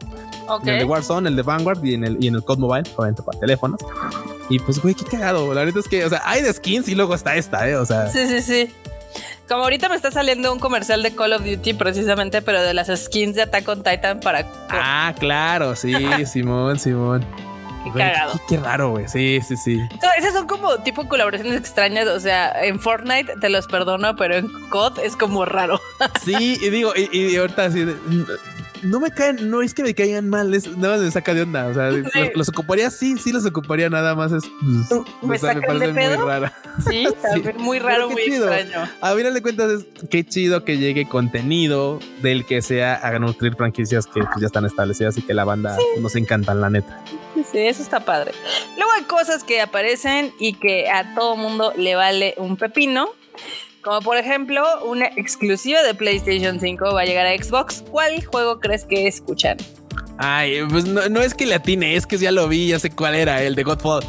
el 0.65 0.79
de 0.79 0.85
Warzone, 0.85 1.29
el 1.29 1.35
de 1.35 1.41
Vanguard 1.41 1.83
y 1.83 1.93
en 1.93 2.05
el, 2.05 2.23
y 2.23 2.27
en 2.27 2.35
el 2.35 2.43
Code 2.43 2.61
Mobile, 2.61 2.89
obviamente 2.95 3.21
para 3.21 3.39
teléfonos. 3.39 3.79
Y 4.49 4.59
pues, 4.59 4.81
güey, 4.81 4.95
qué 4.95 5.05
cagado. 5.05 5.53
La 5.53 5.63
verdad 5.63 5.77
es 5.77 5.87
que, 5.87 6.05
o 6.05 6.09
sea, 6.09 6.21
hay 6.25 6.41
de 6.41 6.51
skins 6.53 6.87
y 6.87 6.95
luego 6.95 7.13
está 7.13 7.35
esta, 7.35 7.69
¿eh? 7.69 7.75
O 7.75 7.85
sea. 7.85 8.07
Sí, 8.07 8.25
sí, 8.27 8.41
sí. 8.41 8.73
Como 9.49 9.63
ahorita 9.63 9.89
me 9.89 9.95
está 9.95 10.11
saliendo 10.11 10.53
un 10.53 10.59
comercial 10.59 11.01
de 11.01 11.15
Call 11.15 11.33
of 11.33 11.43
Duty 11.43 11.73
precisamente, 11.73 12.43
pero 12.43 12.61
de 12.61 12.75
las 12.75 12.87
skins 12.87 13.35
de 13.35 13.41
Attack 13.41 13.67
on 13.67 13.81
Titan 13.81 14.19
para... 14.19 14.45
Ah, 14.69 15.15
claro, 15.17 15.75
sí, 15.75 15.95
Simón, 16.27 16.77
Simón. 16.77 17.25
Qué 17.83 17.91
cagado. 17.97 18.39
Qué, 18.47 18.57
raro, 18.57 18.91
güey. 18.91 19.07
Sí, 19.07 19.39
sí, 19.41 19.57
sí. 19.57 19.81
esas 20.19 20.33
son 20.33 20.45
como 20.45 20.77
tipo 20.79 21.07
colaboraciones 21.07 21.57
extrañas. 21.57 22.07
O 22.07 22.19
sea, 22.19 22.63
en 22.63 22.79
Fortnite 22.79 23.37
te 23.41 23.49
los 23.49 23.65
perdono, 23.65 24.15
pero 24.15 24.35
en 24.35 24.49
COD 24.69 24.99
es 24.99 25.15
como 25.15 25.45
raro. 25.45 25.81
Sí, 26.23 26.59
y 26.61 26.69
digo, 26.69 26.93
y, 26.95 27.09
y 27.11 27.35
ahorita 27.35 27.65
así, 27.65 27.85
no 28.83 28.99
me 28.99 29.11
caen, 29.11 29.49
no 29.49 29.61
es 29.61 29.73
que 29.73 29.83
me 29.83 29.93
caigan 29.93 30.29
mal, 30.29 30.53
es, 30.53 30.67
nada 30.77 30.95
más 30.95 31.05
me 31.05 31.11
saca 31.11 31.33
de 31.33 31.41
onda. 31.41 31.67
O 31.67 31.73
sea, 31.73 31.91
los, 32.33 32.49
ocuparía, 32.49 32.89
sí, 32.89 33.17
sí 33.17 33.31
los 33.31 33.45
ocuparía, 33.45 33.89
nada 33.89 34.15
más 34.15 34.31
es. 34.31 34.43
Pues, 35.21 35.21
me, 35.21 35.39
parece 35.39 35.91
muy 35.91 36.15
rara. 36.15 36.53
Sí, 36.89 37.05
muy 37.57 37.79
raro, 37.79 38.09
muy 38.09 38.21
extraño. 38.21 38.89
A 39.01 39.13
final 39.13 39.33
de 39.33 39.41
cuentas, 39.41 39.71
es 39.71 39.85
qué 40.09 40.23
chido 40.23 40.63
que 40.63 40.77
llegue 40.77 41.07
contenido 41.07 41.99
del 42.21 42.45
que 42.45 42.61
sea 42.61 42.95
a 42.95 43.19
nutrir 43.19 43.55
franquicias 43.55 44.05
que 44.05 44.21
pues, 44.21 44.39
ya 44.39 44.47
están 44.47 44.65
establecidas 44.65 45.17
y 45.17 45.21
que 45.21 45.33
la 45.33 45.43
banda 45.43 45.75
nos 45.99 46.15
encantan, 46.15 46.61
la 46.61 46.69
neta. 46.69 47.03
Sí, 47.51 47.59
eso 47.59 47.83
está 47.83 47.99
padre. 47.99 48.31
Luego 48.77 48.91
hay 48.93 49.03
cosas 49.03 49.43
que 49.43 49.61
aparecen 49.61 50.33
y 50.39 50.53
que 50.53 50.89
a 50.89 51.15
todo 51.15 51.35
mundo 51.35 51.73
le 51.75 51.95
vale 51.95 52.33
un 52.37 52.55
pepino. 52.55 53.09
Como 53.81 54.01
por 54.01 54.17
ejemplo, 54.17 54.63
una 54.83 55.05
exclusiva 55.15 55.81
de 55.83 55.93
PlayStation 55.93 56.59
5 56.59 56.93
va 56.93 57.01
a 57.01 57.05
llegar 57.05 57.25
a 57.25 57.35
Xbox. 57.35 57.83
¿Cuál 57.89 58.25
juego 58.25 58.59
crees 58.59 58.83
que 58.83 59.07
escuchan? 59.07 59.57
Ay, 60.21 60.57
pues 60.69 60.85
no, 60.85 61.21
es 61.21 61.33
que 61.33 61.45
le 61.45 61.55
atine, 61.55 61.95
es 61.95 62.05
que 62.05 62.17
ya 62.17 62.33
lo 62.33 62.49
vi, 62.49 62.67
ya 62.67 62.77
sé 62.77 62.89
cuál 62.89 63.15
era, 63.15 63.41
el 63.41 63.55
de 63.55 63.63
Godfall. 63.63 64.03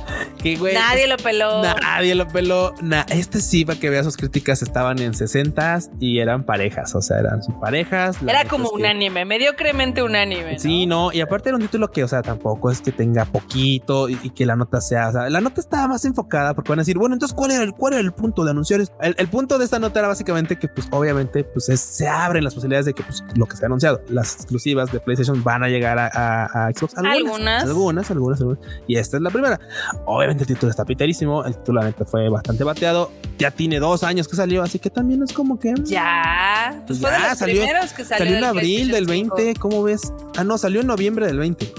nadie 0.75 1.07
lo 1.07 1.17
peló. 1.19 1.63
Nadie 1.63 2.17
lo 2.17 2.27
peló. 2.27 2.75
este 3.11 3.41
sí, 3.41 3.65
para 3.65 3.79
que 3.79 3.91
veas 3.91 4.07
sus 4.07 4.17
críticas, 4.17 4.61
estaban 4.61 4.99
en 4.99 5.15
60 5.15 5.79
y 6.01 6.19
eran 6.19 6.43
parejas, 6.43 6.97
o 6.97 7.01
sea, 7.01 7.21
eran 7.21 7.45
sus 7.45 7.55
parejas. 7.55 8.17
Era 8.27 8.45
como 8.47 8.71
un 8.71 8.85
anime, 8.87 9.25
mediocremente 9.25 10.03
un 10.03 10.17
anime. 10.17 10.59
Sí, 10.59 10.85
no, 10.85 11.13
y 11.13 11.21
aparte 11.21 11.51
era 11.51 11.57
un 11.57 11.63
título 11.63 11.93
que, 11.93 12.03
o 12.03 12.09
sea, 12.09 12.23
tampoco 12.23 12.73
es 12.73 12.81
que 12.81 12.91
tenga 12.91 13.25
poquito 13.25 14.09
y, 14.09 14.31
que 14.31 14.47
la 14.47 14.57
nota 14.57 14.81
sea, 14.81 15.11
o 15.11 15.13
sea, 15.13 15.31
la 15.31 15.41
nota 15.41 15.61
estaba 15.61 15.87
más 15.87 16.05
enfocada 16.05 16.55
porque 16.55 16.71
van 16.71 16.81
a 16.81 16.83
decir, 16.83 16.99
bueno, 16.99 17.15
entonces, 17.15 17.37
¿cuál 17.37 17.53
era 17.53 17.63
el, 17.63 17.73
cuál 17.73 17.93
era 17.93 18.03
el 18.03 18.11
punto 18.11 18.45
de 18.45 18.51
anunciar? 18.51 18.81
El, 18.81 19.15
el 19.17 19.29
punto 19.29 19.59
de 19.59 19.65
esta 19.65 19.79
nota 19.79 20.01
era 20.01 20.09
básicamente 20.09 20.59
que, 20.59 20.67
pues, 20.67 20.89
obviamente, 20.91 21.45
pues 21.45 21.67
se 21.67 22.09
abren 22.09 22.43
las 22.43 22.55
posibilidades 22.55 22.87
de 22.87 22.95
que, 22.95 23.05
pues, 23.05 23.23
lo 23.37 23.47
que 23.47 23.57
se 23.57 23.65
ha 23.65 23.67
anunciado, 23.67 24.03
las 24.09 24.35
exclusivas 24.35 24.91
de 24.91 24.99
PlayStation 24.99 25.45
van 25.45 25.63
a 25.63 25.69
llegar 25.69 26.00
a 26.07 26.67
a, 26.67 26.73
Xbox. 26.73 26.97
Algunas, 26.97 27.65
algunas, 27.65 28.11
algunas, 28.11 28.41
Y 28.87 28.97
esta 28.97 29.17
es 29.17 29.23
la 29.23 29.31
primera. 29.31 29.61
Obviamente 30.07 30.45
el 30.45 30.49
título 30.49 30.71
está 30.71 30.85
piterísimo. 30.85 31.45
El 31.45 31.57
título 31.57 31.83
fue 32.07 32.29
bastante 32.29 32.65
bateado. 32.65 33.11
Ya 33.39 33.51
tiene 33.51 33.79
dos 33.79 34.03
años 34.05 34.29
que 34.29 34.37
salió, 34.37 34.63
así 34.63 34.79
que 34.79 34.91
también 34.91 35.23
es 35.23 35.33
como 35.33 35.59
que. 35.59 35.75
Ya. 35.85 36.83
Pues 36.87 37.01
ya 37.01 37.35
salió. 37.35 37.65
salió, 38.05 38.37
en 38.37 38.45
abril 38.45 38.91
del 38.91 39.07
20. 39.07 39.55
¿Cómo 39.55 39.83
ves? 39.83 40.13
Ah, 40.37 40.45
no, 40.45 40.59
salió 40.59 40.81
en 40.81 40.87
noviembre 40.87 41.27
del 41.27 41.39
20. 41.39 41.73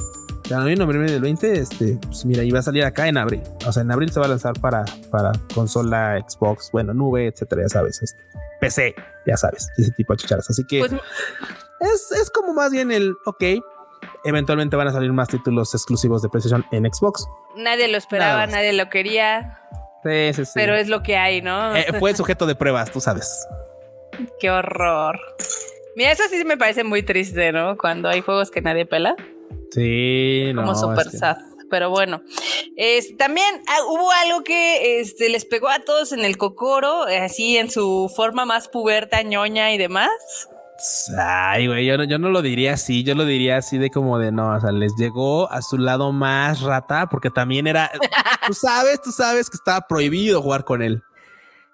Salió 0.48 0.68
en 0.70 0.80
noviembre 0.80 1.12
del 1.12 1.22
20. 1.22 1.60
Este, 1.60 2.00
pues 2.06 2.26
mira, 2.26 2.44
iba 2.44 2.60
a 2.60 2.64
salir 2.64 2.84
acá 2.84 3.08
en 3.08 3.18
abril. 3.18 3.42
O 3.66 3.72
sea, 3.72 3.84
en 3.84 3.92
abril 3.92 4.12
se 4.12 4.20
va 4.20 4.26
a 4.26 4.30
lanzar 4.30 4.60
para, 4.60 4.86
para 5.10 5.32
consola, 5.54 6.24
Xbox, 6.28 6.70
bueno, 6.72 6.94
nube, 6.94 7.28
etcétera, 7.28 7.64
ya 7.64 7.70
sabes. 7.70 8.02
Este, 8.02 8.22
PC, 8.60 8.96
ya 9.26 9.36
sabes, 9.38 9.70
ese 9.78 9.92
tipo 9.92 10.14
de 10.14 10.18
chicharas. 10.18 10.50
Así 10.50 10.64
que 10.66 10.80
pues, 10.80 10.92
es, 11.82 12.12
es 12.12 12.30
como 12.30 12.54
más 12.54 12.72
bien 12.72 12.92
el, 12.92 13.16
ok, 13.26 13.44
eventualmente 14.24 14.76
van 14.76 14.88
a 14.88 14.92
salir 14.92 15.12
más 15.14 15.28
títulos 15.28 15.74
exclusivos 15.74 16.22
de 16.22 16.30
PlayStation 16.30 16.66
en 16.72 16.92
Xbox. 16.92 17.28
Nadie 17.56 17.88
lo 17.88 17.98
esperaba, 17.98 18.48
nadie 18.48 18.74
lo 18.74 18.90
quería. 18.90 19.60
Sí, 20.04 20.34
sí, 20.34 20.46
sí. 20.46 20.52
Pero 20.56 20.76
es 20.76 20.88
lo 20.88 21.04
que 21.04 21.18
hay, 21.18 21.42
¿no? 21.42 21.76
Eh, 21.76 21.86
fue 22.00 22.16
sujeto 22.16 22.46
de 22.46 22.56
pruebas, 22.56 22.92
tú 22.92 23.02
sabes. 23.02 23.48
Qué 24.40 24.50
horror. 24.50 25.20
Mira, 25.96 26.12
eso 26.12 26.24
sí 26.30 26.44
me 26.46 26.58
parece 26.58 26.84
muy 26.84 27.04
triste, 27.04 27.52
¿no? 27.52 27.78
Cuando 27.78 28.10
hay 28.10 28.22
juegos 28.22 28.50
que 28.50 28.62
nadie 28.62 28.86
pela. 28.86 29.16
Sí, 29.72 30.52
Como 30.56 30.76
super 30.76 31.10
sad. 31.10 31.38
Pero 31.70 31.90
bueno, 31.90 32.22
también 33.18 33.64
ah, 33.68 33.78
hubo 33.88 34.12
algo 34.12 34.44
que 34.44 35.00
este, 35.00 35.30
les 35.30 35.46
pegó 35.46 35.70
a 35.70 35.80
todos 35.80 36.12
en 36.12 36.26
el 36.26 36.38
cocoro, 36.38 37.04
así 37.04 37.56
en 37.56 37.70
su 37.72 38.12
forma 38.14 38.44
más 38.44 38.68
puberta, 38.68 39.22
ñoña 39.22 39.72
y 39.72 39.78
demás. 39.78 40.50
Ay, 41.18 41.68
güey, 41.68 41.86
yo 41.86 41.98
no, 41.98 42.04
yo 42.04 42.18
no 42.18 42.30
lo 42.30 42.42
diría 42.42 42.74
así, 42.74 43.04
yo 43.04 43.16
lo 43.16 43.26
diría 43.26 43.58
así 43.58 43.78
de 43.78 43.90
como 43.90 44.18
de 44.18 44.32
no, 44.32 44.56
o 44.56 44.60
sea, 44.60 44.72
les 44.72 44.94
llegó 44.98 45.52
a 45.52 45.62
su 45.62 45.78
lado 45.78 46.12
más 46.12 46.62
rata, 46.62 47.08
porque 47.08 47.30
también 47.30 47.68
era, 47.68 47.92
tú 48.48 48.54
sabes, 48.54 49.02
tú 49.02 49.12
sabes 49.12 49.50
que 49.50 49.58
estaba 49.58 49.82
prohibido 49.88 50.42
jugar 50.42 50.64
con 50.64 50.82
él. 50.82 51.04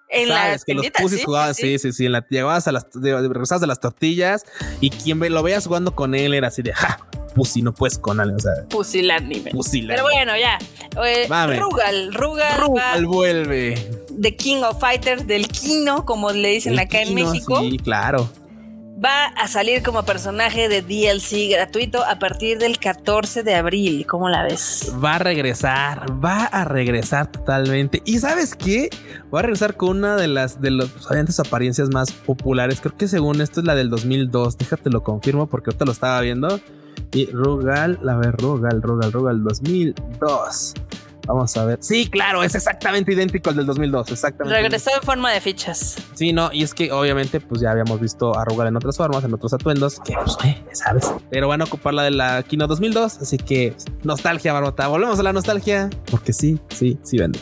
En 0.09 0.29
sabes 0.29 0.63
que 0.63 0.73
los 0.73 0.89
pusis 0.91 1.25
jugaban, 1.25 1.53
sí, 1.53 1.79
sí, 1.79 1.91
sí, 1.91 2.05
en 2.05 2.13
la, 2.13 2.25
llegabas 2.29 2.67
a 2.67 2.71
las, 2.71 2.87
regresabas 2.93 3.59
de 3.61 3.67
las 3.67 3.81
tortillas 3.81 4.45
y 4.79 4.89
quien 4.89 5.19
lo 5.19 5.43
veías 5.43 5.67
jugando 5.67 5.93
con 5.95 6.15
él 6.15 6.33
era 6.33 6.47
así 6.47 6.61
de, 6.61 6.73
ja, 6.73 6.99
pussy, 7.35 7.61
no 7.61 7.73
puedes 7.73 7.97
con 7.97 8.19
él, 8.21 8.31
o 8.31 8.39
sea. 8.39 8.53
Pusilánime. 8.69 9.51
Pero 9.87 10.03
bueno, 10.03 10.37
ya. 10.37 10.57
Eh, 11.05 11.27
Rugal, 11.27 12.13
Rugal. 12.13 12.61
Rugal 12.61 13.05
vuelve. 13.05 13.91
The 14.19 14.35
King 14.35 14.63
of 14.63 14.79
Fighters, 14.79 15.27
del 15.27 15.47
Kino, 15.49 16.05
como 16.05 16.31
le 16.31 16.49
dicen 16.51 16.79
acá 16.79 17.01
en 17.01 17.13
México. 17.13 17.59
Sí, 17.59 17.77
claro 17.77 18.29
va 19.03 19.25
a 19.25 19.47
salir 19.47 19.83
como 19.83 20.03
personaje 20.03 20.69
de 20.69 20.81
DLC 20.81 21.51
gratuito 21.51 22.03
a 22.03 22.17
partir 22.19 22.57
del 22.57 22.79
14 22.79 23.43
de 23.43 23.55
abril. 23.55 24.05
¿Cómo 24.07 24.29
la 24.29 24.43
ves? 24.43 24.91
Va 25.03 25.15
a 25.15 25.19
regresar, 25.19 26.05
va 26.23 26.45
a 26.45 26.65
regresar 26.65 27.31
totalmente. 27.31 28.01
¿Y 28.05 28.19
sabes 28.19 28.55
qué? 28.55 28.89
Va 29.33 29.39
a 29.39 29.41
regresar 29.43 29.75
con 29.75 29.97
una 29.97 30.15
de 30.15 30.27
las 30.27 30.61
de 30.61 30.71
los 30.71 30.89
apariencias 31.39 31.89
más 31.89 32.11
populares. 32.11 32.81
Creo 32.81 32.97
que 32.97 33.07
según 33.07 33.41
esto 33.41 33.59
es 33.59 33.67
la 33.67 33.75
del 33.75 33.89
2002. 33.89 34.57
Déjate 34.57 34.89
lo 34.89 35.03
confirmo 35.03 35.47
porque 35.47 35.69
ahorita 35.69 35.85
lo 35.85 35.91
estaba 35.91 36.19
viendo. 36.21 36.59
Y 37.13 37.27
Rugal, 37.27 37.99
a 38.07 38.15
ver, 38.15 38.35
Rugal, 38.35 38.81
Rugal, 38.81 39.11
Rugal 39.11 39.43
2002. 39.43 40.73
Vamos 41.27 41.55
a 41.57 41.65
ver. 41.65 41.77
Sí, 41.81 42.09
claro, 42.09 42.43
es 42.43 42.55
exactamente 42.55 43.11
idéntico 43.11 43.49
al 43.49 43.57
del 43.57 43.65
2002. 43.65 44.11
Exactamente. 44.11 44.61
Regresó 44.61 44.91
en 44.95 45.01
forma 45.01 45.31
de 45.31 45.41
fichas. 45.41 45.97
Sí, 46.13 46.31
no, 46.31 46.49
y 46.53 46.63
es 46.63 46.73
que 46.73 46.91
obviamente, 46.91 47.39
pues 47.41 47.61
ya 47.61 47.71
habíamos 47.71 47.99
visto 47.99 48.37
a 48.37 48.45
Rugal 48.45 48.69
en 48.69 48.77
otras 48.77 48.95
formas, 48.97 49.23
en 49.23 49.33
otros 49.33 49.53
atuendos, 49.53 49.99
que 49.99 50.13
pues, 50.13 50.37
eh, 50.45 50.63
sabes. 50.71 51.11
Pero 51.29 51.47
van 51.47 51.61
a 51.61 51.65
ocupar 51.65 51.93
la 51.93 52.03
de 52.03 52.11
la 52.11 52.43
Kino 52.43 52.67
2002, 52.67 53.21
así 53.21 53.37
que 53.37 53.75
nostalgia, 54.03 54.53
Barbota. 54.53 54.87
Volvemos 54.87 55.19
a 55.19 55.23
la 55.23 55.33
nostalgia, 55.33 55.89
porque 56.09 56.33
sí, 56.33 56.59
sí, 56.69 56.97
sí 57.03 57.17
vende. 57.17 57.39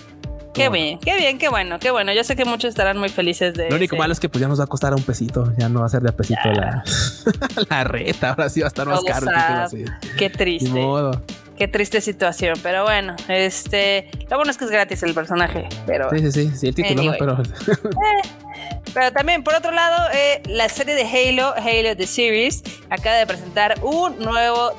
Qué 0.56 0.70
bien, 0.70 1.00
qué 1.00 1.18
bien, 1.18 1.38
qué 1.38 1.50
bueno, 1.50 1.80
qué 1.80 1.92
bueno. 1.92 2.14
Yo 2.14 2.24
sé 2.24 2.38
que 2.38 2.46
muchos 2.46 2.70
estarán 2.70 2.98
muy 2.98 3.10
felices 3.10 3.54
de. 3.56 3.70
Lo 3.70 3.76
único 3.76 3.98
malo 3.98 4.14
es 4.14 4.22
que 4.22 4.30
pues 4.30 4.42
ya 4.42 4.48
nos 4.48 4.60
va 4.60 4.64
a 4.64 4.68
costar 4.68 4.94
un 4.96 5.04
pesito, 5.04 5.52
ya 5.58 5.68
no 5.68 5.82
va 5.82 5.88
a 5.88 5.90
ser 5.90 6.02
de 6.02 6.10
a 6.10 6.16
pesito 6.16 6.50
la, 6.54 6.84
la 7.70 7.84
reta, 7.84 8.30
ahora 8.30 8.50
sí 8.50 8.62
va 8.62 8.68
a 8.68 8.70
estar 8.70 8.88
más 8.88 9.04
caro. 9.04 9.28
Qué 10.18 10.30
triste. 10.30 10.70
Ni 10.70 10.80
modo. 10.80 11.22
Qué 11.58 11.68
triste 11.70 12.02
situación, 12.02 12.60
pero 12.62 12.84
bueno, 12.84 13.16
este, 13.30 14.10
lo 14.30 14.38
bueno 14.38 14.52
es 14.52 14.58
que 14.58 14.66
es 14.66 14.72
gratis 14.72 15.04
el 15.04 15.14
personaje, 15.14 15.70
pero... 15.86 16.10
Sí, 16.10 16.20
sí, 16.20 16.32
sí, 16.32 16.52
sí 16.58 16.68
el 16.68 16.76
título, 16.76 17.14
pero... 17.18 17.42
Eh, 17.42 18.30
pero 18.94 19.12
también, 19.12 19.44
por 19.44 19.56
otro 19.56 19.72
lado, 19.72 20.10
eh, 20.14 20.42
la 20.48 20.70
serie 20.70 20.96
de 20.96 21.04
Halo, 21.04 21.54
Halo 21.56 21.96
The 21.98 22.08
Series, 22.08 22.64
acaba 22.90 23.18
de 23.18 23.28
presentar 23.28 23.76
un 23.84 24.20
nuevo 24.20 24.72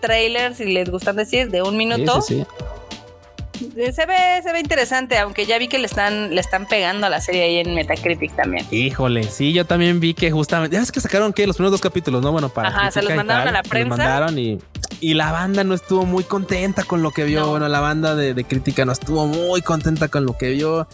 trailer, 0.00 0.54
si 0.54 0.64
les 0.66 0.90
gustan 0.90 1.16
decir, 1.16 1.50
de 1.50 1.62
un 1.62 1.76
minuto. 1.76 2.20
Sí, 2.22 2.40
sí, 2.40 2.44
sí. 2.44 3.92
Se 3.92 4.06
ve, 4.06 4.42
se 4.42 4.52
ve 4.52 4.58
interesante, 4.58 5.18
aunque 5.18 5.46
ya 5.46 5.56
vi 5.58 5.68
que 5.68 5.78
le 5.78 5.86
están, 5.86 6.34
le 6.34 6.40
están 6.40 6.66
pegando 6.66 7.06
a 7.06 7.10
la 7.10 7.20
serie 7.20 7.42
ahí 7.44 7.58
en 7.58 7.74
Metacritic 7.74 8.34
también. 8.34 8.66
Híjole, 8.70 9.22
sí, 9.24 9.52
yo 9.52 9.64
también 9.66 10.00
vi 10.00 10.14
que 10.14 10.30
justamente, 10.30 10.74
ya 10.74 10.82
es 10.82 10.90
que 10.90 11.00
sacaron 11.00 11.32
que 11.32 11.46
los 11.46 11.56
primeros 11.56 11.72
dos 11.72 11.80
capítulos, 11.80 12.22
¿no? 12.22 12.32
Bueno, 12.32 12.48
para. 12.48 12.68
Ajá, 12.68 12.90
se 12.90 13.02
los 13.02 13.14
mandaron 13.14 13.48
a 13.48 13.52
la 13.52 13.62
prensa. 13.62 13.90
Los 13.90 13.98
mandaron 13.98 14.38
y, 14.38 14.58
y 15.02 15.14
la 15.14 15.32
banda 15.32 15.64
no 15.64 15.74
estuvo 15.74 16.06
muy 16.06 16.24
contenta 16.24 16.84
con 16.84 17.02
lo 17.02 17.10
que 17.10 17.24
vio. 17.24 17.48
Bueno, 17.48 17.68
la 17.68 17.80
banda 17.80 18.14
de, 18.14 18.34
de 18.34 18.44
crítica 18.44 18.84
no 18.84 18.92
estuvo 18.92 19.26
muy 19.26 19.60
contenta 19.60 20.08
con 20.08 20.24
lo 20.24 20.38
que 20.38 20.50
vio. 20.50 20.86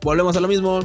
Volvemos 0.00 0.36
a 0.36 0.40
lo 0.40 0.48
mismo 0.48 0.80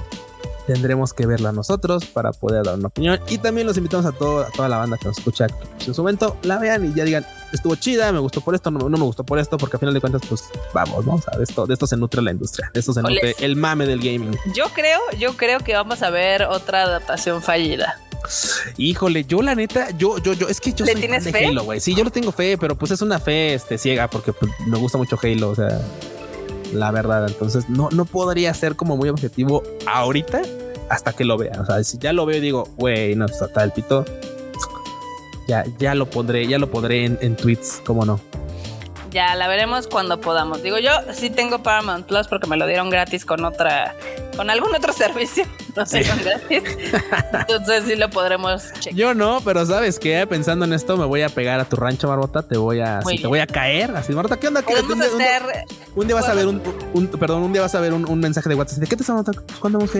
tendremos 0.65 1.13
que 1.13 1.25
verla 1.25 1.51
nosotros 1.51 2.05
para 2.05 2.31
poder 2.31 2.65
dar 2.65 2.75
una 2.75 2.87
opinión. 2.87 3.19
Y 3.29 3.37
también 3.37 3.67
los 3.67 3.77
invitamos 3.77 4.05
a, 4.05 4.11
todo, 4.11 4.45
toda 4.55 4.69
la 4.69 4.77
banda 4.77 4.97
que 4.97 5.05
nos 5.05 5.17
escucha 5.17 5.47
que 5.47 5.85
en 5.85 5.93
su 5.93 6.01
momento 6.01 6.37
la 6.43 6.57
vean 6.57 6.85
y 6.85 6.93
ya 6.93 7.03
digan, 7.03 7.25
estuvo 7.53 7.75
chida, 7.75 8.11
me 8.11 8.19
gustó 8.19 8.41
por 8.41 8.55
esto, 8.55 8.71
no, 8.71 8.89
me 8.89 8.97
gustó 8.97 9.23
por 9.23 9.39
esto, 9.39 9.57
porque 9.57 9.77
a 9.77 9.79
final 9.79 9.93
de 9.93 10.01
cuentas, 10.01 10.21
pues 10.27 10.43
vamos, 10.73 11.05
vamos 11.05 11.27
a 11.27 11.31
ver 11.31 11.43
esto, 11.43 11.65
de 11.65 11.73
esto 11.73 11.87
se 11.87 11.97
nutre 11.97 12.21
la 12.21 12.31
industria, 12.31 12.71
de 12.73 12.79
esto 12.79 12.93
se 12.93 13.01
nutre 13.01 13.35
el 13.39 13.55
mame 13.55 13.85
del 13.85 13.99
gaming. 13.99 14.37
Yo 14.53 14.65
creo, 14.73 14.99
yo 15.17 15.37
creo 15.37 15.59
que 15.59 15.73
vamos 15.73 16.01
a 16.01 16.09
ver 16.09 16.43
otra 16.43 16.83
adaptación 16.83 17.41
fallida. 17.41 17.99
Híjole, 18.77 19.25
yo 19.25 19.41
la 19.41 19.55
neta, 19.55 19.89
yo, 19.97 20.17
yo, 20.19 20.33
yo, 20.33 20.47
es 20.47 20.59
que 20.59 20.73
yo 20.73 20.85
soy 20.85 20.95
tienes 20.95 21.23
fan 21.23 21.33
de 21.33 21.45
Halo, 21.47 21.63
güey. 21.63 21.79
Sí, 21.79 21.95
yo 21.95 22.03
no 22.03 22.11
tengo 22.11 22.31
fe, 22.31 22.57
pero 22.57 22.77
pues 22.77 22.91
es 22.91 23.01
una 23.01 23.19
fe 23.19 23.53
este, 23.53 23.77
ciega 23.77 24.09
porque 24.09 24.33
pues, 24.33 24.51
me 24.67 24.77
gusta 24.77 24.97
mucho 24.97 25.17
Halo, 25.21 25.49
o 25.49 25.55
sea, 25.55 25.81
la 26.73 26.91
verdad. 26.91 27.27
Entonces, 27.27 27.69
no, 27.69 27.89
no 27.91 28.05
podría 28.05 28.53
ser 28.53 28.75
como 28.75 28.97
muy 28.97 29.09
objetivo 29.09 29.63
ahorita 29.85 30.41
hasta 30.89 31.13
que 31.13 31.25
lo 31.25 31.37
vea. 31.37 31.59
O 31.61 31.65
sea, 31.65 31.83
si 31.83 31.97
ya 31.97 32.13
lo 32.13 32.25
veo 32.25 32.37
y 32.37 32.41
digo, 32.41 32.67
güey, 32.77 33.15
no, 33.15 33.25
está 33.25 33.63
el 33.63 33.71
pito, 33.71 34.05
ya, 35.47 35.63
ya 35.79 35.95
lo 35.95 36.09
pondré, 36.09 36.47
ya 36.47 36.57
lo 36.57 36.69
pondré 36.69 37.05
en, 37.05 37.17
en 37.21 37.35
tweets, 37.35 37.81
cómo 37.85 38.05
no. 38.05 38.19
Ya 39.15 39.33
la 39.33 39.47
veremos 39.47 39.87
cuando 39.87 40.19
podamos. 40.19 40.61
Digo, 40.61 40.77
yo 40.77 40.91
sí 41.13 41.29
tengo 41.29 41.63
Paramount 41.63 42.05
Plus 42.05 42.27
porque 42.27 42.47
me 42.47 42.57
lo 42.57 42.67
dieron 42.67 42.89
gratis 42.89 43.23
con 43.23 43.45
otra, 43.45 43.95
con 44.35 44.49
algún 44.49 44.75
otro 44.75 44.91
servicio. 44.93 45.45
No 45.73 45.85
sé, 45.85 46.05
con 46.05 46.21
gratis. 46.21 46.63
Entonces 47.47 47.85
sí 47.87 47.95
lo 47.95 48.09
podremos 48.09 48.73
checar. 48.81 48.93
Yo 48.93 49.13
no, 49.13 49.39
pero 49.39 49.65
sabes 49.65 49.99
que 49.99 50.27
pensando 50.27 50.65
en 50.65 50.73
esto 50.73 50.97
me 50.97 51.05
voy 51.05 51.21
a 51.21 51.29
pegar 51.29 51.61
a 51.61 51.63
tu 51.63 51.77
rancho, 51.77 52.09
Barbota. 52.09 52.43
Te 52.43 52.57
voy 52.57 52.81
a, 52.81 52.99
te 52.99 53.25
voy 53.25 53.39
a 53.39 53.47
caer. 53.47 53.95
Así, 53.95 54.13
Barbota, 54.13 54.37
¿qué 54.37 54.49
onda? 54.49 54.61
Podemos 54.63 54.91
un, 54.91 55.01
hacer. 55.01 55.43
Un, 55.95 56.07
día 56.07 56.15
vas 56.17 56.27
a 56.27 56.33
ver 56.33 56.47
un, 56.47 56.59
perdón, 57.17 57.43
un 57.43 57.53
día 57.53 57.61
vas 57.61 57.73
a 57.73 57.79
ver 57.79 57.93
un, 57.93 58.19
mensaje 58.19 58.49
de 58.49 58.55
WhatsApp. 58.55 58.79
¿De 58.79 58.87
qué 58.87 58.97
te 58.97 59.03
estamos 59.03 59.25
¿Cuándo 59.61 59.79
vamos? 59.79 59.95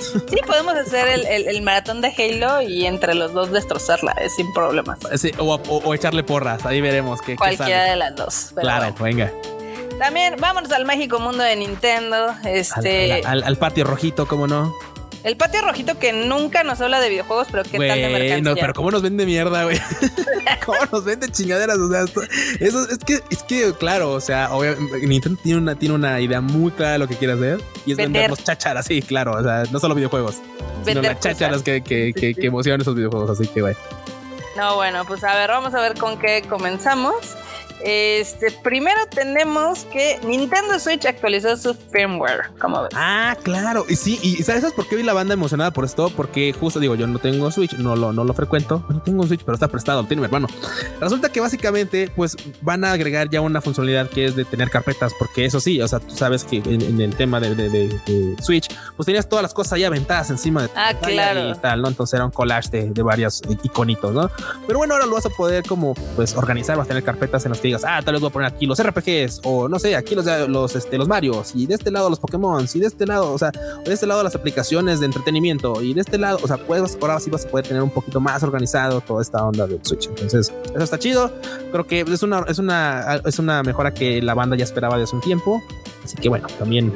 Sí, 0.00 0.36
podemos 0.46 0.74
hacer 0.74 1.06
el, 1.28 1.62
maratón 1.62 2.00
de 2.00 2.08
Halo 2.08 2.62
y 2.62 2.86
entre 2.86 3.14
los 3.14 3.32
dos 3.32 3.50
destrozarla, 3.50 4.12
es 4.12 4.34
sin 4.34 4.52
problemas. 4.52 4.98
Sí, 5.16 5.32
o, 5.38 5.94
echarle 5.94 6.22
porras, 6.22 6.64
ahí 6.66 6.80
veremos 6.80 7.20
qué 7.22 7.36
Cualquiera 7.36 7.84
de 7.84 7.96
las 7.96 8.14
dos. 8.14 8.52
Claro, 8.54 8.94
venga. 9.00 9.32
También 9.98 10.36
vámonos 10.38 10.70
al 10.72 10.84
mágico 10.84 11.18
mundo 11.18 11.42
de 11.42 11.56
Nintendo. 11.56 12.34
Este. 12.44 13.22
al 13.24 13.56
patio 13.56 13.84
rojito, 13.84 14.26
¿cómo 14.26 14.46
no? 14.46 14.74
El 15.26 15.36
patio 15.36 15.60
rojito 15.60 15.98
que 15.98 16.12
nunca 16.12 16.62
nos 16.62 16.80
habla 16.80 17.00
de 17.00 17.08
videojuegos, 17.08 17.48
pero 17.50 17.64
qué 17.64 17.78
tal 17.78 17.98
de 18.00 18.08
mercancía. 18.10 18.40
No, 18.42 18.54
pero 18.54 18.72
cómo 18.74 18.92
nos 18.92 19.02
vende 19.02 19.26
mierda, 19.26 19.64
güey. 19.64 19.76
cómo 20.64 20.78
nos 20.92 21.04
vende 21.04 21.28
chingaderas, 21.32 21.78
o 21.78 21.90
sea, 21.90 22.04
eso 22.60 22.88
es 22.88 22.98
que 22.98 23.20
es 23.28 23.42
que 23.42 23.72
claro, 23.72 24.12
o 24.12 24.20
sea, 24.20 24.54
obviamente 24.54 25.04
Nintendo 25.04 25.40
tiene 25.42 25.58
una 25.58 25.74
tiene 25.74 25.96
una 25.96 26.20
idea 26.20 26.40
muy 26.40 26.70
clara 26.70 26.92
de 26.92 26.98
lo 27.00 27.08
que 27.08 27.16
quiere 27.16 27.32
hacer 27.32 27.60
y 27.84 27.90
es 27.90 27.96
vender. 27.96 28.22
vendernos 28.22 28.44
chácharas, 28.44 28.86
sí, 28.86 29.02
claro, 29.02 29.32
o 29.32 29.42
sea, 29.42 29.64
no 29.72 29.80
solo 29.80 29.96
videojuegos, 29.96 30.36
sino 30.84 31.02
las 31.02 31.18
chácharas 31.18 31.62
que, 31.62 31.82
que, 31.82 32.12
que, 32.14 32.32
que 32.32 32.46
emocionan 32.46 32.82
esos 32.82 32.94
videojuegos, 32.94 33.28
así 33.28 33.48
que 33.48 33.62
güey. 33.62 33.74
No, 34.56 34.76
bueno, 34.76 35.04
pues 35.06 35.24
a 35.24 35.34
ver, 35.34 35.50
vamos 35.50 35.74
a 35.74 35.80
ver 35.80 35.98
con 35.98 36.20
qué 36.20 36.44
comenzamos. 36.48 37.34
Este, 37.88 38.50
primero 38.64 38.98
tenemos 39.14 39.84
que 39.84 40.18
Nintendo 40.24 40.76
Switch 40.80 41.06
actualizó 41.06 41.56
su 41.56 41.72
firmware, 41.72 42.50
¿cómo 42.60 42.82
ves? 42.82 42.90
Ah, 42.96 43.36
claro. 43.44 43.86
Y 43.88 43.94
sí, 43.94 44.18
y 44.24 44.42
¿sabes 44.42 44.72
por 44.72 44.88
qué 44.88 44.96
vi 44.96 45.04
la 45.04 45.12
banda 45.12 45.34
emocionada 45.34 45.70
por 45.70 45.84
esto? 45.84 46.10
Porque 46.10 46.52
justo 46.52 46.80
digo, 46.80 46.96
yo 46.96 47.06
no 47.06 47.20
tengo 47.20 47.48
Switch, 47.52 47.74
no 47.74 47.94
lo, 47.94 48.12
no 48.12 48.24
lo 48.24 48.34
frecuento. 48.34 48.84
No 48.96 49.02
tengo 49.02 49.22
un 49.22 49.28
Switch, 49.28 49.44
pero 49.44 49.54
está 49.54 49.68
prestado, 49.68 50.02
tiene 50.04 50.22
mi 50.22 50.24
hermano. 50.24 50.48
Resulta 50.98 51.30
que 51.30 51.38
básicamente, 51.38 52.10
pues 52.16 52.34
van 52.62 52.82
a 52.82 52.92
agregar 52.92 53.28
ya 53.28 53.42
una 53.42 53.60
funcionalidad 53.60 54.08
que 54.08 54.24
es 54.24 54.34
de 54.34 54.46
tener 54.46 54.70
carpetas, 54.70 55.12
porque 55.18 55.44
eso 55.44 55.60
sí, 55.60 55.80
o 55.82 55.86
sea, 55.86 56.00
tú 56.00 56.16
sabes 56.16 56.44
que 56.44 56.56
en, 56.56 57.00
el 57.00 57.14
tema 57.14 57.38
de, 57.38 58.34
Switch, 58.40 58.68
pues 58.96 59.04
tenías 59.04 59.28
todas 59.28 59.42
las 59.42 59.52
cosas 59.52 59.74
ahí 59.74 59.84
aventadas 59.84 60.30
encima 60.30 60.62
de 60.62 60.70
ah, 60.74 60.94
claro. 61.00 61.50
y 61.50 61.54
tal, 61.58 61.82
¿no? 61.82 61.88
Entonces 61.88 62.14
era 62.14 62.24
un 62.24 62.30
collage 62.30 62.70
de, 62.70 62.90
de 62.90 63.02
varios 63.02 63.42
iconitos, 63.62 64.14
¿no? 64.14 64.30
Pero 64.66 64.78
bueno, 64.78 64.94
ahora 64.94 65.06
lo 65.06 65.12
vas 65.12 65.26
a 65.26 65.30
poder 65.30 65.64
como 65.66 65.94
pues 66.16 66.34
organizar, 66.34 66.78
vas 66.78 66.86
a 66.86 66.88
tener 66.88 67.04
carpetas 67.04 67.44
en 67.44 67.50
las 67.52 67.60
que 67.60 67.75
digas, 67.76 67.84
ah, 67.86 68.02
tal 68.04 68.14
vez 68.14 68.20
voy 68.20 68.30
a 68.30 68.32
poner 68.32 68.52
aquí 68.52 68.66
los 68.66 68.82
RPGs, 68.82 69.40
o 69.44 69.68
no 69.68 69.78
sé, 69.78 69.96
aquí 69.96 70.14
los, 70.14 70.26
los, 70.48 70.76
este, 70.76 70.98
los 70.98 71.08
Marios, 71.08 71.54
y 71.54 71.66
de 71.66 71.74
este 71.74 71.90
lado 71.90 72.10
los 72.10 72.18
Pokémon, 72.18 72.66
y 72.72 72.78
de 72.80 72.86
este 72.86 73.06
lado, 73.06 73.32
o 73.32 73.38
sea, 73.38 73.50
de 73.50 73.92
este 73.92 74.06
lado 74.06 74.22
las 74.22 74.34
aplicaciones 74.34 75.00
de 75.00 75.06
entretenimiento, 75.06 75.82
y 75.82 75.94
de 75.94 76.00
este 76.00 76.18
lado, 76.18 76.38
o 76.42 76.46
sea, 76.46 76.56
puedes, 76.56 76.96
ahora 77.00 77.20
sí 77.20 77.30
vas 77.30 77.44
a 77.44 77.48
poder 77.48 77.66
tener 77.66 77.82
un 77.82 77.90
poquito 77.90 78.20
más 78.20 78.42
organizado 78.42 79.00
toda 79.00 79.22
esta 79.22 79.44
onda 79.44 79.66
del 79.66 79.80
Switch. 79.82 80.08
Entonces, 80.08 80.52
eso 80.64 80.84
está 80.84 80.98
chido. 80.98 81.32
Creo 81.72 81.86
que 81.86 82.00
es 82.00 82.22
una, 82.22 82.44
es 82.48 82.58
una, 82.58 83.20
es 83.24 83.38
una 83.38 83.62
mejora 83.62 83.92
que 83.94 84.22
la 84.22 84.34
banda 84.34 84.56
ya 84.56 84.64
esperaba 84.64 84.98
desde 84.98 85.16
un 85.16 85.22
tiempo. 85.22 85.62
Así 86.04 86.16
que 86.16 86.28
bueno, 86.28 86.46
también 86.58 86.92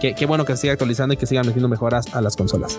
qué, 0.00 0.14
qué 0.14 0.26
bueno 0.26 0.44
que 0.44 0.56
siga 0.56 0.72
actualizando 0.72 1.14
y 1.14 1.16
que 1.16 1.26
sigan 1.26 1.46
metiendo 1.46 1.68
mejoras 1.68 2.14
a 2.14 2.20
las 2.20 2.36
consolas 2.36 2.78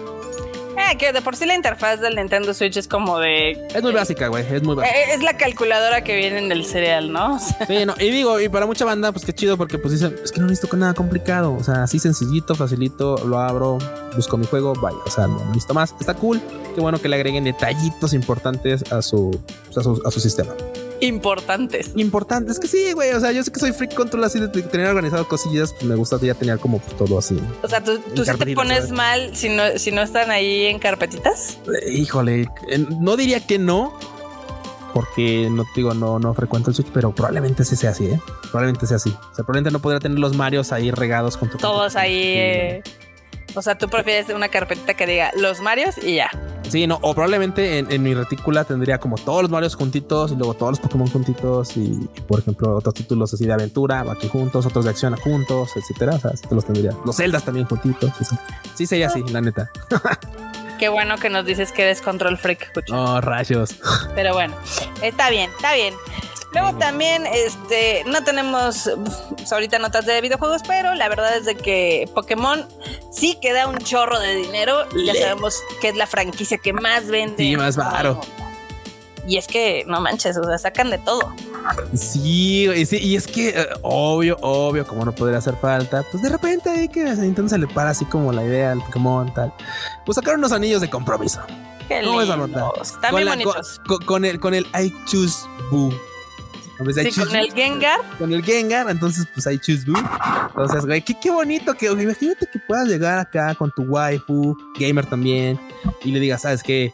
que 0.98 1.14
de 1.14 1.22
por 1.22 1.36
sí 1.36 1.46
la 1.46 1.56
interfaz 1.56 2.00
del 2.00 2.16
Nintendo 2.16 2.54
Switch 2.54 2.78
es 2.78 2.88
como 2.88 3.20
de. 3.20 3.52
Es 3.74 3.82
muy 3.82 3.92
básica, 3.92 4.28
güey. 4.28 4.46
Es 4.52 4.64
muy 4.64 4.76
básica. 4.76 4.96
Eh, 4.96 5.14
es 5.14 5.24
la 5.24 5.38
calculadora 5.38 6.04
que 6.04 6.16
viene 6.16 6.40
en 6.40 6.52
el 6.52 6.66
cereal, 6.66 7.12
¿no? 7.12 7.40
sí, 7.68 7.86
no. 7.86 7.96
Y 8.00 8.10
digo, 8.10 8.40
y 8.40 8.50
para 8.50 8.66
mucha 8.66 8.86
banda, 8.86 9.12
pues 9.12 9.26
qué 9.26 9.34
chido, 9.34 9.58
porque 9.58 9.78
pues 9.78 9.94
dicen, 9.94 10.16
es 10.24 10.32
que 10.32 10.40
no 10.40 10.48
necesito 10.48 10.76
nada 10.78 10.94
complicado. 10.94 11.54
O 11.54 11.64
sea, 11.64 11.84
así 11.84 12.00
sencillito, 12.00 12.56
facilito, 12.56 13.18
lo 13.26 13.40
abro, 13.40 13.78
busco 14.16 14.38
mi 14.38 14.46
juego, 14.46 14.74
vaya. 14.74 14.98
O 15.06 15.10
sea, 15.10 15.28
no 15.28 15.44
necesito 15.48 15.74
más. 15.74 15.94
Está 16.00 16.14
cool. 16.14 16.42
Qué 16.76 16.82
bueno 16.82 17.00
que 17.00 17.10
le 17.10 17.16
agreguen 17.16 17.44
detallitos 17.44 18.14
importantes 18.14 18.92
a 18.92 19.02
su, 19.02 19.40
a 19.76 19.84
su, 19.84 20.02
a 20.06 20.12
su 20.12 20.20
sistema 20.20 20.54
importantes. 21.02 21.92
Importantes, 21.96 22.60
que 22.60 22.68
sí, 22.68 22.94
güey. 22.94 23.12
O 23.12 23.20
sea, 23.20 23.32
yo 23.32 23.44
sé 23.44 23.52
que 23.52 23.60
soy 23.60 23.72
freak 23.72 23.94
control 23.94 24.24
así 24.24 24.40
de 24.40 24.48
tener 24.48 24.88
organizado 24.88 25.28
cosillas, 25.28 25.74
pues 25.74 25.84
me 25.84 25.96
gusta 25.96 26.18
ya 26.22 26.34
tener 26.34 26.60
como 26.60 26.80
todo 26.98 27.18
así. 27.18 27.40
O 27.62 27.68
sea, 27.68 27.84
tú, 27.84 28.00
tú 28.16 28.26
sí 28.26 28.32
te 28.38 28.56
pones 28.56 28.92
mal 28.92 29.36
si 29.36 29.50
no, 29.50 29.64
si 29.78 29.92
no 29.92 30.02
están 30.02 30.32
ahí 30.32 30.66
en 30.66 30.80
carpetitas. 30.80 31.60
Eh, 31.68 31.92
híjole, 31.92 32.48
no 33.00 33.18
diría 33.18 33.46
que 33.46 33.60
no, 33.60 33.98
porque 34.94 35.48
no 35.50 35.66
digo, 35.76 35.94
no, 35.94 36.20
no 36.20 36.34
frecuento 36.34 36.70
el 36.70 36.76
Switch, 36.76 36.92
pero 36.94 37.14
probablemente 37.14 37.64
sí 37.64 37.76
sea 37.76 37.92
así, 37.92 38.06
¿eh? 38.06 38.20
Probablemente 38.52 38.88
sea 38.88 38.98
así. 38.98 39.10
O 39.10 39.36
sea, 39.36 39.46
probablemente 39.46 39.72
no 39.72 39.80
podría 39.80 40.00
tener 40.00 40.20
los 40.20 40.36
Marios 40.36 40.72
ahí 40.72 40.92
regados 40.92 41.38
con 41.38 41.50
tu 41.50 41.58
Todos 41.58 41.96
ahí. 41.96 42.34
Eh, 42.36 42.84
o 43.56 43.62
sea, 43.62 43.78
tú 43.78 43.90
prefieres 43.90 44.30
una 44.30 44.50
carpetita 44.50 44.94
que 44.94 45.06
diga 45.06 45.32
los 45.36 45.62
Marios 45.62 45.98
y 45.98 46.16
ya. 46.16 46.30
Sí, 46.70 46.88
no, 46.88 47.00
o 47.02 47.14
probablemente 47.14 47.80
en, 47.80 48.04
mi 48.04 48.14
retícula 48.14 48.64
tendría 48.64 49.00
como 49.00 49.18
todos 49.18 49.42
los 49.42 49.52
Marios 49.52 49.76
juntitos 49.76 50.32
y 50.32 50.36
luego 50.36 50.54
todos 50.54 50.74
los 50.74 50.80
Pokémon 50.80 51.08
juntitos 51.08 51.76
y, 51.76 52.08
por 52.28 52.40
ejemplo, 52.40 52.76
otros 52.76 52.94
títulos 52.94 53.34
así 53.34 53.46
de 53.46 53.54
aventura, 53.54 54.06
aquí 54.10 54.28
juntos, 54.28 54.66
otros 54.66 54.86
de 54.86 54.92
acción 54.92 55.16
juntos, 55.16 55.72
etcétera. 55.76 56.16
O 56.16 56.20
sea, 56.20 56.32
te 56.32 56.56
los 56.56 56.66
tendría. 56.66 56.92
Los 57.06 57.18
Zeldas 57.18 57.44
también 57.44 57.66
juntitos. 57.66 58.12
Sí, 58.18 58.36
sí 58.76 58.86
sería 58.86 59.08
así, 59.08 59.24
la 59.32 59.42
neta. 59.42 59.72
Qué 60.80 60.88
bueno 60.88 61.18
que 61.18 61.30
nos 61.30 61.46
dices 61.46 61.74
que 61.74 61.84
eres 61.84 62.02
control 62.02 62.38
freak. 62.38 62.72
Oh, 62.92 63.20
rayos. 63.20 63.76
Pero 64.16 64.34
bueno, 64.34 64.56
está 65.02 65.30
bien, 65.30 65.50
está 65.50 65.74
bien. 65.74 65.94
Luego 66.52 66.78
también, 66.80 67.28
este, 67.28 68.04
no 68.06 68.24
tenemos 68.24 68.90
pues, 69.36 69.52
ahorita 69.52 69.78
notas 69.78 70.06
de 70.06 70.20
videojuegos, 70.20 70.64
pero 70.68 70.96
la 70.96 71.08
verdad 71.08 71.38
es 71.38 71.46
de 71.46 71.56
que 71.56 72.10
Pokémon 72.16 72.68
sí 73.12 73.38
que 73.40 73.54
da 73.54 73.68
un 73.68 73.78
chorro 73.78 74.20
de 74.20 74.36
dinero. 74.36 74.88
Ya 75.06 75.14
sabemos 75.14 75.62
que 75.80 75.90
es 75.90 75.96
la 75.96 76.08
franquicia 76.08 76.58
que 76.58 76.74
más 76.74 77.08
vende. 77.08 77.44
Y 77.44 77.56
más 77.56 77.76
baro. 77.76 78.20
Y 79.28 79.38
es 79.38 79.46
que 79.46 79.84
no 79.86 80.02
manches, 80.02 80.38
o 80.38 80.44
sea, 80.44 80.58
sacan 80.58 80.90
de 80.90 80.98
todo. 80.98 81.32
Sí, 81.94 82.64
y 82.64 83.16
es 83.16 83.28
que 83.28 83.50
eh, 83.50 83.68
obvio, 83.84 84.38
obvio, 84.42 84.88
como 84.88 85.06
no 85.06 85.12
podría 85.12 85.38
hacer 85.38 85.56
falta, 85.58 86.04
pues 86.10 86.24
de 86.24 86.30
repente 86.30 86.68
ahí 86.70 86.88
que 86.88 87.02
entonces 87.02 87.52
se 87.52 87.58
le 87.60 87.68
para 87.68 87.92
así 87.92 88.06
como 88.06 88.32
la 88.32 88.44
idea 88.44 88.72
al 88.72 88.80
Pokémon 88.80 89.32
tal. 89.36 89.54
Pues 90.04 90.16
sacaron 90.16 90.40
unos 90.40 90.52
anillos 90.52 90.82
de 90.82 90.90
compromiso. 90.90 91.42
Qué 91.88 92.02
¿Cómo 92.04 92.22
lindos. 92.22 93.00
También 93.02 93.28
bonitos. 93.28 93.80
Con, 93.86 94.04
con, 94.06 94.26
el 94.26 94.40
con 94.40 94.56
el 94.56 94.66
I 94.74 94.92
choose 95.06 95.48
Boo 95.70 95.94
sí, 96.80 97.20
con 97.20 97.36
el 97.36 97.54
Gengar. 97.54 98.00
Con 98.18 98.34
el 98.34 98.44
Gengar, 98.44 98.90
entonces 98.90 99.28
pues 99.34 99.46
hay 99.48 99.60
choose 99.60 99.84
Entonces, 99.88 100.86
güey, 100.86 101.02
qué, 101.02 101.16
qué 101.22 101.30
bonito 101.30 101.74
que, 101.74 101.88
imagínate 101.88 102.48
que 102.52 102.60
puedas 102.60 102.88
llegar 102.88 103.20
acá 103.20 103.56
con 103.56 103.72
tu 103.72 103.84
waifu, 103.84 104.56
gamer 104.80 105.06
también, 105.06 105.60
y 106.04 106.12
le 106.12 106.20
digas, 106.20 106.42
¿sabes 106.42 106.64
qué? 106.64 106.94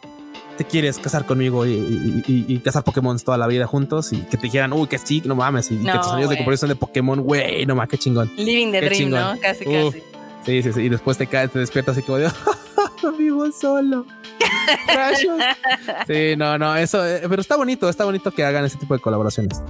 Te 0.56 0.64
quieres 0.64 0.98
casar 0.98 1.26
conmigo 1.26 1.66
y, 1.66 2.24
y, 2.26 2.58
cazar 2.60 2.82
Pokémon 2.82 3.18
toda 3.18 3.36
la 3.36 3.46
vida 3.46 3.66
juntos 3.66 4.12
y 4.14 4.22
que 4.22 4.38
te 4.38 4.44
dijeran, 4.44 4.72
uy, 4.72 4.86
que 4.86 4.96
sí, 4.98 5.22
no 5.24 5.34
mames, 5.34 5.70
y 5.70 5.76
que 5.76 5.92
tus 5.92 6.08
amigos 6.08 6.30
de 6.30 6.36
comparación 6.38 6.70
de 6.70 6.76
Pokémon, 6.76 7.20
güey, 7.20 7.66
no 7.66 7.74
mames, 7.74 7.90
qué 7.90 7.98
chingón. 7.98 8.32
Living 8.36 8.72
the 8.72 8.80
dream, 8.80 9.10
¿no? 9.10 9.38
Casi, 9.40 9.64
casi. 9.64 10.02
Sí, 10.46 10.62
sí, 10.62 10.72
sí, 10.72 10.80
y 10.80 10.88
después 10.88 11.18
te 11.18 11.26
caes, 11.26 11.50
te 11.50 11.58
despiertas 11.58 11.96
así 11.96 12.06
como 12.06 12.18
de, 12.18 12.30
vivo 13.18 13.50
solo. 13.52 14.06
sí, 16.06 16.36
no, 16.36 16.58
no, 16.58 16.76
eso, 16.76 17.04
eh, 17.06 17.22
pero 17.28 17.40
está 17.40 17.56
bonito, 17.56 17.88
está 17.88 18.04
bonito 18.04 18.30
que 18.30 18.44
hagan 18.44 18.64
ese 18.64 18.78
tipo 18.78 18.94
de 18.94 19.00
colaboraciones. 19.00 19.62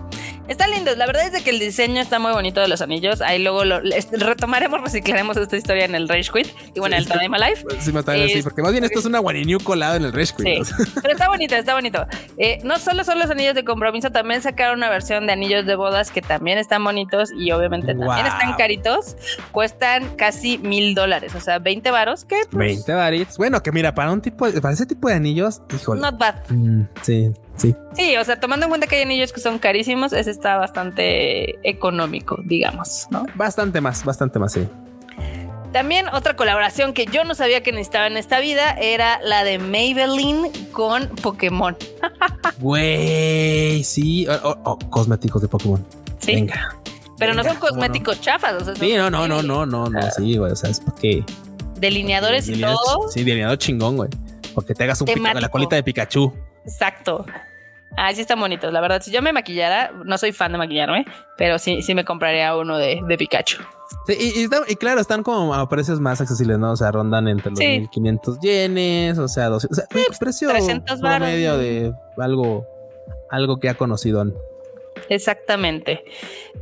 Está 0.48 0.68
lindo. 0.68 0.94
La 0.94 1.06
verdad 1.06 1.26
es 1.26 1.32
de 1.32 1.42
que 1.42 1.50
el 1.50 1.58
diseño 1.58 2.00
está 2.00 2.18
muy 2.18 2.32
bonito 2.32 2.60
de 2.60 2.68
los 2.68 2.80
anillos. 2.80 3.20
Ahí 3.20 3.42
luego 3.42 3.64
lo, 3.64 3.80
retomaremos, 4.12 4.80
reciclaremos 4.80 5.36
esta 5.36 5.56
historia 5.56 5.84
en 5.84 5.94
el 5.94 6.08
Rage 6.08 6.30
Quit 6.32 6.46
y 6.74 6.78
bueno, 6.78 6.96
en 6.96 7.02
el 7.02 7.08
Time 7.08 7.36
Alive. 7.36 7.64
Sí, 7.80 7.90
sí, 8.32 8.42
porque 8.42 8.62
más 8.62 8.70
bien 8.70 8.84
esto 8.84 9.00
es 9.00 9.04
una 9.06 9.20
New 9.20 9.58
colado 9.60 9.96
en 9.96 10.04
el 10.04 10.12
Rage 10.12 10.34
Quit. 10.36 10.64
Sí, 10.64 10.84
pero 11.02 11.12
está 11.12 11.28
bonito, 11.28 11.56
está 11.56 11.74
bonito. 11.74 12.06
Eh, 12.38 12.60
no 12.62 12.78
solo 12.78 13.02
son 13.02 13.18
los 13.18 13.28
anillos 13.28 13.54
de 13.54 13.64
compromiso, 13.64 14.10
también 14.10 14.40
sacaron 14.40 14.78
una 14.78 14.88
versión 14.88 15.26
de 15.26 15.32
anillos 15.32 15.66
de 15.66 15.74
bodas 15.74 16.10
que 16.10 16.22
también 16.22 16.58
están 16.58 16.84
bonitos 16.84 17.30
y 17.36 17.50
obviamente 17.50 17.94
también 17.94 18.26
están 18.26 18.54
caritos. 18.54 19.16
Cuestan 19.50 20.16
casi 20.16 20.58
mil 20.58 20.94
dólares, 20.94 21.34
o 21.34 21.40
sea, 21.40 21.58
20 21.58 21.90
varos. 21.90 22.24
que 22.24 22.36
20 22.52 22.92
varitos. 22.96 23.36
Bueno, 23.36 23.62
que 23.62 23.72
mira, 23.72 23.94
para 23.94 24.12
un 24.12 24.20
tipo, 24.20 24.50
para 24.60 24.74
ese 24.74 24.86
tipo 24.86 25.08
de 25.08 25.14
anillos, 25.14 25.62
híjole. 25.74 26.00
Not 26.00 26.18
bad. 26.18 26.34
Mm, 26.48 26.82
sí. 27.02 27.32
Sí. 27.56 27.74
Sí, 27.94 28.16
o 28.16 28.24
sea, 28.24 28.38
tomando 28.38 28.66
en 28.66 28.70
cuenta 28.70 28.86
que 28.86 28.96
hay 28.96 29.02
anillos 29.02 29.32
que 29.32 29.40
son 29.40 29.58
carísimos, 29.58 30.12
ese 30.12 30.30
está 30.30 30.56
bastante 30.56 31.58
económico, 31.68 32.38
digamos, 32.44 33.06
¿no? 33.10 33.24
Bastante 33.34 33.80
más, 33.80 34.04
bastante 34.04 34.38
más, 34.38 34.52
sí. 34.52 34.68
También 35.72 36.06
otra 36.08 36.36
colaboración 36.36 36.92
que 36.92 37.06
yo 37.06 37.24
no 37.24 37.34
sabía 37.34 37.62
que 37.62 37.72
necesitaba 37.72 38.06
en 38.06 38.16
esta 38.16 38.40
vida 38.40 38.72
era 38.72 39.20
la 39.22 39.44
de 39.44 39.58
Maybelline 39.58 40.50
con 40.72 41.08
Pokémon. 41.08 41.76
Güey, 42.60 43.84
sí, 43.84 44.26
cosméticos 44.88 45.42
de 45.42 45.48
Pokémon. 45.48 45.84
Sí. 46.18 46.36
Venga. 46.36 46.76
Pero 47.18 47.34
no 47.34 47.44
son 47.44 47.56
cosméticos 47.56 48.20
chafas, 48.20 48.62
o 48.62 48.64
sea, 48.64 48.74
Sí, 48.76 48.94
no, 48.94 49.10
no, 49.10 49.26
no, 49.26 49.42
no, 49.42 49.66
no, 49.66 49.88
no, 49.88 50.10
sí, 50.10 50.36
güey, 50.36 50.52
o 50.52 50.56
sea, 50.56 50.70
es 50.70 50.80
porque 50.80 51.24
delineadores 51.76 52.48
y 52.48 52.60
todo. 52.60 53.08
Sí, 53.10 53.24
delineador 53.24 53.58
chingón, 53.58 53.96
güey. 53.96 54.10
Porque 54.54 54.74
te 54.74 54.84
hagas 54.84 55.00
un 55.00 55.06
pico 55.06 55.28
de 55.34 55.40
la 55.40 55.48
colita 55.48 55.76
de 55.76 55.82
Pikachu. 55.82 56.32
Exacto. 56.64 57.24
Ah, 57.96 58.12
sí 58.12 58.20
están 58.20 58.38
bonitos. 58.40 58.72
La 58.72 58.80
verdad, 58.80 59.00
si 59.02 59.10
yo 59.10 59.22
me 59.22 59.32
maquillara, 59.32 59.92
no 60.04 60.18
soy 60.18 60.32
fan 60.32 60.52
de 60.52 60.58
maquillarme, 60.58 61.06
pero 61.38 61.58
sí, 61.58 61.82
sí 61.82 61.94
me 61.94 62.04
compraría 62.04 62.54
uno 62.56 62.76
de, 62.76 63.00
Pikachu. 63.18 63.58
Sí, 64.06 64.48
y, 64.68 64.76
claro, 64.76 65.00
están 65.00 65.22
como 65.22 65.54
a 65.54 65.68
precios 65.68 66.00
más 66.00 66.20
accesibles, 66.20 66.58
¿no? 66.58 66.72
O 66.72 66.76
sea, 66.76 66.92
rondan 66.92 67.28
entre 67.28 67.50
los 67.50 67.58
1500 67.58 68.40
yenes, 68.40 69.18
o 69.18 69.28
sea, 69.28 69.48
200, 69.48 69.78
o 69.78 69.80
sea, 69.80 69.88
sí, 69.90 70.18
precio 70.18 70.50
promedio 71.00 71.56
de 71.56 71.94
algo, 72.18 72.66
algo 73.30 73.58
que 73.58 73.68
ha 73.68 73.74
conocido. 73.74 74.24
Exactamente. 75.08 76.04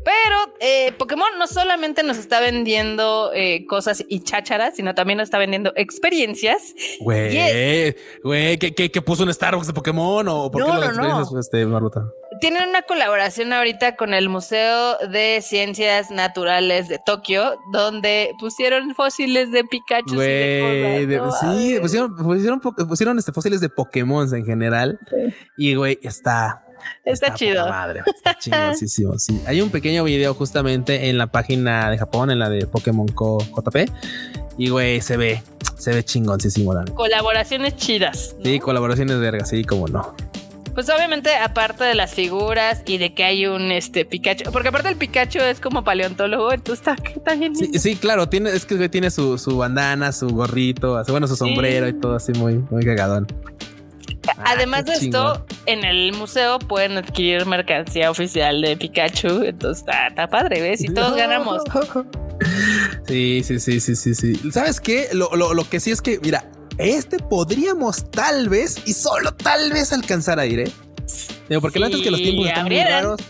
Pero 0.04 0.54
eh, 0.60 0.92
Pokémon 0.98 1.28
no 1.38 1.46
solamente 1.46 2.02
nos 2.02 2.18
está 2.18 2.40
vendiendo 2.40 3.30
eh, 3.34 3.64
cosas 3.66 4.04
y 4.06 4.20
chácharas, 4.20 4.76
sino 4.76 4.94
también 4.94 5.16
nos 5.16 5.26
está 5.26 5.38
vendiendo 5.38 5.72
experiencias. 5.76 6.74
Güey, 7.00 7.94
güey, 8.22 8.58
¿qué, 8.58 9.02
puso 9.02 9.22
un 9.22 9.32
Starbucks 9.32 9.68
de 9.68 9.72
Pokémon 9.72 10.26
o 10.28 10.50
por 10.50 10.62
qué 10.62 10.70
no, 10.70 10.84
experiencias 10.84 11.32
no. 11.32 11.40
este, 11.40 11.64
Maruta? 11.64 12.06
Tienen 12.40 12.68
una 12.68 12.82
colaboración 12.82 13.52
ahorita 13.52 13.96
con 13.96 14.12
el 14.12 14.28
Museo 14.28 14.98
de 15.08 15.40
Ciencias 15.40 16.10
Naturales 16.10 16.88
de 16.88 16.98
Tokio, 16.98 17.56
donde 17.72 18.32
pusieron 18.38 18.94
fósiles 18.94 19.52
de 19.52 19.64
Pikachu. 19.64 20.16
Güey, 20.16 21.06
sí, 21.06 21.78
pusieron, 21.80 22.16
pusieron, 22.16 22.60
pusieron, 22.60 23.18
este, 23.18 23.32
fósiles 23.32 23.60
de 23.60 23.68
Pokémon 23.68 24.34
en 24.34 24.44
general. 24.44 24.98
Y 25.56 25.74
güey, 25.74 25.98
está 26.02 26.63
Está, 27.04 27.34
chido. 27.34 27.68
Madre, 27.68 28.02
está 28.06 28.34
chingosísimo. 28.38 29.18
Sí. 29.18 29.40
Hay 29.46 29.60
un 29.60 29.70
pequeño 29.70 30.04
video 30.04 30.34
justamente 30.34 31.08
en 31.08 31.18
la 31.18 31.26
página 31.26 31.90
de 31.90 31.98
Japón, 31.98 32.30
en 32.30 32.38
la 32.38 32.48
de 32.48 32.66
Pokémon 32.66 33.08
Co. 33.08 33.38
JP. 33.38 33.90
Y 34.56 34.68
güey, 34.68 35.00
se 35.00 35.16
ve, 35.16 35.42
se 35.76 35.92
ve 35.92 36.04
chingoncísimo. 36.04 36.72
La 36.74 36.84
colaboraciones 36.84 37.76
chidas. 37.76 38.36
Sí, 38.42 38.58
colaboraciones 38.60 39.18
vergas, 39.18 39.48
sí, 39.50 39.64
como 39.64 39.88
no. 39.88 40.14
Pues 40.74 40.90
obviamente, 40.90 41.32
aparte 41.36 41.84
de 41.84 41.94
las 41.94 42.14
figuras 42.14 42.82
y 42.84 42.98
de 42.98 43.14
que 43.14 43.22
hay 43.22 43.46
un 43.46 43.70
este 43.70 44.04
Pikachu, 44.04 44.50
porque 44.50 44.68
aparte 44.70 44.88
el 44.88 44.96
Pikachu 44.96 45.38
es 45.38 45.60
como 45.60 45.84
paleontólogo, 45.84 46.52
entonces 46.52 46.84
está, 46.84 46.96
está 47.08 47.36
bien. 47.36 47.54
Sí, 47.54 47.94
claro, 47.94 48.28
tiene, 48.28 48.50
es 48.50 48.66
que 48.66 48.88
tiene 48.88 49.12
su, 49.12 49.38
su 49.38 49.56
bandana, 49.56 50.10
su 50.10 50.30
gorrito, 50.30 51.00
bueno, 51.08 51.28
su 51.28 51.36
sombrero 51.36 51.86
y 51.86 51.92
todo 51.92 52.16
así 52.16 52.32
muy, 52.32 52.58
muy 52.70 52.84
cagadón. 52.84 53.28
Ah, 54.28 54.52
Además 54.54 54.84
de 54.84 54.94
esto, 54.94 55.44
en 55.66 55.84
el 55.84 56.12
museo 56.12 56.58
pueden 56.58 56.96
adquirir 56.98 57.46
mercancía 57.46 58.10
oficial 58.10 58.60
de 58.60 58.76
Pikachu. 58.76 59.42
Entonces 59.44 59.84
está, 60.08 60.28
padre, 60.28 60.60
¿ves? 60.60 60.82
Y 60.82 60.88
todos 60.88 61.16
ganamos. 61.16 61.62
Sí, 63.06 63.42
sí, 63.44 63.60
sí, 63.60 63.78
sí, 63.80 63.94
sí, 63.94 64.14
sí. 64.14 64.50
¿Sabes 64.50 64.80
qué? 64.80 65.08
Lo, 65.12 65.30
que 65.70 65.78
sí 65.78 65.92
es 65.92 66.02
que, 66.02 66.18
mira, 66.20 66.50
este 66.78 67.18
podríamos 67.18 68.10
tal 68.10 68.48
vez 68.48 68.82
y 68.86 68.92
solo 68.92 69.32
tal 69.32 69.72
vez 69.72 69.92
alcanzar 69.92 70.40
a 70.40 70.46
ir, 70.46 70.60
¿eh? 70.60 70.72
porque 71.60 71.82
antes 71.82 72.02
que 72.02 72.10
los 72.10 72.20
tiempos 72.20 72.46
están 72.46 72.66
muy 72.66 72.82
raros, 72.82 73.20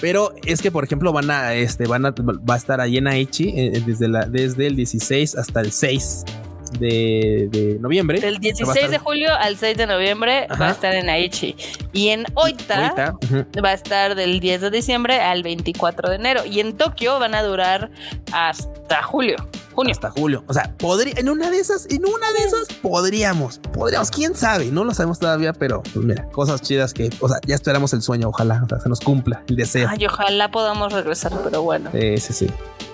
pero 0.00 0.34
es 0.46 0.62
que 0.62 0.70
por 0.70 0.84
ejemplo 0.84 1.12
van 1.12 1.30
a 1.30 1.54
este 1.54 1.86
van 1.86 2.06
a 2.06 2.10
va 2.10 2.54
a 2.54 2.56
estar 2.56 2.80
ahí 2.80 2.96
en 2.96 3.08
Aichi 3.08 3.52
eh, 3.56 3.82
desde 3.84 4.08
la 4.08 4.26
desde 4.26 4.68
el 4.68 4.76
16 4.76 5.36
hasta 5.36 5.60
el 5.60 5.72
6 5.72 6.24
de, 6.72 7.78
noviembre. 7.80 8.20
Del 8.20 8.38
16 8.38 8.90
de 8.90 8.98
julio 8.98 9.30
al 9.34 9.56
6 9.56 9.76
de 9.76 9.86
noviembre 9.86 10.46
va 10.60 10.68
a 10.68 10.70
estar 10.70 10.94
en 10.94 11.08
Aichi. 11.08 11.56
Y 11.92 12.08
en 12.08 12.24
Oita, 12.34 13.16
va 13.64 13.68
a 13.70 13.72
estar 13.72 14.14
del 14.14 14.40
10 14.40 14.60
de 14.62 14.70
diciembre 14.70 15.20
al 15.20 15.42
24 15.42 16.10
de 16.10 16.16
enero. 16.16 16.44
Y 16.44 16.60
en 16.60 16.76
Tokio 16.76 17.18
van 17.18 17.34
a 17.34 17.42
durar 17.42 17.90
hasta 18.32 19.02
julio. 19.02 19.36
Junio. 19.74 19.92
Hasta 19.92 20.10
julio. 20.10 20.42
O 20.48 20.52
sea, 20.52 20.74
podría, 20.76 21.14
en 21.18 21.28
una 21.28 21.50
de 21.50 21.60
esas, 21.60 21.86
en 21.88 22.04
una 22.04 22.32
de 22.32 22.38
esas 22.38 22.66
podríamos, 22.82 23.60
podríamos, 23.72 24.10
quién 24.10 24.34
sabe, 24.34 24.72
no 24.72 24.82
lo 24.82 24.92
sabemos 24.92 25.20
todavía, 25.20 25.52
pero 25.52 25.84
pues 25.94 26.04
mira, 26.04 26.28
cosas 26.30 26.62
chidas 26.62 26.92
que, 26.92 27.10
o 27.20 27.28
sea, 27.28 27.38
ya 27.46 27.54
esperamos 27.54 27.92
el 27.92 28.02
sueño, 28.02 28.28
ojalá, 28.28 28.60
o 28.64 28.68
sea, 28.68 28.80
se 28.80 28.88
nos 28.88 28.98
cumpla 28.98 29.44
el 29.46 29.54
deseo. 29.54 29.88
Ay, 29.88 30.04
ojalá 30.04 30.50
podamos 30.50 30.92
regresar, 30.92 31.32
pero 31.44 31.62
bueno. 31.62 31.90
Sí, 31.92 32.18
sí, 32.18 32.32
sí. 32.32 32.50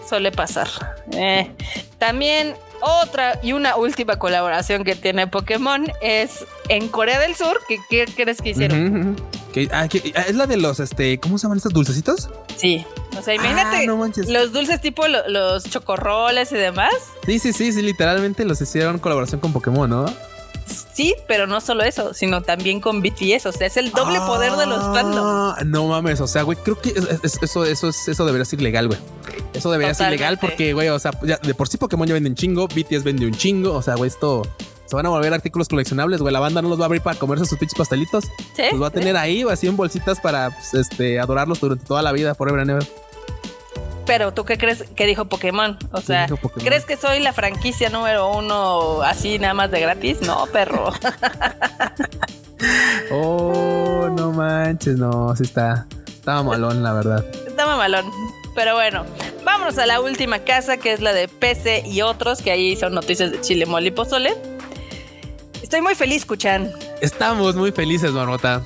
Suele 0.07 0.31
pasar. 0.31 0.69
Eh, 1.13 1.51
también 1.99 2.55
otra 2.85 3.39
y 3.43 3.53
una 3.53 3.77
última 3.77 4.17
colaboración 4.17 4.85
que 4.85 4.95
tiene 4.95 5.27
Pokémon 5.27 5.91
es 6.01 6.45
en 6.69 6.89
Corea 6.89 7.19
del 7.21 7.35
Sur. 7.35 7.61
¿Qué, 7.69 8.07
crees 8.07 8.41
que 8.41 8.51
hicieron? 8.51 9.17
Ah, 9.73 9.87
ah, 10.17 10.25
es 10.27 10.35
la 10.35 10.47
de 10.47 10.57
los, 10.57 10.81
este, 10.81 11.19
¿cómo 11.21 11.39
se 11.39 11.45
llaman 11.45 11.59
estos 11.59 11.73
dulcecitos? 11.73 12.29
Sí. 12.57 12.85
O 13.17 13.23
sea, 13.23 13.35
imagínate 13.35 13.87
ah, 13.89 14.33
los 14.33 14.53
dulces 14.53 14.81
tipo 14.81 15.07
los 15.07 15.65
chocorroles 15.65 16.51
y 16.53 16.57
demás. 16.57 16.93
Sí, 17.25 17.39
sí, 17.39 17.53
sí, 17.53 17.73
sí, 17.73 17.83
literalmente 17.83 18.45
los 18.45 18.61
hicieron 18.61 18.99
colaboración 18.99 19.41
con 19.41 19.53
Pokémon, 19.53 19.89
¿no? 19.89 20.07
Sí, 20.95 21.15
pero 21.29 21.47
no 21.47 21.61
solo 21.61 21.83
eso, 21.83 22.15
sino 22.15 22.43
también 22.43 22.81
con 22.81 23.03
BTS. 23.03 23.47
O 23.47 23.53
sea, 23.53 23.67
es 23.67 23.77
el 23.77 23.91
doble 23.91 24.19
poder 24.21 24.53
de 24.53 24.67
los 24.67 24.83
fandoms. 24.95 25.65
No 25.67 25.87
mames, 25.87 26.21
o 26.21 26.27
sea, 26.27 26.43
güey, 26.43 26.59
creo 26.59 26.81
que 26.81 26.95
eso, 27.23 27.65
eso, 27.65 27.89
eso 27.89 28.27
debería 28.27 28.45
ser 28.45 28.61
ilegal, 28.61 28.89
güey. 28.89 28.99
Eso 29.55 29.71
debería 29.71 29.95
ser 29.95 30.09
ilegal 30.09 30.39
porque, 30.39 30.73
güey, 30.73 30.89
o 30.89 30.99
sea, 30.99 31.13
de 31.13 31.55
por 31.55 31.69
sí 31.69 31.79
Pokémon 31.79 32.07
ya 32.07 32.15
vende 32.15 32.29
un 32.29 32.37
chingo, 32.37 32.67
BTS 32.69 33.05
vende 33.05 33.27
un 33.27 33.33
chingo. 33.33 33.73
O 33.75 33.83
sea, 33.83 33.95
güey, 33.95 34.09
esto 34.09 34.43
se 34.87 34.97
van 34.97 35.07
a 35.07 35.09
volver 35.09 35.33
artículos 35.33 35.69
coleccionables, 35.69 36.21
güey. 36.21 36.33
La 36.33 36.41
banda 36.41 36.61
no 36.61 36.69
los 36.69 36.79
va 36.79 36.85
a 36.85 36.87
abrir 36.87 37.03
para 37.03 37.19
comerse 37.19 37.47
sus 37.47 37.59
pinches 37.59 37.79
pastelitos. 37.79 38.25
¿Sí? 38.55 38.65
Los 38.73 38.83
va 38.83 38.89
a 38.89 38.91
tener 38.91 39.17
ahí, 39.17 39.45
güey, 39.45 39.55
así 39.55 39.67
en 39.67 39.77
bolsitas 39.77 40.21
para 40.21 40.51
pues, 40.51 40.75
este, 40.75 41.21
adorarlos 41.21 41.61
durante 41.61 41.87
toda 41.87 42.03
la 42.03 42.13
vida, 42.13 42.35
forever 42.35 42.61
and 42.61 42.71
ever. 42.71 42.87
Pero 44.07 44.35
tú 44.35 44.45
qué 44.45 44.59
crees 44.59 44.85
que 44.95 45.07
dijo 45.07 45.25
Pokémon? 45.27 45.79
O 45.93 46.01
sea, 46.01 46.27
¿crees 46.63 46.85
que 46.85 46.97
soy 46.97 47.21
la 47.21 47.33
franquicia 47.33 47.89
número 47.89 48.31
uno 48.37 49.01
así 49.03 49.39
nada 49.39 49.55
más 49.55 49.71
de 49.71 49.81
gratis? 49.81 50.21
No, 50.21 50.47
perro. 50.47 50.93
oh, 53.11 54.11
no 54.15 54.33
manches, 54.33 54.97
no, 54.97 55.31
así 55.31 55.45
está. 55.45 55.87
Estaba 56.07 56.43
malón, 56.43 56.83
la 56.83 56.93
verdad. 56.93 57.25
Estaba 57.47 57.77
malón. 57.77 58.11
Pero 58.55 58.75
bueno, 58.75 59.05
vámonos 59.45 59.79
a 59.79 59.87
la 59.87 60.01
última 60.01 60.41
casa, 60.41 60.77
que 60.77 60.93
es 60.93 61.01
la 61.01 61.13
de 61.13 61.29
PC 61.29 61.85
y 61.87 62.03
otros, 62.03 62.41
que 62.41 62.51
ahí 62.51 62.77
son 62.77 62.95
noticias 62.95 63.33
de 63.33 63.41
Chile, 63.41 63.67
Mole 63.67 63.89
y 63.89 63.91
Pozole. 63.91 64.35
Estoy 65.63 65.81
muy 65.81 65.95
feliz, 65.95 66.25
Cuchan. 66.25 66.73
Estamos 67.01 67.57
muy 67.57 67.73
felices, 67.73 68.13
Marmota. 68.13 68.63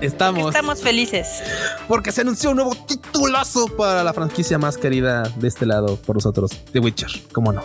Estamos. 0.00 0.48
Estamos 0.48 0.82
felices. 0.82 1.42
Porque 1.88 2.12
se 2.12 2.20
anunció 2.20 2.50
un 2.50 2.56
nuevo 2.56 2.74
titulazo 2.74 3.66
para 3.76 4.04
la 4.04 4.12
franquicia 4.12 4.58
más 4.58 4.76
querida 4.76 5.22
de 5.36 5.48
este 5.48 5.66
lado 5.66 5.96
por 5.96 6.16
nosotros, 6.16 6.50
The 6.72 6.80
Witcher. 6.80 7.10
¿Cómo 7.32 7.52
no? 7.52 7.62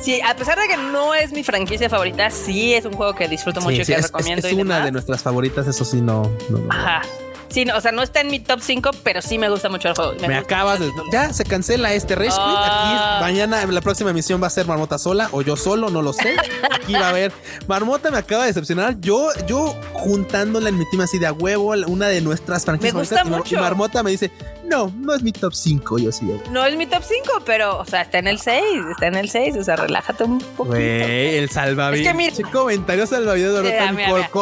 Sí, 0.00 0.20
a 0.20 0.36
pesar 0.36 0.58
de 0.58 0.68
que 0.68 0.76
no 0.76 1.14
es 1.14 1.32
mi 1.32 1.42
franquicia 1.42 1.90
favorita, 1.90 2.30
sí 2.30 2.74
es 2.74 2.84
un 2.84 2.92
juego 2.92 3.14
que 3.14 3.26
disfruto 3.28 3.60
mucho 3.60 3.82
y 3.82 3.84
que 3.84 3.96
recomiendo. 3.96 4.46
Es, 4.46 4.54
una 4.54 4.84
de 4.84 4.92
nuestras 4.92 5.22
favoritas, 5.22 5.66
eso 5.66 5.84
sí, 5.84 6.00
no. 6.00 6.22
no, 6.50 6.58
no 6.58 6.70
Ajá. 6.70 7.02
Sí, 7.48 7.64
no, 7.64 7.76
o 7.76 7.80
sea, 7.80 7.92
no 7.92 8.02
está 8.02 8.20
en 8.20 8.30
mi 8.30 8.40
top 8.40 8.60
5, 8.60 8.90
pero 9.02 9.22
sí 9.22 9.38
me 9.38 9.48
gusta 9.48 9.68
mucho 9.68 9.88
el 9.88 9.94
juego. 9.94 10.14
Me, 10.26 10.36
acabas 10.36 10.80
de. 10.80 10.90
Ya 11.12 11.32
se 11.32 11.44
cancela 11.44 11.92
este 11.92 12.14
Rage 12.14 12.28
Aquí 12.28 12.36
ah. 12.40 13.18
mañana 13.20 13.64
la 13.66 13.80
próxima 13.80 14.10
emisión 14.10 14.42
va 14.42 14.48
a 14.48 14.50
ser 14.50 14.66
Marmota 14.66 14.98
sola 14.98 15.28
o 15.32 15.42
yo 15.42 15.56
solo, 15.56 15.88
no 15.88 16.02
lo 16.02 16.12
sé. 16.12 16.36
Aquí 16.70 16.92
va 16.92 17.06
a 17.06 17.08
haber. 17.10 17.32
Marmota 17.66 18.10
me 18.10 18.18
acaba 18.18 18.42
de 18.42 18.48
decepcionar. 18.48 19.00
Yo, 19.00 19.28
yo 19.46 19.74
juntándola 19.94 20.68
en 20.68 20.78
mi 20.78 20.88
team 20.90 21.02
así 21.02 21.18
de 21.18 21.26
a 21.26 21.32
huevo, 21.32 21.74
una 21.86 22.08
de 22.08 22.20
nuestras 22.20 22.64
franquicias. 22.64 22.94
Me 22.94 23.00
gusta 23.00 23.24
mucho. 23.24 23.54
Y 23.54 23.58
Marmota 23.58 24.02
me 24.02 24.10
dice, 24.10 24.30
no, 24.68 24.92
no 24.98 25.14
es 25.14 25.22
mi 25.22 25.32
top 25.32 25.54
5. 25.54 25.98
Yo 25.98 26.12
sí. 26.12 26.26
No 26.50 26.64
es 26.64 26.76
mi 26.76 26.86
top 26.86 27.02
5, 27.02 27.42
pero, 27.44 27.78
o 27.78 27.84
sea, 27.84 28.02
está 28.02 28.18
en 28.18 28.28
el 28.28 28.38
6. 28.38 28.62
Está 28.92 29.06
en 29.06 29.14
el 29.16 29.28
6. 29.28 29.56
O 29.56 29.64
sea, 29.64 29.76
relájate 29.76 30.24
un 30.24 30.38
poquito. 30.38 30.76
Güey, 30.76 31.36
el 31.36 31.48
salvavidas. 31.50 32.06
Es 32.06 32.12
que 32.12 32.16
mira. 32.16 32.50
comentario 32.52 33.06
salvavidas. 33.06 33.64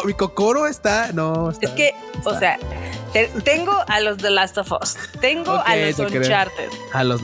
mi, 0.05 0.15
cocoro 0.15 0.67
está. 0.67 1.13
No. 1.13 1.51
Es 1.61 1.71
que, 1.71 1.95
o 2.25 2.39
sea 2.39 2.59
tengo 3.45 3.73
a 3.87 4.01
los 4.01 4.19
The 4.19 4.31
Last 4.31 4.59
of 4.59 4.73
Us. 4.73 4.97
Tengo 5.21 5.53
a 5.53 5.77
los 5.77 5.99
Uncharted. 5.99 6.69
A 6.93 7.05
los, 7.05 7.23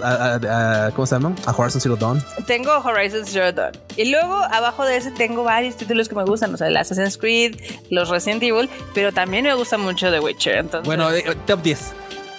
¿cómo 0.95 1.07
se 1.07 1.15
llama? 1.15 1.35
A 1.47 1.53
Horizon 1.53 1.81
Zero 1.81 1.97
Dawn. 1.97 2.25
Tengo 2.47 2.73
Horizon 2.79 3.27
Zero 3.27 3.53
Dawn. 3.53 3.73
Y 3.97 4.11
luego 4.11 4.35
abajo 4.35 4.85
de 4.85 4.97
ese 4.97 5.11
tengo 5.11 5.45
varios 5.45 5.77
títulos 5.77 6.09
que 6.09 6.15
me 6.15 6.25
gustan, 6.25 6.55
o 6.55 6.57
sea, 6.57 6.69
el 6.69 6.77
Assassin's 6.77 7.19
Creed, 7.19 7.57
los 7.91 8.09
Resident 8.09 8.43
Evil, 8.43 8.69
pero 8.95 9.13
también 9.13 9.45
me 9.45 9.55
gusta 9.55 9.77
mucho 9.77 10.11
The 10.11 10.21
Witcher. 10.21 10.57
Entonces, 10.57 10.87
bueno, 10.87 11.11
eh, 11.13 11.25
top 11.47 11.63
10. 11.63 11.93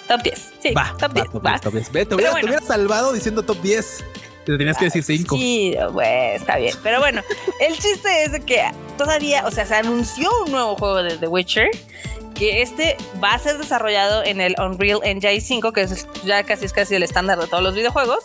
Top 0.08 0.22
10. 0.22 0.52
Sí, 0.60 0.74
va, 0.74 0.94
top, 0.98 1.12
10, 1.12 1.30
top 1.60 1.72
10. 1.72 2.08
te, 2.08 2.14
hubiera, 2.14 2.60
salvado 2.60 3.12
diciendo 3.12 3.42
top 3.42 3.60
10. 3.62 4.04
Te 4.44 4.58
tenías 4.58 4.76
que 4.76 4.84
decir 4.86 5.02
5. 5.02 5.36
Sí, 5.36 5.74
bueno, 5.92 6.34
está 6.34 6.58
bien. 6.58 6.74
Pero 6.82 7.00
bueno, 7.00 7.22
el 7.60 7.78
chiste 7.78 8.24
es 8.24 8.44
que 8.44 8.62
todavía, 8.98 9.46
o 9.46 9.50
sea, 9.50 9.64
se 9.64 9.74
anunció 9.74 10.30
un 10.44 10.52
nuevo 10.52 10.76
juego 10.76 11.02
de 11.02 11.16
The 11.16 11.28
Witcher 11.28 11.70
que 12.34 12.62
este 12.62 12.96
va 13.22 13.34
a 13.34 13.38
ser 13.38 13.58
desarrollado 13.58 14.24
en 14.24 14.40
el 14.40 14.54
Unreal 14.58 15.00
Engine 15.04 15.40
5, 15.40 15.72
que 15.72 15.82
es 15.82 16.06
ya 16.24 16.42
casi 16.42 16.66
es 16.66 16.72
casi 16.72 16.94
el 16.94 17.02
estándar 17.02 17.38
de 17.38 17.46
todos 17.46 17.62
los 17.62 17.74
videojuegos. 17.74 18.24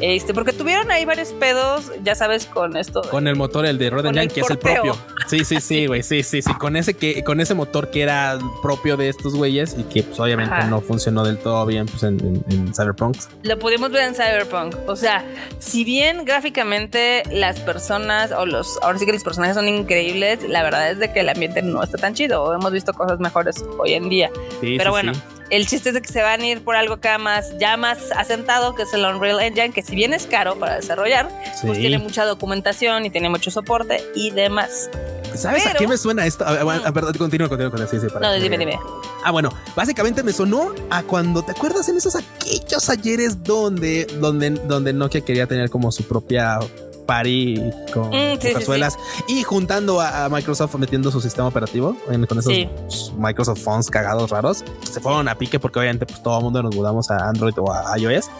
Este, 0.00 0.34
porque 0.34 0.52
tuvieron 0.52 0.90
ahí 0.90 1.04
varios 1.04 1.32
pedos, 1.32 1.92
ya 2.02 2.14
sabes, 2.14 2.46
con 2.46 2.76
esto. 2.76 3.02
Con 3.10 3.28
el 3.28 3.36
motor, 3.36 3.66
el 3.66 3.78
de 3.78 3.90
Red 3.90 4.06
Engine, 4.06 4.28
que 4.28 4.40
es 4.40 4.50
el 4.50 4.58
propio. 4.58 4.96
Sí, 5.26 5.44
sí, 5.44 5.60
sí, 5.60 5.86
güey, 5.86 6.02
sí, 6.02 6.22
sí, 6.22 6.42
sí. 6.42 6.52
Con 6.54 6.76
ese 6.76 6.94
que, 6.94 7.24
con 7.24 7.40
ese 7.40 7.54
motor 7.54 7.90
que 7.90 8.02
era 8.02 8.38
propio 8.62 8.96
de 8.96 9.08
estos 9.08 9.34
güeyes 9.34 9.76
y 9.78 9.84
que 9.84 10.02
pues 10.02 10.18
obviamente 10.20 10.54
no 10.68 10.80
funcionó 10.80 11.24
del 11.24 11.38
todo 11.38 11.64
bien 11.66 11.86
pues, 11.86 12.02
en, 12.02 12.72
Cyberpunk. 12.74 13.16
Lo 13.42 13.58
pudimos 13.58 13.90
ver 13.90 14.08
en 14.08 14.14
Cyberpunk. 14.14 14.76
O 14.88 14.96
sea, 14.96 15.24
si 15.58 15.84
bien 15.84 16.24
gráficamente 16.24 17.22
las 17.30 17.60
personas 17.60 18.32
o 18.32 18.46
los, 18.46 18.78
ahora 18.82 18.98
sí 18.98 19.06
que 19.06 19.12
los 19.12 19.24
personajes 19.24 19.56
son 19.56 19.68
increíbles, 19.68 20.48
la 20.48 20.62
verdad 20.62 20.90
es 20.90 20.98
de 20.98 21.12
que 21.12 21.20
el 21.20 21.28
ambiente 21.28 21.62
no 21.62 21.82
está 21.82 21.98
tan 21.98 22.14
chido. 22.14 22.52
Hemos 22.54 22.72
visto 22.72 22.92
cosas 22.92 23.20
mejores 23.20 23.43
hoy 23.78 23.94
en 23.94 24.08
día. 24.08 24.30
Pero 24.60 24.90
bueno, 24.90 25.12
el 25.50 25.66
chiste 25.66 25.90
es 25.90 25.94
de 25.94 26.02
que 26.02 26.08
se 26.08 26.22
van 26.22 26.40
a 26.40 26.46
ir 26.46 26.62
por 26.62 26.76
algo 26.76 26.94
acá 26.94 27.18
más, 27.18 27.56
ya 27.58 27.76
más 27.76 28.10
asentado, 28.16 28.74
que 28.74 28.82
es 28.82 28.94
el 28.94 29.04
Unreal 29.04 29.40
Engine, 29.40 29.72
que 29.72 29.82
si 29.82 29.94
bien 29.94 30.14
es 30.14 30.26
caro 30.26 30.58
para 30.58 30.76
desarrollar, 30.76 31.28
pues 31.62 31.78
tiene 31.78 31.98
mucha 31.98 32.24
documentación 32.24 33.04
y 33.06 33.10
tiene 33.10 33.28
mucho 33.28 33.50
soporte 33.50 34.02
y 34.14 34.30
demás. 34.30 34.90
¿Sabes 35.34 35.66
a 35.66 35.74
qué 35.74 35.86
me 35.86 35.96
suena 35.96 36.26
esto? 36.26 36.44
A, 36.46 36.58
continúo, 37.18 37.48
continúo, 37.48 37.70
continúo. 37.70 37.88
Sí, 37.88 38.00
sí, 38.00 38.06
no, 38.20 38.32
dime, 38.34 38.56
dime. 38.56 38.78
Ah, 39.24 39.30
bueno, 39.30 39.50
básicamente 39.74 40.22
me 40.22 40.32
sonó 40.32 40.72
a 40.90 41.02
cuando 41.02 41.42
te 41.42 41.52
acuerdas 41.52 41.88
en 41.88 41.96
esos 41.96 42.14
aquellos 42.14 42.88
ayeres 42.88 43.42
donde, 43.42 44.06
donde, 44.20 44.50
donde 44.50 44.92
Nokia 44.92 45.22
quería 45.22 45.46
tener 45.46 45.70
como 45.70 45.90
su 45.90 46.04
propia 46.04 46.58
party 47.04 47.60
con 47.92 48.10
mm, 48.10 48.38
y 49.28 49.42
juntando 49.42 50.00
a, 50.00 50.28
Microsoft 50.28 50.74
metiendo 50.76 51.10
su 51.10 51.20
sistema 51.20 51.48
operativo 51.48 51.96
con 52.28 52.38
esos 52.38 53.12
Microsoft 53.16 53.62
Phones 53.62 53.90
cagados 53.90 54.30
raros. 54.30 54.64
Se 54.90 55.00
fueron 55.00 55.28
a 55.28 55.34
pique 55.36 55.58
porque 55.58 55.78
obviamente 55.78 56.06
pues 56.06 56.22
todo 56.22 56.38
el 56.38 56.44
mundo 56.44 56.62
nos 56.62 56.74
mudamos 56.74 57.10
a 57.10 57.28
Android 57.28 57.54
o 57.58 57.72
a 57.72 57.98
iOS. 57.98 58.30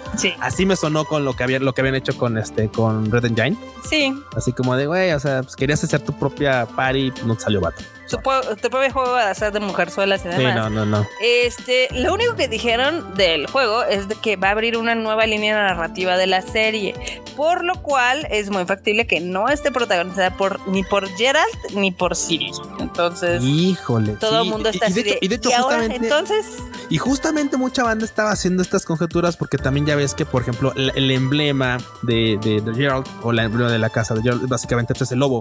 Así 0.40 0.66
me 0.66 0.76
sonó 0.76 1.04
con 1.04 1.24
lo 1.24 1.34
que 1.34 1.44
habían 1.44 1.64
lo 1.64 1.72
que 1.72 1.82
habían 1.82 1.94
hecho 1.94 2.16
con 2.16 2.38
este 2.38 2.68
con 2.68 3.10
Red 3.10 3.26
Engine. 3.26 3.56
Sí. 3.88 4.14
Así 4.36 4.52
como 4.52 4.76
de 4.76 4.86
güey, 4.86 5.12
o 5.12 5.20
sea, 5.20 5.42
pues 5.42 5.56
querías 5.56 5.82
hacer 5.84 6.00
tu 6.00 6.12
propia 6.12 6.66
party, 6.66 7.10
pues 7.10 7.24
no 7.24 7.36
te 7.36 7.42
salió 7.42 7.60
vato 7.60 7.82
tu, 8.08 8.18
propio 8.70 8.92
juego 8.92 9.12
va 9.12 9.30
a 9.30 9.34
ser 9.34 9.52
de 9.52 9.60
mujerzuelas 9.60 10.24
y 10.24 10.28
demás. 10.28 10.54
Sí, 10.54 10.58
no, 10.58 10.70
no, 10.70 10.86
no. 10.86 11.06
Este, 11.20 11.88
lo 11.92 12.14
único 12.14 12.34
que 12.36 12.48
dijeron 12.48 13.14
del 13.14 13.46
juego 13.46 13.82
es 13.84 14.08
de 14.08 14.14
que 14.16 14.36
va 14.36 14.48
a 14.48 14.50
abrir 14.52 14.76
una 14.76 14.94
nueva 14.94 15.26
línea 15.26 15.54
narrativa 15.54 16.16
de 16.16 16.26
la 16.26 16.42
serie, 16.42 16.94
por 17.36 17.64
lo 17.64 17.82
cual 17.82 18.26
es 18.30 18.50
muy 18.50 18.64
factible 18.64 19.06
que 19.06 19.20
no 19.20 19.48
esté 19.48 19.70
protagonizada 19.70 20.36
por 20.36 20.66
ni 20.68 20.82
por 20.82 21.08
Geralt 21.16 21.72
ni 21.74 21.90
por 21.90 22.16
Siri. 22.16 22.50
Entonces, 22.78 23.42
híjole, 23.42 24.12
todo 24.14 24.42
el 24.42 24.48
mundo 24.48 24.68
está 24.68 24.88
y, 24.88 24.92
de, 24.92 25.18
y 25.20 25.28
de 25.28 25.36
hecho, 25.36 25.50
justamente, 25.50 25.96
entonces 25.96 26.46
y 26.90 26.98
justamente 26.98 27.56
mucha 27.56 27.82
banda 27.82 28.04
estaba 28.04 28.30
haciendo 28.30 28.62
estas 28.62 28.84
conjeturas 28.84 29.36
porque 29.36 29.58
también 29.58 29.86
ya 29.86 29.96
ves 29.96 30.14
que, 30.14 30.26
por 30.26 30.42
ejemplo, 30.42 30.72
el, 30.76 31.10
emblema 31.10 31.78
de, 32.02 32.38
de, 32.42 32.74
Geralt 32.74 33.06
o 33.22 33.30
el 33.30 33.38
emblema 33.38 33.70
de 33.70 33.78
la 33.78 33.90
casa 33.90 34.14
de 34.14 34.22
Geralt 34.22 34.46
básicamente 34.48 34.92
es 34.98 35.12
el 35.12 35.18
lobo. 35.18 35.40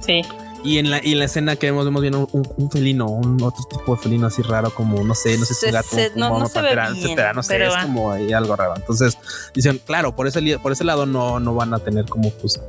Sí. 0.00 0.22
Y 0.66 0.78
en 0.78 0.90
la, 0.90 1.00
y 1.02 1.12
en 1.12 1.20
la 1.20 1.26
escena 1.26 1.54
que 1.54 1.66
vemos, 1.66 1.84
vemos 1.84 2.02
bien 2.02 2.14
un, 2.14 2.70
felino, 2.72 3.06
un 3.06 3.40
otro 3.40 3.64
tipo 3.70 3.94
de 3.94 4.02
felino 4.02 4.26
así 4.26 4.42
raro, 4.42 4.70
como 4.70 5.04
no 5.04 5.14
sé, 5.14 5.38
no 5.38 5.44
sé 5.44 5.54
si 5.54 5.66
es 5.66 5.72
un 5.72 5.72
gato, 5.72 5.96
no, 6.16 6.40
no 6.40 6.48
se 6.48 6.60
ve 6.60 6.72
etcétera, 6.72 7.32
no 7.32 7.42
sé, 7.44 7.64
es 7.64 7.76
como 7.76 8.10
ahí 8.10 8.32
algo 8.32 8.56
raro. 8.56 8.74
Entonces 8.74 9.16
dicen, 9.54 9.80
claro, 9.86 10.16
por 10.16 10.26
ese, 10.26 10.58
por 10.58 10.72
ese 10.72 10.82
lado 10.82 11.06
no, 11.06 11.38
no 11.38 11.54
van 11.54 11.72
a 11.72 11.78
tener 11.78 12.06
como 12.06 12.30
pues 12.30 12.60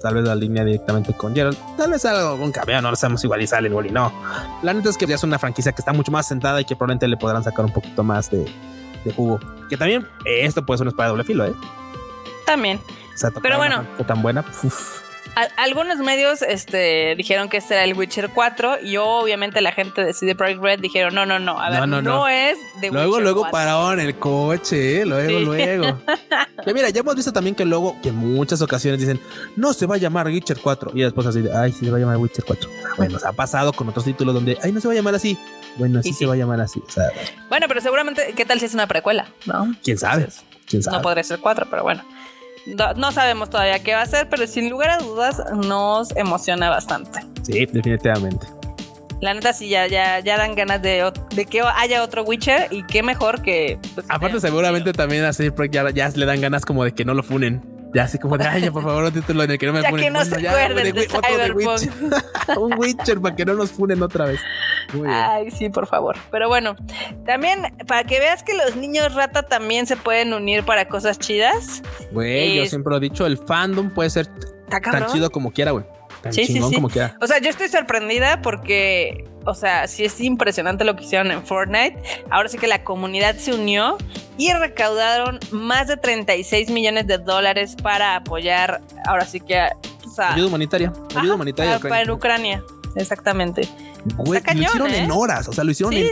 tal 0.00 0.14
vez 0.14 0.24
la 0.24 0.36
línea 0.36 0.64
directamente 0.64 1.14
con 1.14 1.34
Gerald, 1.34 1.58
tal 1.76 1.90
vez 1.90 2.04
algo, 2.04 2.34
un 2.34 2.52
cameo, 2.52 2.80
no 2.80 2.90
lo 2.90 2.96
sabemos 2.96 3.24
igual 3.24 3.42
y 3.42 3.48
sale 3.48 3.68
igual 3.68 3.86
y 3.86 3.90
no. 3.90 4.12
La 4.62 4.72
neta 4.72 4.90
es 4.90 4.96
que 4.96 5.06
ya 5.06 5.16
es 5.16 5.24
una 5.24 5.40
franquicia 5.40 5.72
que 5.72 5.80
está 5.80 5.92
mucho 5.92 6.12
más 6.12 6.28
sentada 6.28 6.60
y 6.60 6.64
que 6.64 6.76
probablemente 6.76 7.08
le 7.08 7.16
podrán 7.16 7.42
sacar 7.42 7.64
un 7.64 7.72
poquito 7.72 8.04
más 8.04 8.30
de, 8.30 8.46
de 9.04 9.12
jugo. 9.12 9.40
Que 9.68 9.76
también 9.76 10.06
esto 10.24 10.64
puede 10.64 10.78
ser 10.78 10.84
una 10.84 10.90
espada 10.90 11.08
de 11.08 11.10
doble 11.10 11.24
filo, 11.24 11.44
¿eh? 11.44 11.54
También. 12.46 12.80
Pero 13.42 13.56
bueno. 13.56 13.86
Tan 14.06 14.22
buena. 14.22 14.44
Algunos 15.56 15.98
medios 15.98 16.42
este, 16.42 17.14
dijeron 17.16 17.48
que 17.48 17.58
este 17.58 17.74
era 17.74 17.84
el 17.84 17.94
Witcher 17.94 18.30
4 18.30 18.80
y 18.82 18.96
obviamente 18.98 19.60
la 19.60 19.72
gente 19.72 20.04
de 20.04 20.12
CD 20.12 20.34
Projekt 20.34 20.62
Red 20.62 20.80
dijeron 20.80 21.14
no, 21.14 21.24
no, 21.24 21.38
no, 21.38 21.58
a 21.60 21.70
ver, 21.70 21.88
no, 21.88 22.28
es 22.28 22.58
de 22.80 22.90
Luego, 22.90 23.12
Witcher 23.12 23.22
luego 23.22 23.50
pararon 23.50 24.00
el 24.00 24.18
coche, 24.18 25.00
¿eh? 25.00 25.06
luego, 25.06 25.38
luego. 25.40 25.98
mira, 26.74 26.90
ya 26.90 27.00
hemos 27.00 27.16
visto 27.16 27.32
también 27.32 27.54
que 27.54 27.64
luego, 27.64 27.96
que 28.02 28.10
en 28.10 28.16
muchas 28.16 28.60
ocasiones 28.60 29.00
dicen, 29.00 29.20
no 29.56 29.72
se 29.72 29.86
va 29.86 29.94
a 29.94 29.98
llamar 29.98 30.26
Witcher 30.26 30.58
4 30.60 30.92
y 30.94 31.02
después 31.02 31.26
así, 31.26 31.42
ay, 31.54 31.72
sí 31.72 31.86
se 31.86 31.90
va 31.90 31.96
a 31.96 32.00
llamar 32.00 32.16
Witcher 32.18 32.44
4. 32.44 32.70
Bueno, 32.96 33.18
se 33.18 33.26
ha 33.26 33.32
pasado 33.32 33.72
con 33.72 33.88
otros 33.88 34.04
títulos 34.04 34.34
donde, 34.34 34.58
ay, 34.62 34.72
no 34.72 34.80
se 34.80 34.88
va 34.88 34.92
a 34.92 34.96
llamar 34.96 35.14
así. 35.14 35.38
Bueno, 35.76 36.02
sí, 36.02 36.12
se 36.12 36.26
va 36.26 36.34
a 36.34 36.36
llamar 36.36 36.60
así. 36.60 36.82
bueno, 37.48 37.66
pero 37.68 37.80
seguramente, 37.80 38.34
¿qué 38.36 38.44
tal 38.44 38.60
si 38.60 38.66
es 38.66 38.74
una 38.74 38.86
precuela? 38.86 39.28
¿No? 39.46 39.74
¿Quién 39.82 39.96
sabe? 39.96 40.28
¿Quién 40.66 40.82
sabe? 40.82 40.98
No 40.98 41.02
podría 41.02 41.24
ser 41.24 41.38
4, 41.38 41.66
pero 41.70 41.82
bueno. 41.82 42.04
No, 42.66 43.12
sabemos 43.12 43.50
todavía 43.50 43.82
qué 43.82 43.94
va 43.94 44.02
a 44.02 44.06
ser, 44.06 44.28
pero 44.28 44.46
sin 44.46 44.70
lugar 44.70 44.90
a 44.90 44.98
dudas 44.98 45.42
nos 45.54 46.14
emociona 46.16 46.70
bastante. 46.70 47.20
Sí, 47.42 47.66
definitivamente. 47.66 48.46
La 49.20 49.34
neta 49.34 49.52
sí, 49.52 49.68
ya, 49.68 49.86
ya, 49.86 50.18
ya 50.20 50.36
dan 50.36 50.56
ganas 50.56 50.82
de, 50.82 51.12
de 51.34 51.46
que 51.46 51.60
haya 51.60 52.02
otro 52.02 52.24
Witcher 52.24 52.66
y 52.70 52.82
qué 52.84 53.04
mejor 53.04 53.42
que... 53.42 53.78
Pues, 53.94 54.04
Aparte 54.08 54.40
seguramente 54.40 54.92
también 54.92 55.24
así 55.24 55.50
ya, 55.70 55.90
ya 55.90 56.08
le 56.08 56.26
dan 56.26 56.40
ganas 56.40 56.64
como 56.64 56.82
de 56.84 56.92
que 56.92 57.04
no 57.04 57.14
lo 57.14 57.22
funen. 57.22 57.62
Ya 57.94 58.04
así 58.04 58.18
como 58.18 58.38
de, 58.38 58.46
ay, 58.46 58.70
por 58.70 58.82
favor, 58.82 59.04
un 59.04 59.12
título 59.12 59.42
en 59.44 59.50
el 59.50 59.58
que 59.58 59.66
no 59.66 59.74
me 59.74 59.82
ya 59.82 59.92
Que 59.92 60.10
no 60.10 60.24
se 60.24 60.38
de, 60.38 61.52
Witcher. 61.52 61.92
un 62.58 62.78
Witcher 62.78 63.20
para 63.20 63.36
que 63.36 63.44
no 63.44 63.54
nos 63.54 63.70
funen 63.70 64.02
otra 64.02 64.24
vez. 64.24 64.40
Ay, 65.06 65.50
sí, 65.50 65.68
por 65.68 65.86
favor. 65.86 66.16
Pero 66.30 66.48
bueno, 66.48 66.76
también 67.24 67.60
para 67.86 68.04
que 68.04 68.18
veas 68.18 68.42
que 68.42 68.54
los 68.54 68.76
niños 68.76 69.14
rata 69.14 69.42
también 69.42 69.86
se 69.86 69.96
pueden 69.96 70.32
unir 70.32 70.64
para 70.64 70.88
cosas 70.88 71.18
chidas. 71.18 71.82
Güey, 72.12 72.56
yo 72.56 72.66
siempre 72.66 72.90
lo 72.90 72.96
he 72.98 73.00
dicho, 73.00 73.26
el 73.26 73.38
fandom 73.38 73.90
puede 73.90 74.10
ser 74.10 74.28
tan 74.68 75.06
chido 75.12 75.30
como 75.30 75.52
quiera, 75.52 75.72
güey. 75.72 75.84
Tan 76.22 76.32
sí, 76.32 76.46
chingón 76.46 76.72
como 76.72 76.88
quiera. 76.88 77.16
O 77.20 77.26
sea, 77.26 77.38
yo 77.38 77.50
estoy 77.50 77.68
sorprendida 77.68 78.42
porque 78.42 79.24
o 79.44 79.54
sea, 79.54 79.86
sí 79.88 80.04
es 80.04 80.20
impresionante 80.20 80.84
lo 80.84 80.94
que 80.96 81.04
hicieron 81.04 81.30
en 81.30 81.44
Fortnite. 81.44 82.00
Ahora 82.30 82.48
sí 82.48 82.58
que 82.58 82.66
la 82.66 82.84
comunidad 82.84 83.36
se 83.36 83.52
unió 83.52 83.96
y 84.38 84.52
recaudaron 84.52 85.38
más 85.50 85.88
de 85.88 85.96
36 85.96 86.70
millones 86.70 87.06
de 87.06 87.18
dólares 87.18 87.76
para 87.82 88.16
apoyar, 88.16 88.80
ahora 89.06 89.26
sí 89.26 89.40
que... 89.40 89.68
ayuda 90.18 90.46
humanitaria. 90.46 90.92
Ayuda 91.14 91.34
humanitaria. 91.34 91.78
Para, 91.78 92.12
Ucrania, 92.12 92.62
exactamente. 92.96 93.68
Lo 94.16 94.34
hicieron 94.34 94.90
en 94.90 95.10
¿eh? 95.10 95.12
horas, 95.12 95.48
o 95.48 95.52
sea, 95.52 95.64
lo 95.64 95.70
hicieron 95.70 95.94
en 95.94 96.10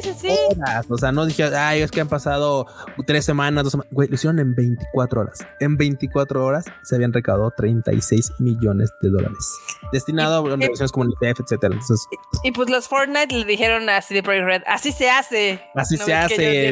horas. 0.59 0.87
O 0.89 0.99
sea, 0.99 1.13
no 1.13 1.27
dije, 1.27 1.45
ay, 1.45 1.83
es 1.83 1.91
que 1.91 2.01
han 2.01 2.09
pasado 2.09 2.67
tres 3.07 3.25
semanas, 3.25 3.65
dos 3.65 3.73
semanas. 3.73 3.93
Güey, 3.93 4.09
lo 4.09 4.15
hicieron 4.15 4.39
en 4.39 4.55
24 4.55 5.21
horas. 5.21 5.39
En 5.61 5.77
24 5.77 6.45
horas 6.45 6.65
se 6.83 6.95
habían 6.95 7.13
recaudado 7.13 7.53
36 7.57 8.33
millones 8.39 8.91
de 9.01 9.11
dólares. 9.11 9.39
Destinado 9.93 10.37
a 10.37 10.41
organizaciones 10.41 10.93
como 10.93 11.07
UNICEF, 11.07 11.41
etcétera. 11.41 11.75
Entonces, 11.75 12.07
y, 12.43 12.53
pues 12.53 12.71
los 12.71 12.89
Fortnite 12.89 13.35
le 13.35 13.45
dijeron 13.45 13.89
a 13.89 14.01
CD 14.03 14.23
Projekt 14.23 14.47
Red, 14.47 14.63
así 14.67 14.93
se 14.93 15.11
hace. 15.11 15.61
Así 15.75 15.97
se 15.97 16.15
hace. 16.15 16.69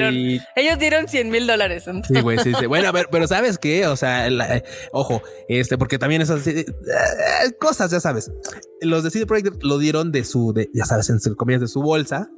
Ellos 0.57 0.79
dieron, 0.79 1.09
100 1.09 1.31
mil 1.31 1.47
dólares. 1.47 1.85
Sí, 2.07 2.21
güey, 2.21 2.39
sí, 2.39 2.53
sí. 2.59 2.67
Bueno, 2.67 2.89
a 2.89 2.93
ver, 2.93 3.09
pero 3.11 3.27
¿sabes 3.27 3.59
qué? 3.59 3.87
O 3.87 3.97
sea, 3.97 4.29
eh, 4.29 4.65
ojo, 4.93 5.23
este, 5.49 5.79
porque 5.79 5.99
también 5.99 6.23
esas 6.23 6.47
eh, 6.47 6.67
cosas, 7.59 7.91
ya 7.91 8.01
sabes. 8.01 8.31
Los 8.81 9.03
de 9.03 9.11
CD 9.11 9.27
Projekt 9.27 9.63
lo 9.63 9.79
dieron 9.79 10.13
de 10.13 10.25
su, 10.25 10.53
de, 10.53 10.69
ya 10.73 10.85
sabes, 10.85 11.08
en 11.11 11.35
comillas, 11.35 11.61
de 11.61 11.69
su 11.69 11.83
bolsa. 11.83 12.29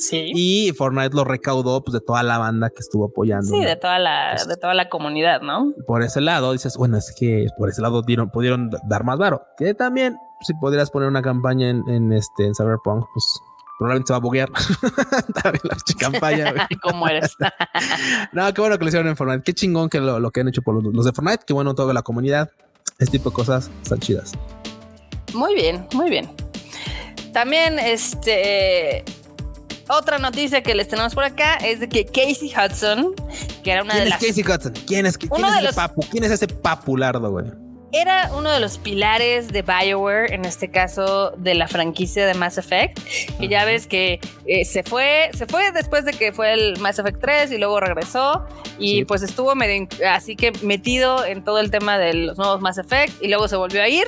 Sí. 0.00 0.32
Y 0.34 0.72
Fortnite 0.72 1.14
lo 1.14 1.24
recaudó 1.24 1.84
pues, 1.84 1.92
de 1.92 2.00
toda 2.00 2.22
la 2.22 2.38
banda 2.38 2.70
que 2.70 2.78
estuvo 2.78 3.06
apoyando. 3.06 3.46
Sí, 3.46 3.62
de 3.62 3.76
toda 3.76 3.98
la, 3.98 4.34
de 4.48 4.56
toda 4.56 4.72
la 4.72 4.88
comunidad, 4.88 5.42
¿no? 5.42 5.74
Por 5.86 6.02
ese 6.02 6.22
lado, 6.22 6.52
dices, 6.52 6.76
bueno, 6.78 6.96
es 6.96 7.14
que 7.18 7.48
por 7.58 7.68
ese 7.68 7.82
lado 7.82 8.00
dieron, 8.02 8.30
pudieron 8.30 8.70
dar 8.88 9.04
más 9.04 9.18
varo. 9.18 9.42
Que 9.58 9.74
también, 9.74 10.16
si 10.40 10.54
podrías 10.54 10.90
poner 10.90 11.08
una 11.08 11.20
campaña 11.20 11.68
en, 11.68 12.12
este 12.14 12.46
en 12.46 12.54
Cyberpunk, 12.54 13.04
pues 13.12 13.40
probablemente 13.78 14.08
se 14.08 14.12
va 14.14 14.16
a 14.16 14.20
buguear 14.20 14.48
la 15.44 15.76
campaña. 15.98 16.54
¿Cómo 16.82 17.06
eres? 17.06 17.36
no, 18.32 18.54
qué 18.54 18.60
bueno 18.60 18.78
que 18.78 18.84
lo 18.84 18.88
hicieron 18.88 19.08
en 19.08 19.16
Fortnite. 19.16 19.42
Qué 19.42 19.52
chingón 19.52 19.90
que 19.90 20.00
lo, 20.00 20.30
que 20.30 20.40
han 20.40 20.48
hecho 20.48 20.62
por 20.62 20.82
los, 20.82 21.04
de 21.04 21.12
Fortnite. 21.12 21.44
Qué 21.46 21.52
bueno 21.52 21.74
toda 21.74 21.92
la 21.92 22.02
comunidad. 22.02 22.50
Este 22.98 23.18
tipo 23.18 23.28
de 23.28 23.34
cosas 23.34 23.70
están 23.82 23.98
chidas. 23.98 24.32
Muy 25.34 25.54
bien, 25.54 25.86
muy 25.92 26.08
bien. 26.08 26.30
También, 27.32 27.78
este. 27.78 29.04
otra 29.88 30.18
noticia 30.18 30.62
que 30.62 30.74
les 30.74 30.88
tenemos 30.88 31.14
por 31.14 31.24
acá 31.24 31.56
es 31.56 31.80
de 31.80 31.88
que 31.88 32.04
Casey 32.04 32.52
Hudson, 32.54 33.14
que 33.62 33.70
era 33.70 33.82
una 33.82 33.96
de 33.96 34.06
las. 34.06 34.18
¿Quién 34.18 34.30
es 34.30 34.36
Casey 34.36 34.56
Hudson? 34.56 34.72
¿Quién 34.86 35.06
es, 35.06 35.18
quién 35.18 35.30
es 35.32 35.64
ese 35.64 35.72
papu? 35.72 36.02
¿Quién 36.10 36.24
es 36.24 36.30
ese 36.32 36.48
papulardo, 36.48 37.30
güey? 37.30 37.46
Era 37.92 38.30
uno 38.36 38.50
de 38.50 38.60
los 38.60 38.78
pilares 38.78 39.48
de 39.48 39.62
BioWare, 39.62 40.32
en 40.32 40.44
este 40.44 40.70
caso 40.70 41.32
de 41.36 41.54
la 41.54 41.68
franquicia 41.68 42.26
de 42.26 42.34
Mass 42.34 42.58
Effect, 42.58 42.98
que 43.38 43.48
ya 43.48 43.64
ves 43.64 43.86
que 43.86 44.20
eh, 44.46 44.64
se 44.64 44.82
fue, 44.82 45.30
se 45.34 45.46
fue 45.46 45.72
después 45.72 46.04
de 46.04 46.12
que 46.12 46.32
fue 46.32 46.52
el 46.52 46.78
Mass 46.78 46.98
Effect 46.98 47.20
3 47.20 47.52
y 47.52 47.58
luego 47.58 47.80
regresó. 47.80 48.46
Y 48.78 49.04
pues 49.04 49.22
estuvo 49.22 49.54
medio, 49.54 49.88
así 50.08 50.36
que 50.36 50.52
metido 50.62 51.24
en 51.24 51.44
todo 51.44 51.58
el 51.58 51.70
tema 51.70 51.98
de 51.98 52.14
los 52.14 52.38
nuevos 52.38 52.60
Mass 52.60 52.78
Effect 52.78 53.22
y 53.22 53.28
luego 53.28 53.48
se 53.48 53.56
volvió 53.56 53.82
a 53.82 53.88
ir. 53.88 54.06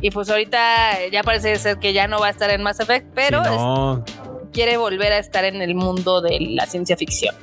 Y 0.00 0.10
pues 0.10 0.28
ahorita 0.28 1.08
ya 1.10 1.22
parece 1.22 1.56
ser 1.56 1.78
que 1.78 1.92
ya 1.92 2.08
no 2.08 2.18
va 2.18 2.26
a 2.26 2.30
estar 2.30 2.50
en 2.50 2.62
Mass 2.62 2.80
Effect, 2.80 3.06
pero 3.14 4.04
quiere 4.52 4.76
volver 4.76 5.12
a 5.12 5.18
estar 5.18 5.44
en 5.44 5.62
el 5.62 5.74
mundo 5.74 6.20
de 6.20 6.38
la 6.40 6.66
ciencia 6.66 6.96
ficción. 6.96 7.34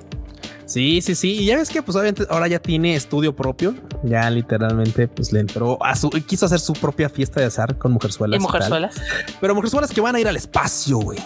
Sí, 0.70 1.02
sí, 1.02 1.16
sí. 1.16 1.32
Y 1.32 1.46
ya 1.46 1.58
ves 1.58 1.70
que 1.70 1.82
pues 1.82 1.96
obviamente 1.96 2.28
ahora 2.30 2.48
ya 2.48 2.60
tiene 2.60 2.96
estudio 2.96 3.36
propio. 3.36 3.74
Ya 4.04 4.30
literalmente 4.30 5.08
pues 5.08 5.34
le 5.34 5.40
entró 5.40 5.84
a 5.84 5.96
su... 5.96 6.12
Quiso 6.12 6.46
hacer 6.46 6.60
su 6.60 6.74
propia 6.74 7.10
fiesta 7.10 7.40
de 7.40 7.48
azar 7.48 7.80
con 7.80 7.92
mujerzuelas. 7.92 8.40
Y 8.40 8.42
mujerzuelas. 8.42 8.96
Pero 9.42 9.56
mujerzuelas 9.56 9.92
que 9.92 10.00
van 10.00 10.16
a 10.16 10.20
ir 10.20 10.28
al 10.28 10.36
espacio, 10.36 11.00
güey. 11.00 11.18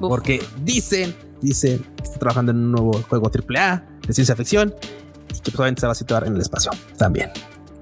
Porque 0.00 0.42
dicen, 0.64 1.14
dicen 1.40 1.78
que 1.96 2.02
está 2.02 2.18
trabajando 2.18 2.50
en 2.50 2.58
un 2.58 2.72
nuevo 2.72 2.92
juego 3.08 3.30
AAA 3.30 3.84
de 4.04 4.12
ciencia 4.12 4.34
ficción. 4.34 4.74
Y 5.30 5.34
que 5.34 5.52
pues 5.52 5.60
obviamente 5.60 5.80
se 5.82 5.86
va 5.86 5.92
a 5.92 5.96
situar 5.96 6.26
en 6.26 6.34
el 6.34 6.40
espacio 6.40 6.72
también. 6.98 7.30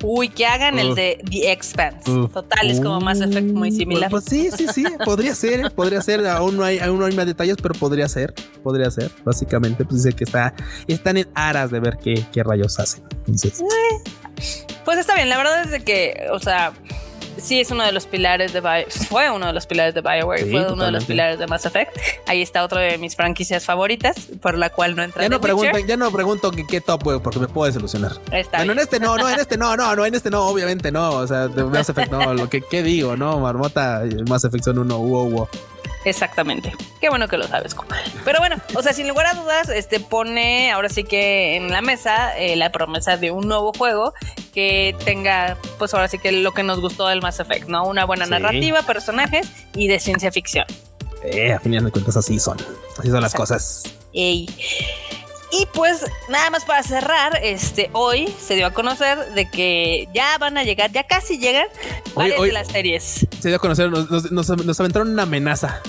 Uy, 0.04 0.28
que 0.28 0.46
hagan 0.46 0.78
el 0.78 0.94
de 0.94 1.22
The 1.30 1.52
Expanse. 1.52 2.04
Total, 2.32 2.70
es 2.70 2.80
como 2.80 3.00
más 3.00 3.20
efecto 3.20 3.52
muy 3.54 3.72
similar. 3.72 4.10
Pues, 4.10 4.24
sí, 4.24 4.50
sí, 4.56 4.66
sí, 4.72 4.84
podría 5.04 5.34
ser, 5.34 5.60
¿eh? 5.60 5.70
podría 5.70 6.02
ser. 6.02 6.26
Aún 6.26 6.56
no 6.56 6.64
hay, 6.64 6.78
aún 6.78 6.98
no 6.98 7.06
hay 7.06 7.14
más 7.14 7.26
detalles, 7.26 7.56
pero 7.62 7.74
podría 7.74 8.08
ser, 8.08 8.34
podría 8.62 8.90
ser. 8.90 9.10
Básicamente, 9.24 9.84
pues 9.84 10.02
dice 10.02 10.14
que 10.14 10.24
está, 10.24 10.54
están 10.86 11.16
en 11.16 11.28
aras 11.34 11.70
de 11.70 11.80
ver 11.80 11.98
qué, 12.02 12.24
qué 12.32 12.42
rayos 12.42 12.78
hacen. 12.78 13.02
Entonces, 13.20 13.60
eh, 13.60 14.10
pues 14.84 14.98
está 14.98 15.14
bien. 15.14 15.28
La 15.28 15.38
verdad 15.38 15.62
es 15.62 15.70
de 15.70 15.80
que, 15.82 16.26
o 16.32 16.38
sea, 16.38 16.72
sí 17.44 17.60
es 17.60 17.70
uno 17.70 17.84
de 17.84 17.92
los 17.92 18.06
pilares 18.06 18.52
de 18.52 18.60
Bio, 18.60 18.86
fue 19.08 19.30
uno 19.30 19.46
de 19.46 19.52
los 19.52 19.66
pilares 19.66 19.94
de 19.94 20.00
BioWare, 20.00 20.50
fue 20.50 20.72
uno 20.72 20.84
de 20.84 20.90
los 20.90 21.04
pilares 21.04 21.38
de 21.38 21.46
Mass 21.46 21.66
Effect. 21.66 21.96
Ahí 22.26 22.42
está 22.42 22.64
otra 22.64 22.80
de 22.80 22.98
mis 22.98 23.14
franquicias 23.14 23.64
favoritas, 23.64 24.16
por 24.40 24.56
la 24.56 24.70
cual 24.70 24.96
no 24.96 25.02
entra. 25.02 25.22
Ya 25.22 25.28
no 25.28 25.40
pregunto, 25.40 25.78
ya 25.78 25.96
no 25.96 26.10
pregunto 26.10 26.50
qué 26.50 26.80
top, 26.80 27.04
güey, 27.04 27.20
porque 27.20 27.38
me 27.38 27.48
puedo 27.48 27.66
desilusionar. 27.66 28.12
Está 28.32 28.58
bueno, 28.58 28.72
en 28.72 28.78
este 28.78 28.98
no, 28.98 29.16
no, 29.16 29.28
en 29.28 29.38
este 29.38 29.56
no, 29.56 29.76
no, 29.76 29.94
no, 29.94 30.06
en 30.06 30.14
este 30.14 30.30
no, 30.30 30.46
obviamente 30.46 30.90
no. 30.90 31.10
O 31.10 31.26
sea, 31.26 31.48
de 31.48 31.64
Mass 31.64 31.88
Effect 31.88 32.10
no, 32.10 32.34
lo 32.34 32.48
que 32.48 32.62
¿qué 32.62 32.82
digo, 32.82 33.16
no, 33.16 33.38
Marmota, 33.38 34.02
Mass 34.28 34.44
Effect 34.44 34.64
son 34.64 34.78
uno, 34.78 34.98
wow, 34.98 35.30
wow. 35.30 35.48
Exactamente. 36.04 36.72
Qué 37.00 37.08
bueno 37.08 37.28
que 37.28 37.36
lo 37.36 37.46
sabes. 37.48 37.74
Pero 38.24 38.38
bueno, 38.38 38.56
o 38.74 38.82
sea, 38.82 38.92
sin 38.92 39.08
lugar 39.08 39.26
a 39.26 39.34
dudas, 39.34 39.68
este 39.68 40.00
pone 40.00 40.70
ahora 40.70 40.88
sí 40.88 41.04
que 41.04 41.56
en 41.56 41.70
la 41.70 41.80
mesa 41.80 42.36
eh, 42.38 42.56
la 42.56 42.70
promesa 42.72 43.16
de 43.16 43.30
un 43.30 43.48
nuevo 43.48 43.72
juego 43.72 44.12
que 44.52 44.94
tenga, 45.04 45.56
pues 45.78 45.94
ahora 45.94 46.08
sí 46.08 46.18
que 46.18 46.32
lo 46.32 46.52
que 46.52 46.62
nos 46.62 46.80
gustó 46.80 47.08
del 47.08 47.22
Mass 47.22 47.40
Effect, 47.40 47.68
¿no? 47.68 47.84
Una 47.86 48.04
buena 48.04 48.26
narrativa, 48.26 48.82
personajes 48.82 49.48
y 49.74 49.88
de 49.88 49.98
ciencia 49.98 50.30
ficción. 50.30 50.66
Eh, 51.24 51.52
a 51.52 51.60
fin 51.60 51.72
de 51.72 51.90
cuentas 51.90 52.16
así 52.16 52.38
son. 52.38 52.58
Así 52.98 53.10
son 53.10 53.22
las 53.22 53.34
cosas. 53.34 53.84
Y 55.56 55.66
pues 55.66 56.04
nada 56.28 56.50
más 56.50 56.64
para 56.64 56.82
cerrar, 56.82 57.38
este 57.40 57.88
hoy 57.92 58.26
se 58.44 58.56
dio 58.56 58.66
a 58.66 58.72
conocer 58.72 59.34
de 59.34 59.48
que 59.48 60.08
ya 60.12 60.36
van 60.38 60.58
a 60.58 60.64
llegar, 60.64 60.90
ya 60.90 61.04
casi 61.04 61.38
llegan 61.38 61.68
varias 62.16 62.42
de 62.42 62.50
las 62.52 62.66
series. 62.66 63.24
Se 63.38 63.48
dio 63.48 63.58
a 63.58 63.60
conocer, 63.60 63.88
nos, 63.88 64.32
nos 64.32 64.80
aventaron 64.80 65.10
una 65.10 65.22
amenaza. 65.22 65.80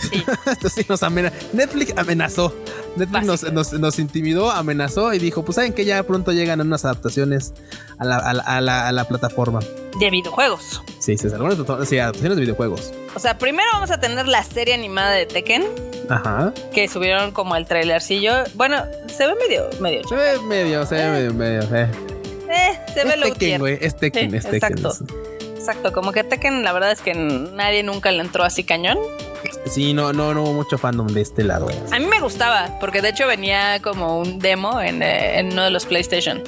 Esto 0.46 0.68
sí 0.68 0.84
nos 0.88 1.02
amenazó. 1.02 1.36
Netflix 1.52 1.96
amenazó. 1.96 2.54
Netflix 2.96 3.72
nos, 3.72 3.98
intimidó, 3.98 4.50
amenazó 4.50 5.12
y 5.14 5.18
dijo: 5.18 5.44
Pues 5.44 5.56
saben 5.56 5.72
que 5.72 5.84
ya 5.84 6.02
pronto 6.02 6.32
llegan 6.32 6.60
unas 6.60 6.84
adaptaciones 6.84 7.52
a 7.98 8.04
la, 8.04 9.04
plataforma. 9.08 9.60
De 9.98 10.10
videojuegos. 10.10 10.82
Sí, 10.98 11.16
sí, 11.16 11.28
algunas 11.28 11.56
sí, 11.88 11.98
adaptaciones 11.98 12.36
de 12.36 12.42
videojuegos. 12.42 12.92
O 13.14 13.18
sea, 13.18 13.38
primero 13.38 13.68
vamos 13.72 13.90
a 13.90 13.98
tener 14.00 14.28
la 14.28 14.42
serie 14.44 14.74
animada 14.74 15.12
de 15.12 15.26
Tekken. 15.26 15.64
Ajá. 16.08 16.52
Que 16.72 16.88
subieron 16.88 17.32
como 17.32 17.56
el 17.56 17.66
trailercillo. 17.66 18.44
Bueno, 18.54 18.84
se 19.06 19.26
ve 19.26 19.34
medio, 19.36 19.68
medio. 19.80 20.08
Se 20.08 20.16
ve 20.16 20.38
medio, 20.40 20.86
se 20.86 20.94
ve 20.94 21.26
eh. 21.26 21.30
medio, 21.30 21.68
medio. 21.68 21.76
Eh. 21.76 21.90
eh 22.50 22.80
se 22.94 23.04
ve 23.04 23.16
lo 23.16 23.26
Tekken, 23.26 23.58
güey. 23.60 23.78
Es 23.80 23.96
Tekken, 23.96 24.34
es 24.34 24.44
Tekken. 24.44 24.78
Exacto. 24.78 25.04
Exacto, 25.60 25.92
como 25.92 26.12
que 26.12 26.24
Tekken, 26.24 26.64
la 26.64 26.72
verdad 26.72 26.90
es 26.90 27.02
que 27.02 27.12
nadie 27.12 27.82
nunca 27.82 28.10
le 28.10 28.22
entró 28.22 28.44
así 28.44 28.64
cañón. 28.64 28.96
Sí, 29.66 29.92
no, 29.94 30.12
no, 30.12 30.34
no 30.34 30.42
hubo 30.42 30.52
mucho 30.52 30.78
fandom 30.78 31.06
de 31.08 31.20
este 31.20 31.44
lado. 31.44 31.68
A 31.92 31.98
mí 31.98 32.06
me 32.06 32.20
gustaba, 32.20 32.78
porque 32.80 33.02
de 33.02 33.10
hecho 33.10 33.26
venía 33.26 33.80
como 33.82 34.18
un 34.18 34.38
demo 34.38 34.80
en, 34.80 35.02
eh, 35.02 35.46
uno 35.50 35.64
de 35.64 35.70
los 35.70 35.86
PlayStation. 35.86 36.42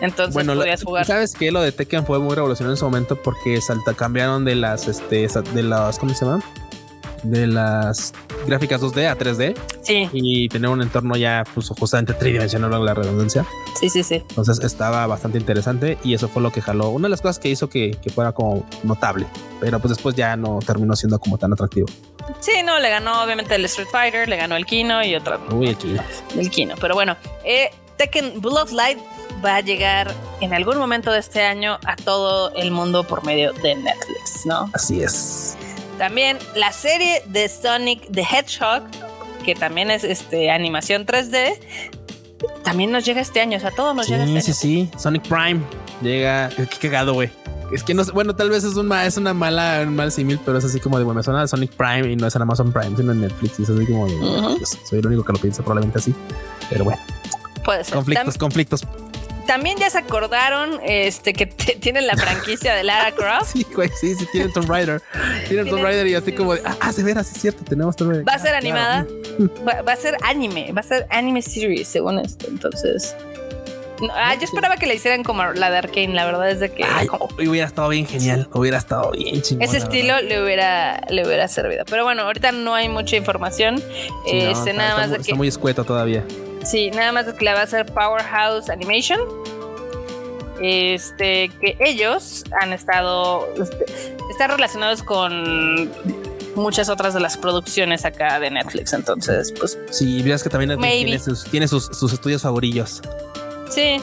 Entonces 0.00 0.34
bueno, 0.34 0.54
podías 0.54 0.82
jugar. 0.82 1.04
¿Sabes 1.06 1.34
qué? 1.34 1.50
Lo 1.50 1.60
de 1.60 1.72
Tekken 1.72 2.06
fue 2.06 2.18
muy 2.18 2.34
revolucionario 2.34 2.72
en 2.72 2.78
su 2.78 2.84
momento 2.84 3.16
porque 3.16 3.60
salta, 3.60 3.94
cambiaron 3.94 4.44
de 4.44 4.54
las, 4.54 4.88
este, 4.88 5.28
de 5.28 5.62
las, 5.62 5.98
¿cómo 5.98 6.14
se 6.14 6.24
llama? 6.24 6.42
De 7.22 7.46
las 7.46 8.12
gráficas 8.46 8.80
2D 8.80 9.08
a 9.08 9.16
3D. 9.16 9.56
Sí. 9.82 10.08
Y 10.12 10.48
tener 10.48 10.70
un 10.70 10.82
entorno 10.82 11.16
ya, 11.16 11.44
pues, 11.54 11.68
justamente 11.68 12.14
tridimensional, 12.14 12.84
la 12.84 12.94
redundancia. 12.94 13.44
Sí, 13.78 13.88
sí, 13.88 14.02
sí. 14.02 14.22
Entonces 14.28 14.60
estaba 14.60 15.06
bastante 15.06 15.38
interesante 15.38 15.98
y 16.04 16.14
eso 16.14 16.28
fue 16.28 16.42
lo 16.42 16.52
que 16.52 16.60
jaló. 16.60 16.90
Una 16.90 17.06
de 17.06 17.10
las 17.10 17.20
cosas 17.20 17.38
que 17.38 17.48
hizo 17.48 17.68
que, 17.68 17.98
fuera 18.14 18.32
como 18.32 18.66
notable, 18.82 19.26
pero 19.60 19.78
pues 19.78 19.90
después 19.90 20.14
ya 20.14 20.36
no 20.36 20.58
terminó 20.58 20.96
siendo 20.96 21.18
como 21.18 21.38
tan 21.38 21.52
atractivo. 21.52 21.86
Sí, 22.40 22.62
no, 22.64 22.78
le 22.78 22.90
ganó 22.90 23.22
obviamente 23.22 23.54
el 23.54 23.64
Street 23.64 23.88
Fighter, 23.90 24.28
le 24.28 24.36
ganó 24.36 24.56
el 24.56 24.66
Kino 24.66 25.02
y 25.04 25.14
otras. 25.14 25.40
Uy, 25.50 25.68
el 25.68 25.76
Kino. 25.76 26.02
El 26.36 26.50
Kino, 26.50 26.74
pero 26.80 26.94
bueno, 26.94 27.16
eh, 27.44 27.70
Tekken 27.96 28.40
Bloodlight 28.40 28.98
va 29.44 29.56
a 29.56 29.60
llegar 29.60 30.14
en 30.40 30.54
algún 30.54 30.78
momento 30.78 31.12
de 31.12 31.18
este 31.18 31.42
año 31.42 31.78
a 31.84 31.96
todo 31.96 32.52
el 32.54 32.70
mundo 32.70 33.04
por 33.04 33.24
medio 33.24 33.52
de 33.52 33.74
Netflix, 33.74 34.46
¿no? 34.46 34.70
Así 34.72 35.02
es. 35.02 35.56
También 36.00 36.38
la 36.56 36.72
serie 36.72 37.22
de 37.26 37.46
Sonic 37.46 38.10
the 38.10 38.22
Hedgehog, 38.22 38.84
que 39.44 39.54
también 39.54 39.90
es 39.90 40.02
este 40.02 40.50
animación 40.50 41.04
3D, 41.04 41.58
también 42.64 42.90
nos 42.90 43.04
llega 43.04 43.20
este 43.20 43.42
año. 43.42 43.58
O 43.58 43.60
sea, 43.60 43.70
todo 43.70 43.92
nos 43.92 44.08
llega 44.08 44.24
este 44.24 44.40
sí, 44.40 44.52
Sí, 44.54 44.88
sí, 44.92 44.98
Sonic 44.98 45.28
Prime 45.28 45.60
llega. 46.00 46.48
Qué 46.56 46.88
cagado, 46.88 47.12
güey. 47.12 47.28
Es 47.74 47.84
que 47.84 47.92
no 47.92 48.02
bueno, 48.14 48.34
tal 48.34 48.48
vez 48.48 48.64
es, 48.64 48.76
un, 48.76 48.90
es 48.90 49.18
una 49.18 49.34
mala, 49.34 49.82
un 49.86 49.94
mal 49.94 50.10
símil, 50.10 50.40
pero 50.42 50.56
es 50.56 50.64
así 50.64 50.80
como 50.80 50.96
de, 50.96 51.04
bueno, 51.04 51.18
me 51.18 51.22
suena 51.22 51.42
de 51.42 51.48
Sonic 51.48 51.72
Prime 51.72 52.10
y 52.10 52.16
no 52.16 52.28
es 52.28 52.34
en 52.34 52.40
Amazon 52.40 52.72
Prime, 52.72 52.96
sino 52.96 53.12
en 53.12 53.20
Netflix. 53.20 53.60
Y 53.60 53.64
es 53.64 53.68
así 53.68 53.84
como 53.84 54.06
de, 54.06 54.66
soy 54.86 55.00
el 55.00 55.06
único 55.06 55.22
que 55.22 55.34
lo 55.34 55.38
piensa 55.38 55.62
probablemente 55.62 55.98
así. 55.98 56.14
Pero 56.70 56.84
bueno. 56.84 57.02
Puede 57.62 57.84
ser. 57.84 57.96
Conflictos, 57.96 58.38
conflictos 58.38 58.86
también 59.50 59.78
ya 59.78 59.90
se 59.90 59.98
acordaron 59.98 60.78
este 60.84 61.32
que 61.32 61.46
tienen 61.80 62.06
la 62.06 62.16
franquicia 62.16 62.72
de 62.72 62.84
Lara 62.84 63.10
Croft. 63.10 63.50
sí, 63.52 63.66
güey, 63.74 63.90
sí, 64.00 64.14
sí, 64.14 64.24
tienen 64.30 64.52
Tomb 64.52 64.70
Raider. 64.70 65.02
Tienen 65.48 65.68
Tomb 65.68 65.82
Raider 65.82 66.06
y 66.06 66.14
así 66.14 66.30
como 66.30 66.54
de, 66.54 66.62
ah, 66.64 66.76
ah, 66.80 66.92
de 66.92 67.02
veras, 67.02 67.34
es 67.34 67.42
cierto, 67.42 67.64
tenemos 67.64 67.96
Tomb 67.96 68.10
Raider. 68.10 68.28
Va 68.28 68.34
a 68.34 68.38
ser 68.38 68.54
animada, 68.54 69.08
va, 69.66 69.92
a 69.92 69.96
ser 69.96 70.16
anime, 70.22 70.70
va 70.70 70.82
a 70.82 70.84
ser 70.84 71.04
anime 71.10 71.42
series, 71.42 71.88
según 71.88 72.20
esto. 72.20 72.46
Entonces, 72.46 73.16
ah, 74.14 74.36
yo 74.36 74.44
esperaba 74.44 74.76
que 74.76 74.86
le 74.86 74.94
hicieran 74.94 75.24
como 75.24 75.42
la 75.42 75.68
de 75.68 75.78
Arkane, 75.78 76.14
la 76.14 76.26
verdad 76.26 76.48
es 76.48 76.60
de 76.60 76.70
que 76.70 76.84
Ay, 76.84 77.08
hubiera 77.44 77.66
estado 77.66 77.88
bien 77.88 78.06
genial, 78.06 78.48
hubiera 78.52 78.78
estado 78.78 79.10
bien 79.10 79.42
chingón. 79.42 79.64
Ese 79.64 79.78
estilo 79.78 80.20
le 80.20 80.44
hubiera 80.44 81.00
le 81.10 81.26
hubiera 81.26 81.48
servido. 81.48 81.84
Pero 81.90 82.04
bueno, 82.04 82.22
ahorita 82.22 82.52
no 82.52 82.76
hay 82.76 82.88
mucha 82.88 83.16
información. 83.16 83.82
este, 84.28 84.74
nada 84.74 84.94
más 84.94 85.10
de 85.10 85.16
que 85.16 85.22
está 85.22 85.34
muy 85.34 85.48
escueto 85.48 85.82
todavía. 85.82 86.24
Sí, 86.64 86.90
nada 86.90 87.12
más 87.12 87.26
que 87.26 87.44
la 87.44 87.54
va 87.54 87.60
a 87.60 87.64
hacer 87.64 87.86
Powerhouse 87.86 88.68
Animation. 88.70 89.20
Este, 90.60 91.48
que 91.60 91.76
ellos 91.80 92.44
han 92.60 92.74
estado, 92.74 93.48
este, 93.60 93.86
están 94.30 94.50
relacionados 94.50 95.02
con 95.02 95.90
muchas 96.54 96.90
otras 96.90 97.14
de 97.14 97.20
las 97.20 97.38
producciones 97.38 98.04
acá 98.04 98.38
de 98.38 98.50
Netflix. 98.50 98.92
Entonces, 98.92 99.52
pues. 99.58 99.78
Sí, 99.90 100.22
veas 100.22 100.42
que 100.42 100.50
también 100.50 100.78
tiene, 100.78 101.18
sus, 101.18 101.44
tiene 101.44 101.66
sus, 101.66 101.86
sus 101.86 102.12
estudios 102.12 102.42
favorillos. 102.42 103.00
Sí, 103.70 104.00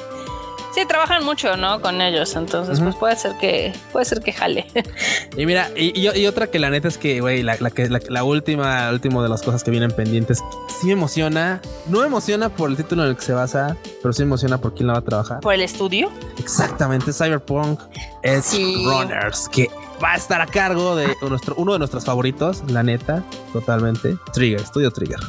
Sí, 0.78 0.86
trabajan 0.86 1.26
mucho, 1.26 1.58
¿no? 1.58 1.82
Con 1.82 2.02
ellos. 2.04 2.36
Entonces, 2.36 2.80
pues 2.80 2.96
puede 2.96 3.16
ser 3.16 3.36
que, 3.40 3.74
puede 3.92 4.06
ser 4.06 4.22
que 4.22 4.32
jale. 4.32 4.68
Y 5.36 5.48
mira, 5.48 5.72
y, 5.76 6.26
otra 6.28 6.48
que 6.48 6.60
la 6.60 6.70
neta 6.70 6.88
es 6.88 7.00
que, 7.00 7.20
güey, 7.20 7.42
la, 7.42 7.58
que, 7.72 7.90
la, 7.90 8.24
última, 8.24 8.92
último 8.92 9.24
de 9.24 9.30
las 9.30 9.42
cosas 9.42 9.64
que 9.64 9.72
vienen 9.72 9.92
pendientes, 9.92 10.44
sí 10.80 10.88
me 10.88 10.94
emociona. 10.94 11.62
No 11.88 12.02
me 12.02 12.06
emociona 12.06 12.50
por 12.50 12.70
el 12.70 12.78
título 12.78 13.04
en 13.04 13.10
el 13.10 13.16
que 13.16 13.24
se 13.24 13.34
basa, 13.34 13.76
pero 14.04 14.14
sí 14.14 14.22
me 14.22 14.28
emociona 14.28 14.60
por 14.60 14.76
quién 14.76 14.86
la 14.86 14.94
va 14.94 15.00
a 15.00 15.04
trabajar. 15.04 15.40
Por 15.40 15.56
el 15.56 15.62
estudio. 15.62 16.12
Exactamente, 16.38 17.12
Cyberpunk 17.12 17.80
Edge 18.22 18.86
Runners, 18.86 19.50
que 19.50 19.72
va 20.04 20.12
a 20.12 20.16
estar 20.16 20.42
a 20.42 20.46
cargo 20.46 20.96
de 20.96 21.16
nuestro, 21.28 21.56
uno 21.58 21.74
de 21.74 21.80
nuestros 21.80 22.06
favoritos, 22.06 22.64
la 22.70 22.84
neta, 22.84 23.24
totalmente. 23.52 24.16
Trigger, 24.32 24.62
Estudio 24.62 24.92
Trigger. 24.92 25.20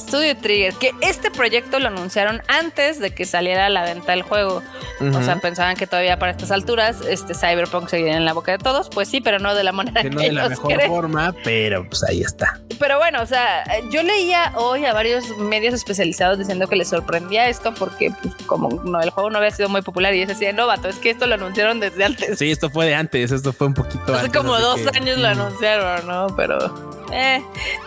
Estudio 0.00 0.36
Trigger, 0.36 0.74
que 0.74 0.92
este 1.00 1.30
proyecto 1.30 1.78
lo 1.78 1.88
anunciaron 1.88 2.42
antes 2.48 2.98
de 2.98 3.14
que 3.14 3.24
saliera 3.24 3.66
a 3.66 3.68
la 3.70 3.84
venta 3.84 4.12
el 4.12 4.22
juego. 4.22 4.62
O 5.00 5.22
sea, 5.22 5.36
pensaban 5.40 5.76
que 5.76 5.86
todavía 5.86 6.18
para 6.18 6.32
estas 6.32 6.50
alturas 6.50 7.00
este 7.08 7.34
Cyberpunk 7.34 7.88
seguiría 7.88 8.16
en 8.16 8.24
la 8.24 8.32
boca 8.32 8.52
de 8.52 8.58
todos. 8.58 8.90
Pues 8.90 9.08
sí, 9.08 9.20
pero 9.20 9.38
no 9.38 9.54
de 9.54 9.64
la 9.64 9.72
manera 9.72 10.02
que, 10.02 10.10
no 10.10 10.20
de 10.20 10.32
la 10.32 10.48
mejor 10.48 10.82
forma, 10.86 11.34
pero 11.44 11.88
pues 11.88 12.02
ahí 12.04 12.20
está. 12.20 12.60
Pero 12.78 12.98
bueno, 12.98 13.22
o 13.22 13.26
sea, 13.26 13.64
yo 13.90 14.02
leía 14.02 14.52
hoy 14.56 14.84
a 14.84 14.92
varios 14.92 15.36
medios 15.38 15.74
especializados 15.74 16.38
diciendo 16.38 16.66
que 16.66 16.76
les 16.76 16.88
sorprendía 16.88 17.48
esto 17.48 17.74
porque 17.74 18.10
pues, 18.22 18.34
como 18.46 18.68
no, 18.84 19.00
el 19.00 19.10
juego 19.10 19.30
no 19.30 19.38
había 19.38 19.50
sido 19.50 19.68
muy 19.68 19.82
popular 19.82 20.14
y 20.14 20.22
es 20.22 20.30
así, 20.30 20.46
no, 20.54 20.66
vato, 20.66 20.88
es 20.88 20.96
que 20.96 21.10
esto 21.10 21.26
lo 21.26 21.34
anunciaron 21.34 21.80
desde 21.80 22.04
antes. 22.04 22.38
Sí, 22.38 22.50
esto 22.50 22.70
fue 22.70 22.86
de 22.86 22.94
antes, 22.94 23.32
esto 23.32 23.52
fue 23.52 23.66
un 23.66 23.74
poquito 23.74 24.14
Hace 24.14 24.30
como 24.30 24.58
dos 24.58 24.80
años 24.94 25.18
lo 25.18 25.28
anunciaron, 25.28 26.06
¿no? 26.06 26.28
Pero... 26.36 26.99
Eh, 27.12 27.42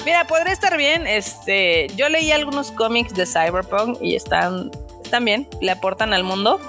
mira, 0.06 0.26
podría 0.28 0.54
estar 0.54 0.78
bien. 0.78 1.08
Este, 1.08 1.88
yo 1.96 2.10
leí 2.10 2.32
algunos 2.32 2.72
cómics 2.72 3.14
de 3.14 3.26
Cyberpunk 3.26 3.98
y 4.02 4.16
están, 4.16 4.72
están 5.04 5.26
bien, 5.26 5.48
le 5.62 5.72
aportan 5.72 6.14
al 6.14 6.24
mundo. 6.24 6.60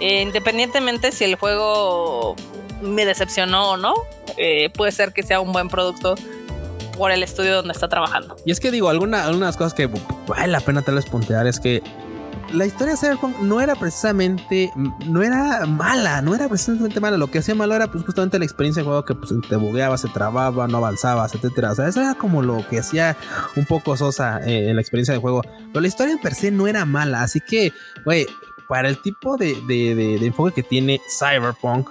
Eh, 0.00 0.22
independientemente 0.22 1.12
si 1.12 1.24
el 1.24 1.36
juego 1.36 2.36
me 2.82 3.04
decepcionó 3.04 3.70
o 3.70 3.76
no, 3.76 3.94
eh, 4.36 4.70
puede 4.70 4.92
ser 4.92 5.12
que 5.12 5.22
sea 5.22 5.40
un 5.40 5.52
buen 5.52 5.68
producto 5.68 6.14
por 6.96 7.10
el 7.10 7.22
estudio 7.22 7.56
donde 7.56 7.72
está 7.72 7.88
trabajando. 7.88 8.36
Y 8.44 8.52
es 8.52 8.60
que 8.60 8.70
digo, 8.70 8.88
alguna, 8.88 9.24
algunas 9.24 9.56
cosas 9.56 9.74
que 9.74 9.88
vale 10.26 10.48
la 10.48 10.60
pena 10.60 10.82
tal 10.82 10.94
vez 10.96 11.06
puntear 11.06 11.46
es 11.46 11.58
que 11.58 11.82
la 12.52 12.66
historia 12.66 12.94
de 12.94 12.98
Cyberpunk 12.98 13.38
no 13.40 13.60
era 13.60 13.74
precisamente, 13.74 14.72
no 15.06 15.22
era 15.22 15.66
mala, 15.66 16.22
no 16.22 16.34
era 16.34 16.48
precisamente 16.48 17.00
mala. 17.00 17.16
Lo 17.16 17.28
que 17.28 17.38
hacía 17.38 17.54
malo 17.54 17.74
era 17.74 17.90
pues 17.90 18.04
justamente 18.04 18.38
la 18.38 18.44
experiencia 18.44 18.82
de 18.82 18.86
juego 18.86 19.04
que 19.04 19.14
pues, 19.14 19.32
te 19.48 19.56
bugueaba, 19.56 19.98
se 19.98 20.08
trababa, 20.08 20.68
no 20.68 20.78
avanzabas, 20.78 21.34
etcétera. 21.34 21.72
O 21.72 21.74
sea, 21.74 21.88
eso 21.88 22.00
era 22.00 22.14
como 22.14 22.42
lo 22.42 22.66
que 22.68 22.78
hacía 22.78 23.16
un 23.56 23.64
poco 23.64 23.96
sosa 23.96 24.40
eh, 24.44 24.72
la 24.74 24.80
experiencia 24.80 25.14
de 25.14 25.20
juego. 25.20 25.42
Pero 25.42 25.80
la 25.80 25.88
historia 25.88 26.12
en 26.12 26.20
per 26.20 26.34
se 26.34 26.50
no 26.50 26.66
era 26.66 26.84
mala. 26.84 27.22
Así 27.22 27.40
que, 27.40 27.72
güey, 28.04 28.26
para 28.68 28.88
el 28.88 29.00
tipo 29.00 29.36
de, 29.36 29.54
de 29.66 30.26
enfoque 30.26 30.52
que 30.52 30.62
tiene 30.62 31.00
Cyberpunk, 31.18 31.88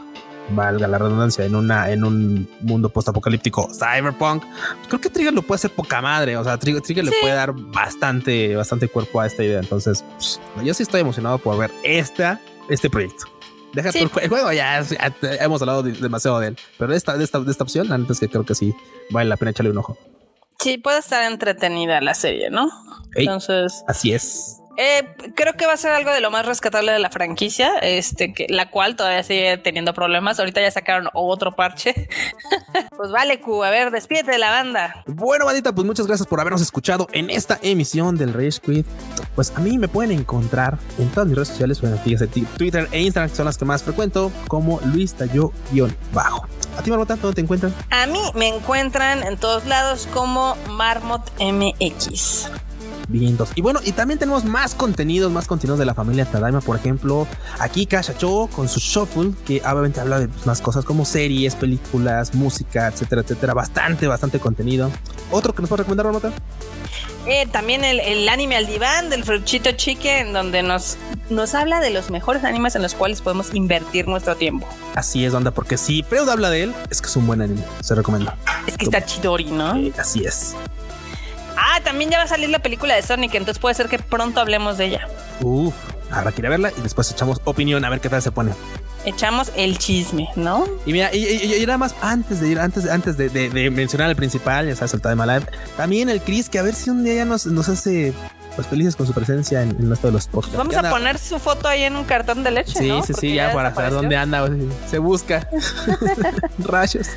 valga 0.49 0.87
la 0.87 0.97
redundancia, 0.97 1.45
en 1.45 1.55
una 1.55 1.89
en 1.89 2.03
un 2.03 2.49
mundo 2.61 2.89
postapocalíptico 2.89 3.69
cyberpunk, 3.73 4.43
creo 4.87 4.99
que 4.99 5.09
Trigger 5.09 5.33
lo 5.33 5.41
puede 5.41 5.57
hacer 5.57 5.71
poca 5.71 6.01
madre. 6.01 6.37
O 6.37 6.43
sea, 6.43 6.57
Trigger, 6.57 7.05
le 7.05 7.11
puede 7.21 7.33
dar 7.33 7.53
bastante, 7.53 8.55
bastante 8.55 8.87
cuerpo 8.87 9.21
a 9.21 9.27
esta 9.27 9.43
idea. 9.43 9.59
Entonces, 9.59 10.03
pues, 10.15 10.39
yo 10.63 10.73
sí 10.73 10.83
estoy 10.83 11.01
emocionado 11.01 11.37
por 11.37 11.57
ver 11.57 11.71
esta, 11.83 12.39
este 12.69 12.89
proyecto. 12.89 13.25
Deja 13.73 13.89
el, 13.89 14.07
juego, 14.07 14.51
ya, 14.51 14.85
hemos 15.39 15.61
hablado 15.63 15.81
demasiado 15.81 16.39
de 16.39 16.49
él, 16.49 16.57
pero 16.77 16.91
de 16.91 16.97
esta, 16.97 17.17
de 17.17 17.23
esta, 17.23 17.39
de 17.39 17.49
esta 17.49 17.63
opción, 17.63 17.91
antes 17.91 18.19
que 18.19 18.29
creo 18.29 18.45
que 18.45 18.53
sí 18.53 18.75
vale 19.09 19.27
la 19.27 19.37
pena 19.37 19.49
echarle 19.49 19.71
un 19.71 19.79
ojo. 19.79 19.97
Sí, 20.59 20.77
puede 20.77 20.99
estar 20.99 21.29
entretenida 21.29 21.99
la 21.99 22.13
serie, 22.13 22.51
¿no? 22.51 22.69
Entonces. 23.15 23.83
Así 23.87 24.13
es. 24.13 24.59
Eh, 24.77 25.15
creo 25.35 25.53
que 25.53 25.65
va 25.65 25.73
a 25.73 25.77
ser 25.77 25.91
algo 25.91 26.11
de 26.11 26.21
lo 26.21 26.31
más 26.31 26.45
rescatable 26.45 26.91
de 26.91 26.99
la 26.99 27.09
franquicia, 27.09 27.77
este, 27.81 28.33
que, 28.33 28.47
la 28.49 28.69
cual 28.69 28.95
todavía 28.95 29.23
sigue 29.23 29.57
teniendo 29.57 29.93
problemas. 29.93 30.39
Ahorita 30.39 30.61
ya 30.61 30.71
sacaron 30.71 31.09
otro 31.13 31.55
parche. 31.55 32.09
pues 32.97 33.11
vale, 33.11 33.39
Q, 33.39 33.63
a 33.63 33.69
ver, 33.69 33.91
despídete 33.91 34.31
de 34.31 34.37
la 34.39 34.49
banda. 34.49 35.03
Bueno, 35.05 35.45
bandita, 35.45 35.73
pues 35.73 35.85
muchas 35.85 36.07
gracias 36.07 36.27
por 36.27 36.39
habernos 36.39 36.61
escuchado 36.61 37.07
en 37.11 37.29
esta 37.29 37.59
emisión 37.61 38.17
del 38.17 38.33
Rage 38.33 38.59
Quit. 38.61 38.87
Pues 39.35 39.51
a 39.55 39.59
mí 39.59 39.77
me 39.77 39.87
pueden 39.87 40.11
encontrar 40.11 40.77
en 40.97 41.09
todas 41.09 41.27
mis 41.27 41.35
redes 41.35 41.49
sociales, 41.49 41.81
bueno, 41.81 41.97
Twitter 42.57 42.87
e 42.91 43.01
Instagram, 43.01 43.29
que 43.29 43.35
son 43.35 43.45
las 43.45 43.57
que 43.57 43.65
más 43.65 43.83
frecuento, 43.83 44.31
como 44.47 44.79
Luis 44.81 45.15
Tayo-Bajo. 45.15 46.47
¿A 46.77 46.81
ti, 46.81 46.89
Marmota, 46.89 47.15
dónde 47.15 47.35
te 47.35 47.41
encuentran? 47.41 47.73
A 47.91 48.07
mí 48.07 48.19
me 48.33 48.47
encuentran 48.47 49.23
en 49.23 49.37
todos 49.37 49.65
lados 49.65 50.07
como 50.11 50.55
Marmot 50.69 51.21
MX. 51.39 52.49
Y 53.55 53.61
bueno, 53.61 53.79
y 53.83 53.91
también 53.91 54.19
tenemos 54.19 54.43
más 54.43 54.75
contenidos, 54.75 55.31
más 55.31 55.47
contenidos 55.47 55.79
de 55.79 55.85
la 55.85 55.93
familia 55.93 56.25
Tadaima. 56.25 56.61
Por 56.61 56.75
ejemplo, 56.75 57.27
aquí 57.59 57.85
Kashacho 57.85 58.49
con 58.53 58.67
su 58.67 58.79
Shuffle, 58.79 59.33
que 59.45 59.61
obviamente 59.61 59.99
habla 59.99 60.19
de 60.19 60.29
más 60.45 60.61
cosas 60.61 60.83
como 60.83 61.05
series, 61.05 61.55
películas, 61.55 62.33
música, 62.33 62.87
etcétera, 62.87 63.21
etcétera. 63.21 63.53
Bastante, 63.53 64.07
bastante 64.07 64.39
contenido. 64.39 64.91
¿Otro 65.31 65.53
que 65.53 65.61
nos 65.61 65.69
puede 65.69 65.83
recomendar, 65.83 66.07
Ramota? 66.07 66.31
Eh, 67.25 67.47
también 67.51 67.85
el, 67.85 68.27
anime 68.27 68.57
al 68.57 68.67
diván 68.67 69.09
del 69.09 69.23
Fruchito 69.23 69.71
Chicken, 69.71 70.33
donde 70.33 70.61
nos, 70.61 70.97
nos 71.29 71.55
habla 71.55 71.79
de 71.79 71.89
los 71.89 72.09
mejores 72.09 72.43
animes 72.43 72.75
en 72.75 72.81
los 72.81 72.95
cuales 72.95 73.21
podemos 73.21 73.53
invertir 73.53 74.07
nuestro 74.07 74.35
tiempo. 74.35 74.67
Así 74.95 75.23
es, 75.23 75.33
onda, 75.33 75.51
porque 75.51 75.77
si 75.77 76.03
Freud 76.03 76.27
habla 76.27 76.49
de 76.49 76.63
él, 76.63 76.75
es 76.89 77.01
que 77.01 77.07
es 77.07 77.15
un 77.15 77.25
buen 77.25 77.41
anime. 77.41 77.63
Se 77.81 77.95
recomienda. 77.95 78.35
Es 78.67 78.77
que 78.77 78.85
está 78.85 79.05
chidori, 79.05 79.45
¿no? 79.45 79.75
así 79.97 80.25
es. 80.25 80.55
Ah, 81.65 81.79
también 81.81 82.09
ya 82.09 82.17
va 82.17 82.25
a 82.25 82.27
salir 82.27 82.49
la 82.49 82.59
película 82.59 82.93
de 82.93 83.01
Sonic, 83.01 83.35
entonces 83.35 83.57
puede 83.57 83.73
ser 83.73 83.87
que 83.87 83.97
pronto 83.97 84.41
hablemos 84.41 84.77
de 84.77 84.85
ella. 84.85 85.07
Uf, 85.39 85.73
habrá 86.11 86.33
que 86.33 86.41
ir 86.41 86.47
a 86.47 86.49
verla 86.49 86.73
y 86.77 86.81
después 86.81 87.09
echamos 87.09 87.39
opinión 87.45 87.85
a 87.85 87.89
ver 87.89 88.01
qué 88.01 88.09
tal 88.09 88.21
se 88.21 88.31
pone. 88.31 88.51
Echamos 89.05 89.49
el 89.55 89.77
chisme, 89.77 90.27
¿no? 90.35 90.65
Y 90.85 90.91
mira, 90.91 91.13
y, 91.15 91.63
nada 91.65 91.77
más 91.77 91.95
antes 92.01 92.41
de 92.41 92.49
ir, 92.49 92.59
antes, 92.59 92.89
antes 92.89 93.15
de, 93.15 93.71
mencionar 93.71 94.09
al 94.09 94.15
principal, 94.17 94.67
ya 94.67 94.75
sabes, 94.75 94.93
el 94.93 94.99
de 94.99 95.15
Live, 95.15 95.45
también 95.77 96.09
el 96.09 96.21
Chris, 96.21 96.49
que 96.49 96.59
a 96.59 96.63
ver 96.63 96.75
si 96.75 96.89
un 96.89 97.05
día 97.05 97.15
ya 97.15 97.25
nos, 97.25 97.45
nos 97.45 97.69
hace 97.69 98.13
pues 98.55 98.67
felices 98.67 98.97
con 98.97 99.07
su 99.07 99.13
presencia 99.13 99.63
en, 99.63 99.69
en 99.71 99.87
nuestro 99.87 100.09
de 100.09 100.13
los 100.13 100.27
podcasts. 100.27 100.57
Vamos 100.57 100.75
a 100.75 100.89
poner 100.89 101.17
su 101.17 101.39
foto 101.39 101.69
ahí 101.69 101.83
en 101.83 101.95
un 101.95 102.03
cartón 102.03 102.43
de 102.43 102.51
leche. 102.51 102.77
Sí, 102.77 102.91
sí, 103.07 103.13
sí, 103.13 103.33
ya, 103.35 103.53
para 103.53 103.73
saber 103.73 103.93
dónde 103.93 104.17
anda. 104.17 104.49
Se 104.89 104.99
busca. 104.99 105.47
Rayos. 106.59 107.07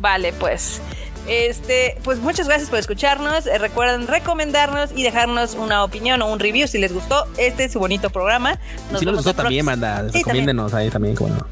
Vale, 0.00 0.32
pues. 0.34 0.80
Este, 1.28 1.96
pues 2.02 2.18
muchas 2.18 2.46
gracias 2.46 2.68
por 2.68 2.78
escucharnos. 2.78 3.46
Eh, 3.46 3.58
recuerden 3.58 4.06
recomendarnos 4.06 4.90
y 4.94 5.02
dejarnos 5.02 5.54
una 5.54 5.84
opinión 5.84 6.20
o 6.22 6.32
un 6.32 6.38
review 6.38 6.66
si 6.66 6.78
les 6.78 6.92
gustó 6.92 7.26
este 7.36 7.64
es 7.64 7.72
su 7.72 7.78
bonito 7.78 8.10
programa. 8.10 8.58
Si 8.98 9.04
no 9.04 9.12
les 9.12 9.24
gustó 9.24 9.34
también, 9.34 9.64
manda, 9.64 10.08
sí, 10.10 10.18
recomiéndenos 10.18 10.74
ahí 10.74 10.90
también. 10.90 11.14
Bueno. 11.14 11.46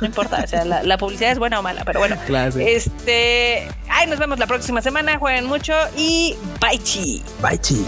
No 0.00 0.06
importa, 0.06 0.42
o 0.44 0.46
sea, 0.46 0.64
la, 0.64 0.98
publicidad 0.98 1.32
es 1.32 1.38
buena 1.38 1.58
o 1.58 1.62
mala, 1.62 1.84
pero 1.84 2.00
bueno. 2.00 2.16
Claro, 2.26 2.58
este, 2.58 3.68
ahí 3.88 4.06
nos 4.08 4.18
vemos 4.18 4.38
la 4.38 4.46
próxima 4.46 4.82
semana. 4.82 5.18
Jueguen 5.18 5.46
mucho 5.46 5.74
y 5.96 6.36
bye 6.60 6.78
chi. 6.78 7.22
Bye 7.40 7.58
chi. 7.58 7.84